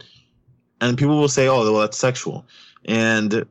and 0.82 0.98
people 0.98 1.18
will 1.18 1.30
say, 1.30 1.48
"Oh, 1.48 1.64
well, 1.72 1.82
that's 1.82 1.98
sexual," 1.98 2.46
and 2.84 3.46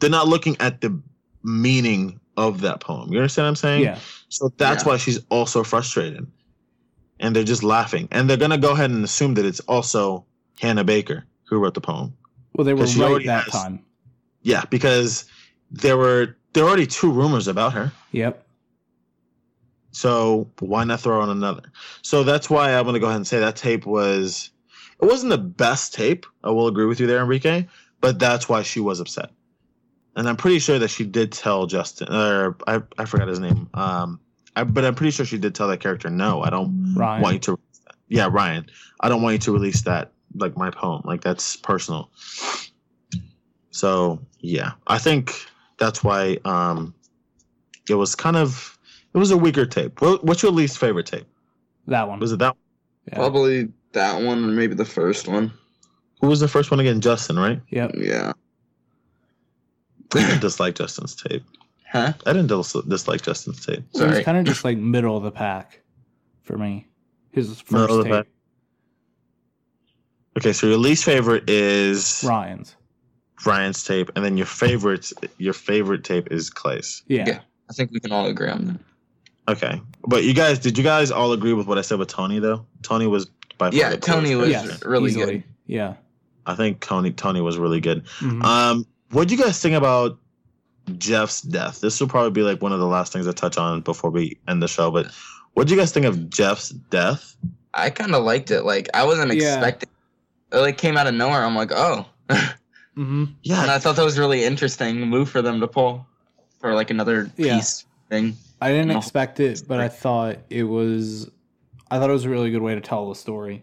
they're 0.00 0.10
not 0.10 0.28
looking 0.28 0.56
at 0.60 0.80
the 0.80 0.98
meaning 1.42 2.18
of 2.36 2.60
that 2.62 2.80
poem. 2.80 3.12
You 3.12 3.18
understand 3.18 3.44
what 3.44 3.48
I'm 3.50 3.56
saying? 3.56 3.82
Yeah. 3.84 3.98
So 4.28 4.50
that's 4.56 4.82
Yeah. 4.84 4.88
why 4.90 4.96
she's 4.96 5.20
also 5.30 5.62
frustrated. 5.62 6.26
And 7.20 7.34
they're 7.34 7.44
just 7.44 7.62
laughing. 7.62 8.08
And 8.10 8.28
they're 8.28 8.36
going 8.36 8.50
to 8.50 8.58
go 8.58 8.72
ahead 8.72 8.90
and 8.90 9.02
assume 9.04 9.34
that 9.34 9.44
it's 9.46 9.60
also 9.60 10.24
Hannah 10.60 10.84
Baker 10.84 11.24
who 11.44 11.58
wrote 11.58 11.72
the 11.74 11.80
poem. 11.80 12.14
Well, 12.54 12.64
they 12.64 12.74
were 12.74 12.86
she 12.86 13.00
right 13.00 13.24
that 13.26 13.44
has- 13.44 13.52
time. 13.52 13.80
Yeah, 14.42 14.64
because 14.70 15.24
there 15.70 15.96
were 15.96 16.36
there 16.52 16.64
were 16.64 16.68
already 16.70 16.86
two 16.86 17.10
rumors 17.10 17.46
about 17.48 17.72
her. 17.74 17.92
Yep. 18.12 18.45
So 19.96 20.50
why 20.58 20.84
not 20.84 21.00
throw 21.00 21.22
on 21.22 21.30
another? 21.30 21.62
So 22.02 22.22
that's 22.22 22.50
why 22.50 22.74
I'm 22.74 22.82
going 22.82 22.92
to 22.92 23.00
go 23.00 23.06
ahead 23.06 23.16
and 23.16 23.26
say 23.26 23.38
that 23.40 23.56
tape 23.56 23.86
was 23.86 24.50
it 25.00 25.06
wasn't 25.06 25.30
the 25.30 25.38
best 25.38 25.94
tape. 25.94 26.26
I 26.44 26.50
will 26.50 26.68
agree 26.68 26.84
with 26.84 27.00
you 27.00 27.06
there, 27.06 27.22
Enrique, 27.22 27.66
but 28.02 28.18
that's 28.18 28.46
why 28.46 28.62
she 28.62 28.78
was 28.78 29.00
upset. 29.00 29.30
And 30.14 30.28
I'm 30.28 30.36
pretty 30.36 30.58
sure 30.58 30.78
that 30.78 30.88
she 30.88 31.04
did 31.04 31.32
tell 31.32 31.64
Justin 31.64 32.12
or 32.12 32.58
I, 32.66 32.82
I 32.98 33.06
forgot 33.06 33.26
his 33.26 33.40
name. 33.40 33.70
Um 33.72 34.20
I, 34.54 34.64
but 34.64 34.84
I'm 34.84 34.94
pretty 34.94 35.12
sure 35.12 35.24
she 35.24 35.38
did 35.38 35.54
tell 35.54 35.68
that 35.68 35.80
character, 35.80 36.10
no, 36.10 36.42
I 36.42 36.50
don't 36.50 36.92
Ryan. 36.94 37.22
want 37.22 37.34
you 37.34 37.40
to. 37.40 37.58
Yeah, 38.08 38.28
Ryan. 38.30 38.66
I 39.00 39.08
don't 39.08 39.22
want 39.22 39.32
you 39.32 39.38
to 39.38 39.52
release 39.52 39.80
that 39.84 40.12
like 40.34 40.58
my 40.58 40.68
poem. 40.68 41.00
Like 41.06 41.22
that's 41.22 41.56
personal. 41.56 42.10
So 43.70 44.20
yeah. 44.40 44.72
I 44.86 44.98
think 44.98 45.32
that's 45.78 46.04
why 46.04 46.36
um 46.44 46.94
it 47.88 47.94
was 47.94 48.14
kind 48.14 48.36
of 48.36 48.75
it 49.16 49.18
was 49.18 49.30
a 49.30 49.36
weaker 49.36 49.64
tape. 49.66 50.00
What's 50.00 50.42
your 50.42 50.52
least 50.52 50.78
favorite 50.78 51.06
tape? 51.06 51.26
That 51.86 52.06
one. 52.08 52.20
Was 52.20 52.32
it 52.32 52.38
that 52.40 52.54
Yeah. 53.08 53.14
Probably 53.16 53.68
that 53.92 54.22
one, 54.22 54.44
or 54.44 54.48
maybe 54.48 54.74
the 54.74 54.84
first 54.84 55.26
one. 55.26 55.52
who 56.20 56.28
was 56.28 56.40
the 56.40 56.48
first 56.48 56.70
one 56.70 56.80
again? 56.80 57.00
Justin, 57.00 57.36
right? 57.38 57.60
Yep. 57.70 57.92
Yeah. 57.96 58.32
I 60.14 60.20
didn't 60.20 60.40
dislike 60.40 60.74
Justin's 60.76 61.14
tape. 61.16 61.42
Huh? 61.90 62.12
I 62.26 62.32
didn't 62.32 62.48
dis- 62.48 62.76
dislike 62.88 63.22
Justin's 63.22 63.64
tape. 63.64 63.84
So 63.92 64.04
it 64.04 64.06
was 64.08 64.12
Sorry. 64.16 64.24
kind 64.24 64.38
of 64.38 64.44
just 64.44 64.64
like 64.64 64.76
middle 64.76 65.16
of 65.16 65.22
the 65.22 65.30
pack 65.30 65.80
for 66.42 66.58
me. 66.58 66.86
His 67.32 67.60
first 67.60 67.72
Middle 67.72 67.98
of 68.00 68.04
the 68.04 68.10
tape. 68.10 68.12
pack. 68.12 68.26
Okay, 70.38 70.52
so 70.52 70.66
your 70.66 70.76
least 70.78 71.04
favorite 71.04 71.48
is 71.48 72.22
Ryan's. 72.26 72.76
Ryan's 73.46 73.82
tape, 73.84 74.10
and 74.16 74.24
then 74.24 74.36
your 74.36 74.46
favorite 74.46 75.12
your 75.38 75.52
favorite 75.54 76.04
tape 76.04 76.28
is 76.30 76.50
Clay's. 76.50 77.02
Yeah. 77.06 77.24
Yeah. 77.26 77.40
I 77.70 77.72
think 77.72 77.90
we 77.90 78.00
can 78.00 78.12
all 78.12 78.26
agree 78.26 78.48
on 78.48 78.64
that. 78.66 78.80
Okay, 79.48 79.80
but 80.06 80.24
you 80.24 80.34
guys, 80.34 80.58
did 80.58 80.76
you 80.76 80.82
guys 80.84 81.10
all 81.10 81.32
agree 81.32 81.52
with 81.52 81.66
what 81.66 81.78
I 81.78 81.82
said 81.82 81.98
with 81.98 82.08
Tony 82.08 82.38
though? 82.40 82.64
Tony 82.82 83.06
was 83.06 83.26
by 83.58 83.70
far 83.70 83.78
Yeah, 83.78 83.90
the 83.90 83.96
Tony 83.98 84.34
was- 84.34 84.50
character. 84.50 84.88
really 84.88 85.10
easily. 85.10 85.26
good. 85.38 85.44
Yeah. 85.66 85.94
I 86.46 86.54
think 86.54 86.80
Tony 86.80 87.10
Tony 87.12 87.40
was 87.40 87.58
really 87.58 87.80
good. 87.80 88.04
Mhm. 88.20 88.42
Um, 88.44 88.86
what 89.10 89.28
do 89.28 89.34
you 89.34 89.42
guys 89.42 89.60
think 89.60 89.74
about 89.74 90.18
Jeff's 90.98 91.42
death? 91.42 91.80
This 91.80 92.00
will 92.00 92.06
probably 92.08 92.30
be 92.30 92.42
like 92.42 92.62
one 92.62 92.72
of 92.72 92.78
the 92.80 92.86
last 92.86 93.12
things 93.12 93.26
I 93.26 93.32
touch 93.32 93.56
on 93.58 93.80
before 93.80 94.10
we 94.10 94.38
end 94.46 94.62
the 94.62 94.68
show. 94.68 94.90
But 94.90 95.06
what 95.54 95.66
do 95.66 95.74
you 95.74 95.80
guys 95.80 95.90
think 95.92 96.06
of 96.06 96.28
Jeff's 96.30 96.68
death? 96.70 97.36
I 97.74 97.90
kind 97.90 98.14
of 98.14 98.22
liked 98.24 98.50
it. 98.50 98.62
Like 98.62 98.88
I 98.94 99.04
wasn't 99.04 99.32
Yeah. 99.34 99.54
expecting. 99.54 99.88
It 100.52 100.58
like 100.58 100.78
came 100.78 100.96
out 100.96 101.06
of 101.08 101.14
nowhere. 101.14 101.44
I'm 101.44 101.56
like, 101.56 101.72
oh. 101.72 102.06
mm-hmm. 102.30 103.24
Yeah, 103.42 103.62
and 103.62 103.70
I 103.70 103.78
thought 103.78 103.96
that 103.96 104.04
was 104.04 104.18
really 104.18 104.44
interesting 104.44 105.00
move 105.08 105.28
for 105.28 105.42
them 105.42 105.60
to 105.60 105.66
pull 105.66 106.06
for 106.60 106.74
like 106.74 106.90
another 106.90 107.30
Yeah. 107.36 107.56
piece 107.56 107.84
thing. 108.08 108.36
I 108.60 108.70
didn't 108.70 108.88
No. 108.88 108.98
expect 108.98 109.38
it, 109.40 109.62
but 109.68 109.80
I 109.80 109.88
thought 109.88 110.38
it 110.50 110.64
was. 110.64 111.30
I 111.90 111.98
thought 111.98 112.10
it 112.10 112.14
was 112.14 112.24
a 112.24 112.30
really 112.30 112.50
good 112.50 112.62
way 112.62 112.74
to 112.74 112.80
tell 112.80 113.08
the 113.08 113.14
story 113.14 113.62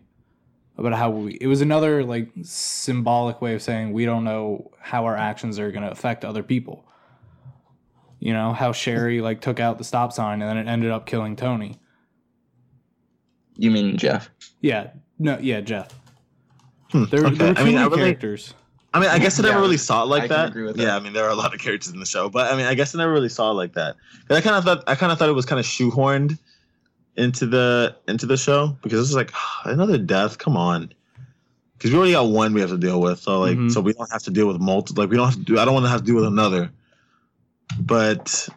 about 0.77 0.93
how 0.93 1.09
we. 1.09 1.37
It 1.41 1.47
was 1.47 1.61
another 1.61 2.03
like 2.03 2.29
symbolic 2.43 3.41
way 3.41 3.53
of 3.55 3.61
saying 3.61 3.91
we 3.91 4.05
don't 4.05 4.23
know 4.23 4.71
how 4.79 5.05
our 5.05 5.17
actions 5.17 5.59
are 5.59 5.71
going 5.71 5.83
to 5.83 5.91
affect 5.91 6.23
other 6.23 6.43
people. 6.43 6.85
You 8.19 8.33
know 8.33 8.53
how 8.53 8.71
Sheri 8.71 9.21
like 9.21 9.41
took 9.41 9.59
out 9.59 9.77
the 9.77 9.83
stop 9.83 10.13
sign 10.13 10.41
and 10.41 10.49
then 10.49 10.57
it 10.57 10.69
ended 10.71 10.91
up 10.91 11.05
killing 11.05 11.35
Tony. 11.35 11.79
You 13.57 13.69
mean 13.71 13.97
Jeff? 13.97 14.29
Yeah, 14.61 14.91
no, 15.19 15.37
yeah, 15.39 15.61
Jeff. 15.61 15.89
Hmm, 16.91 17.03
They're, 17.05 17.25
okay. 17.25 17.35
they're 17.35 17.57
I 17.57 17.63
mean, 17.63 17.77
I 17.77 17.85
really, 17.85 17.97
characters. 17.97 18.53
I 18.93 18.99
mean, 18.99 19.09
I 19.09 19.17
guess 19.17 19.39
I 19.39 19.43
never 19.43 19.55
Yeah, 19.57 19.61
really 19.61 19.77
saw 19.77 20.03
it 20.03 20.07
like 20.07 20.23
I 20.23 20.27
can 20.27 20.35
that. 20.37 20.49
agree 20.49 20.63
with 20.63 20.77
yeah, 20.77 20.85
that. 20.85 20.95
I 20.97 20.99
mean, 20.99 21.13
there 21.13 21.25
are 21.25 21.29
a 21.31 21.35
lot 21.35 21.53
of 21.53 21.59
characters 21.59 21.91
in 21.91 21.99
the 21.99 22.05
show, 22.05 22.29
but 22.29 22.51
I 22.53 22.55
mean, 22.55 22.65
I 22.67 22.75
guess 22.75 22.93
I 22.93 22.99
never 22.99 23.11
really 23.11 23.29
saw 23.29 23.49
it 23.51 23.55
like 23.55 23.73
that. 23.73 23.95
that. 23.95 24.27
'Cause 24.27 24.37
I 24.37 24.41
kind 24.41 24.55
of 24.55 24.63
thought, 24.63 24.83
I 24.87 24.95
kind 24.95 25.11
of 25.11 25.17
thought 25.17 25.29
it 25.29 25.33
was 25.33 25.45
kind 25.45 25.59
of 25.59 25.65
shoehorned 25.65 26.37
into 27.15 27.45
the 27.47 27.95
into 28.07 28.25
the 28.25 28.37
show 28.37 28.77
because 28.83 28.99
it's 29.07 29.15
like 29.15 29.31
another 29.65 29.97
death. 29.97 30.37
Come 30.37 30.55
on, 30.57 30.93
because 31.77 31.91
we 31.91 31.97
already 31.97 32.11
got 32.13 32.27
one 32.27 32.53
we 32.53 32.61
have 32.61 32.69
to 32.69 32.77
deal 32.77 33.01
with, 33.01 33.19
so 33.19 33.39
like, 33.39 33.57
Mhm. 33.57 33.71
so 33.71 33.81
we 33.81 33.93
don't 33.93 34.11
have 34.11 34.23
to 34.23 34.31
deal 34.31 34.47
with 34.47 34.59
multiple. 34.59 35.03
Like, 35.03 35.09
we 35.09 35.17
don't 35.17 35.25
have 35.27 35.35
to 35.37 35.41
do. 35.43 35.57
I 35.57 35.65
don't 35.65 35.73
want 35.73 35.85
to 35.85 35.89
have 35.89 36.01
to 36.01 36.05
deal 36.05 36.15
with 36.15 36.25
another. 36.25 36.69
But 37.79 38.47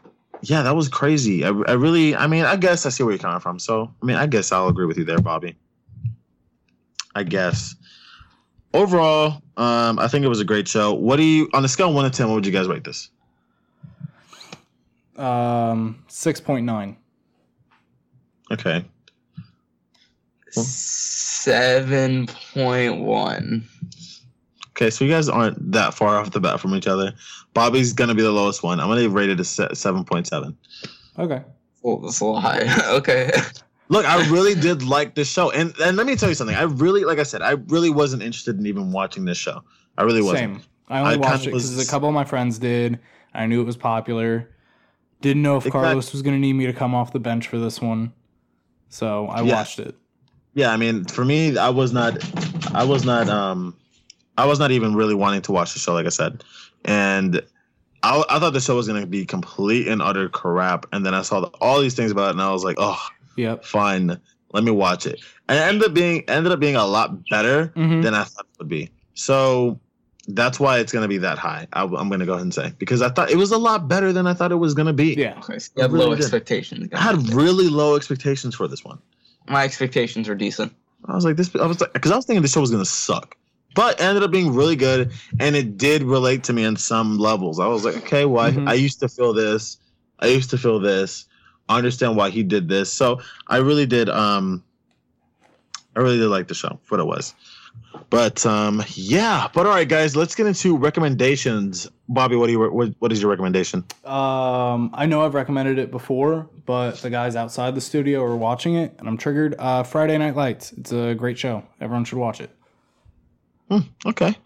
yeah, 0.43 0.63
that 0.63 0.77
was 0.77 0.89
crazy. 0.89 1.45
I, 1.45 1.49
I 1.49 1.73
really, 1.73 2.15
I 2.15 2.27
mean, 2.27 2.45
I 2.45 2.57
guess 2.57 2.85
I 2.85 2.91
see 2.91 3.03
where 3.03 3.13
you're 3.13 3.19
coming 3.19 3.41
from. 3.41 3.59
So, 3.59 3.91
I 4.03 4.05
mean, 4.07 4.17
I 4.17 4.27
guess 4.27 4.53
I'll 4.53 4.69
agree 4.69 4.85
with 4.87 4.99
you 4.99 5.05
there, 5.05 5.19
Bobby. 5.19 5.57
I 7.15 7.23
guess. 7.23 7.75
Overall, 8.77 9.41
um, 9.57 9.99
I 9.99 10.07
think 10.07 10.25
it 10.25 10.29
was 10.29 10.41
a 10.41 10.45
great 10.45 10.69
show. 10.69 10.93
What 10.93 11.17
do 11.17 11.23
you, 11.23 11.49
on 11.55 11.65
a 11.65 11.69
scale 11.69 11.89
of 11.89 11.95
one 11.95 12.05
to 12.05 12.11
ten, 12.15 12.29
what 12.29 12.35
would 12.35 12.45
you 12.47 12.53
guys 12.53 12.69
rate 12.69 12.85
this? 12.85 13.09
Um, 15.17 16.05
six 16.09 16.41
point 16.41 16.67
nine. 16.67 16.97
Okay, 18.53 18.85
Seven 20.51 22.27
point 22.27 23.01
one. 23.01 23.65
okay, 24.71 24.91
so 24.91 25.05
you 25.05 25.11
guys 25.11 25.29
aren't 25.29 25.73
that 25.73 25.95
far 25.95 26.17
off 26.17 26.31
the 26.31 26.41
bat 26.41 26.61
from 26.61 26.75
each 26.75 26.87
other. 26.87 27.15
Bobby's 27.55 27.93
gonna 27.93 28.15
be 28.15 28.23
the 28.23 28.31
lowest 28.31 28.63
one. 28.63 28.79
I'm 28.79 28.89
gonna 28.89 29.09
rate 29.09 29.31
it 29.31 29.41
a 29.41 29.45
seven 29.45 30.05
point 30.05 30.27
seven. 30.27 30.57
Okay. 31.19 31.43
Oh, 31.83 32.01
that's 32.03 32.21
a 32.21 32.25
little 32.25 32.41
high. 32.41 32.69
okay. 32.97 33.31
Look, 33.89 34.05
I 34.05 34.29
really 34.31 34.55
did 34.55 34.83
like 34.83 35.15
this 35.15 35.31
show, 35.31 35.51
and 35.51 35.73
and 35.81 35.97
let 35.97 36.07
me 36.07 36.17
tell 36.17 36.29
you 36.29 36.35
something. 36.35 36.57
I 36.57 36.63
really, 36.63 37.05
like 37.05 37.19
I 37.19 37.23
said, 37.23 37.43
I 37.43 37.53
really 37.69 37.91
wasn't 37.91 38.23
interested 38.23 38.59
in 38.59 38.67
even 38.67 38.91
watching 38.93 39.25
this 39.25 39.39
show. 39.39 39.63
I 39.97 40.03
really 40.03 40.23
wasn't. 40.23 40.57
Same. 40.61 40.63
I 40.89 41.01
only 41.01 41.15
I 41.15 41.17
watched 41.19 41.43
it 41.47 41.53
because 41.53 41.77
was- 41.77 41.87
a 41.89 41.91
couple 41.91 42.09
of 42.09 42.15
my 42.15 42.25
friends 42.25 42.59
did. 42.59 42.99
I 43.35 43.47
knew 43.47 43.61
it 43.61 43.65
was 43.65 43.77
popular. 43.77 44.51
Didn't 45.21 45.43
know 45.43 45.57
if 45.57 45.67
Exact- 45.67 45.83
Carlos 45.85 46.13
was 46.13 46.23
going 46.23 46.35
to 46.37 46.41
need 46.41 46.53
me 46.55 46.67
to 46.67 46.73
come 46.73 46.95
off 46.95 47.13
the 47.13 47.19
bench 47.19 47.49
for 47.49 47.59
this 47.59 47.81
one, 47.81 48.13
so 48.89 49.27
I 49.29 49.43
Yeah. 49.43 49.55
watched 49.55 49.79
it. 49.79 49.95
Yeah, 50.55 50.71
I 50.73 50.77
mean, 50.77 51.05
for 51.05 51.25
me, 51.25 51.57
I 51.59 51.69
was 51.71 51.93
not, 51.93 52.19
I 52.75 52.85
was 52.85 53.05
not, 53.05 53.29
um, 53.29 53.75
I 54.39 54.47
was 54.47 54.59
not 54.59 54.71
even 54.73 54.95
really 54.95 55.15
wanting 55.15 55.43
to 55.43 55.53
watch 55.53 55.73
the 55.75 55.81
show, 55.81 55.93
like 55.95 56.07
I 56.07 56.11
said, 56.11 56.45
and 56.85 57.43
I, 58.03 58.23
I 58.31 58.39
thought 58.39 58.53
the 58.53 58.61
show 58.61 58.77
was 58.77 58.87
gonna 58.87 59.07
be 59.07 59.25
complete 59.27 59.89
and 59.89 60.01
utter 60.03 60.29
crap, 60.29 60.87
and 60.93 61.05
then 61.05 61.15
I 61.15 61.23
saw 61.23 61.41
the, 61.41 61.47
all 61.61 61.81
these 61.81 61.95
things 61.95 62.11
about 62.11 62.29
it, 62.29 62.31
and 62.33 62.43
I 62.43 62.53
was 62.53 62.63
like, 62.65 62.77
oh, 62.79 63.01
Yep. 63.37 63.65
fine, 63.65 64.19
let 64.53 64.65
me 64.65 64.71
watch 64.71 65.07
it, 65.07 65.21
and 65.49 65.59
it 65.59 65.63
ended 65.63 65.85
up 65.89 65.95
being 65.95 66.25
ended 66.29 66.53
up 66.53 66.61
being 66.61 66.77
a 66.77 66.87
lot 66.87 67.29
better 67.29 67.73
Mhm. 67.77 68.03
than 68.03 68.15
I 68.15 68.25
thought 68.25 68.47
it 68.53 68.59
would 68.59 68.69
be. 68.69 68.91
So 69.15 69.79
that's 70.29 70.59
why 70.59 70.79
it's 70.79 70.93
gonna 70.93 71.09
be 71.09 71.19
that 71.19 71.39
high. 71.39 71.67
I, 71.73 71.83
am 71.85 72.09
gonna 72.09 72.27
go 72.27 72.33
ahead 72.33 72.43
and 72.43 72.53
say 72.55 72.73
because 72.79 73.01
I 73.03 73.09
thought 73.11 73.31
it 73.31 73.37
was 73.37 73.53
a 73.53 73.59
lot 73.59 73.87
better 73.89 74.13
than 74.13 74.27
I 74.27 74.35
thought 74.35 74.51
it 74.53 74.57
was 74.57 74.75
gonna 74.75 74.93
be. 74.93 75.15
Yeah. 75.15 75.39
Okay. 75.39 75.59
So 75.59 75.71
you 75.77 75.83
have 75.83 75.93
Really 75.93 76.05
low 76.07 76.11
good. 76.15 76.21
expectations. 76.23 76.89
I 76.93 76.99
had 77.01 77.29
really 77.33 77.69
low 77.69 77.95
expectations 77.97 78.55
for 78.55 78.67
this 78.67 78.85
one. 78.85 78.99
My 79.49 79.63
expectations 79.65 80.29
are 80.29 80.35
decent. 80.35 80.73
I 81.05 81.15
was 81.15 81.25
like, 81.25 81.37
this. 81.37 81.55
I 81.55 81.67
was 81.67 81.81
like, 81.81 81.93
because 81.93 82.11
I 82.11 82.17
was 82.17 82.25
thinking 82.25 82.43
the 82.43 82.49
show 82.49 82.61
was 82.61 82.73
gonna 82.73 82.85
suck, 82.85 83.37
but 83.77 84.01
it 84.01 84.03
ended 84.03 84.25
up 84.25 84.33
being 84.33 84.53
really 84.53 84.75
good, 84.75 85.13
and 85.39 85.55
it 85.55 85.77
did 85.79 86.03
relate 86.03 86.43
to 86.45 86.53
me 86.53 86.65
on 86.65 86.77
some 86.77 87.19
levels. 87.19 87.61
I 87.61 87.69
was 87.69 87.85
like, 87.85 87.97
okay, 87.99 88.25
well, 88.25 88.51
Mhm. 88.51 88.67
I, 88.67 88.73
I 88.73 88.75
used 88.75 88.99
to 89.01 89.09
feel 89.09 89.33
this, 89.33 89.77
I 90.19 90.27
used 90.27 90.51
to 90.51 90.59
feel 90.59 90.81
this. 90.81 91.27
I 91.69 91.79
understand 91.79 92.17
why 92.17 92.31
he 92.31 92.43
did 92.43 92.69
this. 92.69 92.93
So 92.93 93.21
I 93.49 93.59
really 93.59 93.87
did. 93.87 94.09
Um, 94.09 94.63
I 95.95 96.01
really 96.01 96.19
did 96.19 96.29
like 96.29 96.49
the 96.49 96.55
show 96.55 96.79
what 96.89 97.01
it 97.01 97.07
was. 97.07 97.35
But 98.11 98.45
um, 98.47 98.83
yeah. 98.95 99.49
But 99.53 99.67
all 99.67 99.73
right, 99.73 99.89
guys, 99.89 100.17
let's 100.17 100.35
get 100.35 100.47
into 100.47 100.77
recommendations. 100.77 101.89
Bobby, 102.09 102.37
what 102.37 102.47
do 102.47 102.53
you 102.53 102.71
what, 102.71 102.95
what 102.99 103.13
is 103.13 103.21
your 103.21 103.31
recommendation? 103.31 103.85
Um, 104.05 104.91
I 104.93 105.07
know 105.07 105.25
I've 105.25 105.35
recommended 105.35 105.79
it 105.79 105.91
before, 105.91 106.49
but 106.67 106.97
the 106.97 107.11
guys 107.11 107.37
outside 107.37 107.75
the 107.75 107.81
studio 107.81 108.23
are 108.23 108.37
watching 108.37 108.77
it, 108.77 108.95
and 108.99 109.09
I'm 109.09 109.17
triggered. 109.17 109.57
Uh, 109.59 109.83
Friday 109.83 110.17
Night 110.19 110.37
Lights. 110.37 110.73
It's 110.73 110.93
a 110.93 111.15
great 111.15 111.39
show. 111.39 111.65
Everyone 111.81 112.05
should 112.05 112.19
watch 112.19 112.41
it. 112.41 112.51
Hmm, 113.71 113.81
okay. 114.05 114.37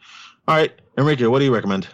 All 0.48 0.56
right, 0.56 0.72
Enrique, 0.96 1.26
what 1.26 1.40
do 1.40 1.44
you 1.44 1.54
recommend? 1.54 1.86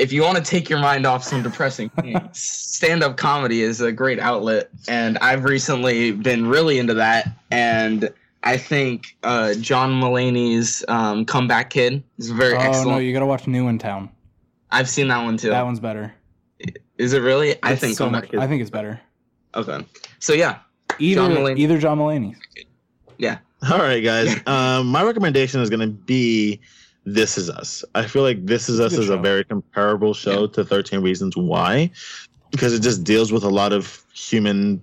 If 0.00 0.12
you 0.12 0.22
want 0.22 0.36
to 0.38 0.42
take 0.42 0.68
your 0.70 0.78
mind 0.78 1.06
off 1.06 1.22
some 1.22 1.42
depressing 1.42 1.88
things, 2.00 2.38
stand-up 2.38 3.16
comedy 3.16 3.62
is 3.62 3.80
a 3.80 3.92
great 3.92 4.18
outlet, 4.18 4.70
and 4.88 5.18
I've 5.18 5.44
recently 5.44 6.12
been 6.12 6.46
really 6.46 6.78
into 6.78 6.94
that. 6.94 7.28
And 7.50 8.10
I 8.42 8.56
think 8.56 9.16
uh, 9.22 9.54
John 9.54 9.92
Mulaney's 9.92 10.84
um, 10.88 11.24
Comeback 11.26 11.70
Kid 11.70 12.02
is 12.18 12.30
very 12.30 12.54
excellent. 12.54 12.64
oh 12.66 12.68
excellent. 12.78 12.96
no, 12.96 12.98
you 12.98 13.12
got 13.12 13.20
to 13.20 13.26
watch 13.26 13.46
New 13.46 13.68
in 13.68 13.78
Town. 13.78 14.08
I've 14.70 14.88
seen 14.88 15.08
that 15.08 15.22
one 15.22 15.36
too. 15.36 15.50
That 15.50 15.64
one's 15.64 15.80
better. 15.80 16.14
Is 16.98 17.12
it 17.12 17.20
really? 17.20 17.56
I 17.62 17.74
think 17.76 17.96
so 17.96 18.04
Comeback 18.04 18.24
much. 18.24 18.30
Kid. 18.32 18.40
I 18.40 18.46
think 18.46 18.60
it's 18.62 18.70
better. 18.70 19.00
okay. 19.54 19.84
So 20.18 20.32
yeah, 20.32 20.58
Either 20.98 21.20
John 21.22 21.32
Mulaney. 21.32 21.58
either 21.58 21.78
John 21.78 21.98
Mulaney. 21.98 22.36
yeah. 23.18 23.38
All 23.70 23.78
right, 23.78 24.00
guys. 24.00 24.34
Um, 24.46 24.86
my 24.92 25.02
recommendation 25.02 25.60
is 25.60 25.68
going 25.68 25.80
to 25.80 25.86
be 25.88 26.60
This 27.04 27.38
Is 27.38 27.48
Us. 27.50 27.84
I 27.94 28.06
feel 28.06 28.22
like 28.22 28.44
This 28.46 28.68
Is 28.68 28.80
Us 28.80 28.92
Good 28.92 29.00
is 29.00 29.08
a 29.08 29.16
very 29.16 29.44
comparable 29.44 30.14
show 30.14 30.46
to 30.48 30.64
13 30.64 31.00
Reasons 31.00 31.36
Why 31.36 31.90
because 32.50 32.72
it 32.72 32.80
just 32.82 33.04
deals 33.04 33.32
with 33.32 33.44
a 33.44 33.48
lot 33.48 33.72
of 33.72 34.04
human 34.12 34.82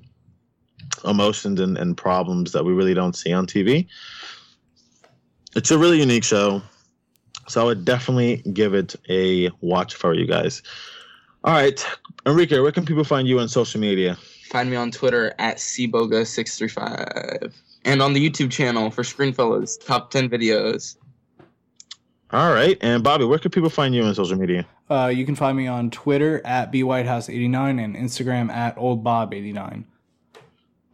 emotions 1.06 1.60
and, 1.60 1.78
and 1.78 1.96
problems 1.98 2.54
that 2.54 2.64
we 2.66 2.74
really 2.74 2.94
don't 2.94 3.16
see 3.16 3.34
on 3.34 3.46
TV. 3.46 3.88
It's 5.56 5.72
a 5.72 5.78
really 5.78 6.00
unique 6.00 6.24
show. 6.24 6.62
So 7.48 7.62
I 7.62 7.64
would 7.64 7.86
definitely 7.86 8.38
give 8.54 8.74
it 8.74 8.96
a 9.10 9.50
watch 9.62 9.96
for 9.96 10.14
you 10.14 10.26
guys. 10.26 10.62
All 11.44 11.54
right, 11.54 11.86
Enrique, 12.26 12.60
where 12.60 12.72
can 12.74 12.86
people 12.86 13.04
find 13.06 13.28
you 13.28 13.40
on 13.40 13.48
social 13.48 13.80
media? 13.80 14.18
Find 14.50 14.70
me 14.70 14.76
on 14.76 14.92
Twitter 14.92 15.34
at 15.40 15.58
cboga635 15.58 17.54
and 17.86 18.02
on 18.02 18.14
the 18.14 18.30
YouTube 18.30 18.52
channel 18.52 18.92
for 18.92 19.04
Screenfellas 19.04 19.84
top 19.86 20.12
10 20.12 20.30
videos. 20.30 20.98
All 22.32 22.54
right, 22.54 22.78
and 22.82 23.04
Bobby, 23.04 23.24
where 23.24 23.40
can 23.40 23.52
people 23.52 23.70
find 23.70 23.96
you 23.96 24.04
on 24.04 24.14
social 24.14 24.38
media? 24.38 24.66
Uh, 24.90 25.12
you 25.14 25.26
can 25.26 25.36
find 25.36 25.56
me 25.56 25.68
on 25.68 25.90
Twitter 25.90 26.46
at 26.46 26.72
bwhitehouse89 26.74 27.82
and 27.84 27.96
Instagram 27.96 28.52
at 28.52 28.76
oldbob89. 28.76 29.86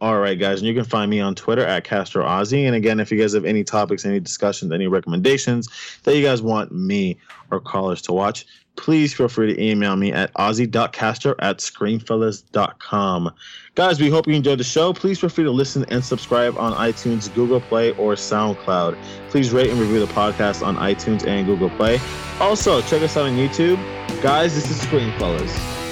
All 0.04 0.18
right, 0.18 0.38
guys, 0.38 0.58
and 0.58 0.68
you 0.68 0.74
can 0.74 0.84
find 0.84 1.10
me 1.10 1.18
on 1.20 1.34
Twitter 1.34 1.64
at 1.64 1.84
Castro 1.84 2.26
Ozzy. 2.26 2.66
And 2.66 2.76
again, 2.76 3.00
if 3.00 3.10
you 3.10 3.18
guys 3.18 3.32
have 3.32 3.46
any 3.46 3.64
topics, 3.64 4.04
any 4.04 4.20
discussions, 4.20 4.70
any 4.70 4.86
recommendations 4.86 5.66
that 6.02 6.14
you 6.14 6.22
guys 6.22 6.42
want 6.42 6.70
me 6.72 7.16
or 7.50 7.58
callers 7.58 8.02
to 8.02 8.12
watch, 8.12 8.44
please 8.76 9.14
feel 9.14 9.28
free 9.28 9.54
to 9.54 9.62
email 9.62 9.96
me 9.96 10.12
at 10.12 10.30
ozzy.castro 10.34 11.34
at 11.38 11.60
screenfellas.com. 11.60 13.30
Guys, 13.76 13.98
we 13.98 14.10
hope 14.10 14.28
you 14.28 14.34
enjoyed 14.34 14.58
the 14.58 14.64
show. 14.64 14.92
Please 14.92 15.18
feel 15.18 15.30
free 15.30 15.44
to 15.44 15.50
listen 15.50 15.86
and 15.88 16.04
subscribe 16.04 16.58
on 16.58 16.74
iTunes, 16.74 17.34
Google 17.34 17.62
Play, 17.62 17.92
or 17.92 18.12
SoundCloud. 18.12 19.02
Please 19.30 19.54
rate 19.54 19.70
and 19.70 19.80
review 19.80 20.00
the 20.00 20.12
podcast 20.12 20.62
on 20.62 20.76
iTunes 20.76 21.26
and 21.26 21.46
Google 21.46 21.70
Play. 21.70 21.98
Also, 22.40 22.82
check 22.82 23.00
us 23.00 23.16
out 23.16 23.24
on 23.24 23.38
YouTube. 23.38 23.78
Guys, 24.20 24.54
this 24.54 24.70
is 24.70 24.78
Screenfellas. 24.82 25.83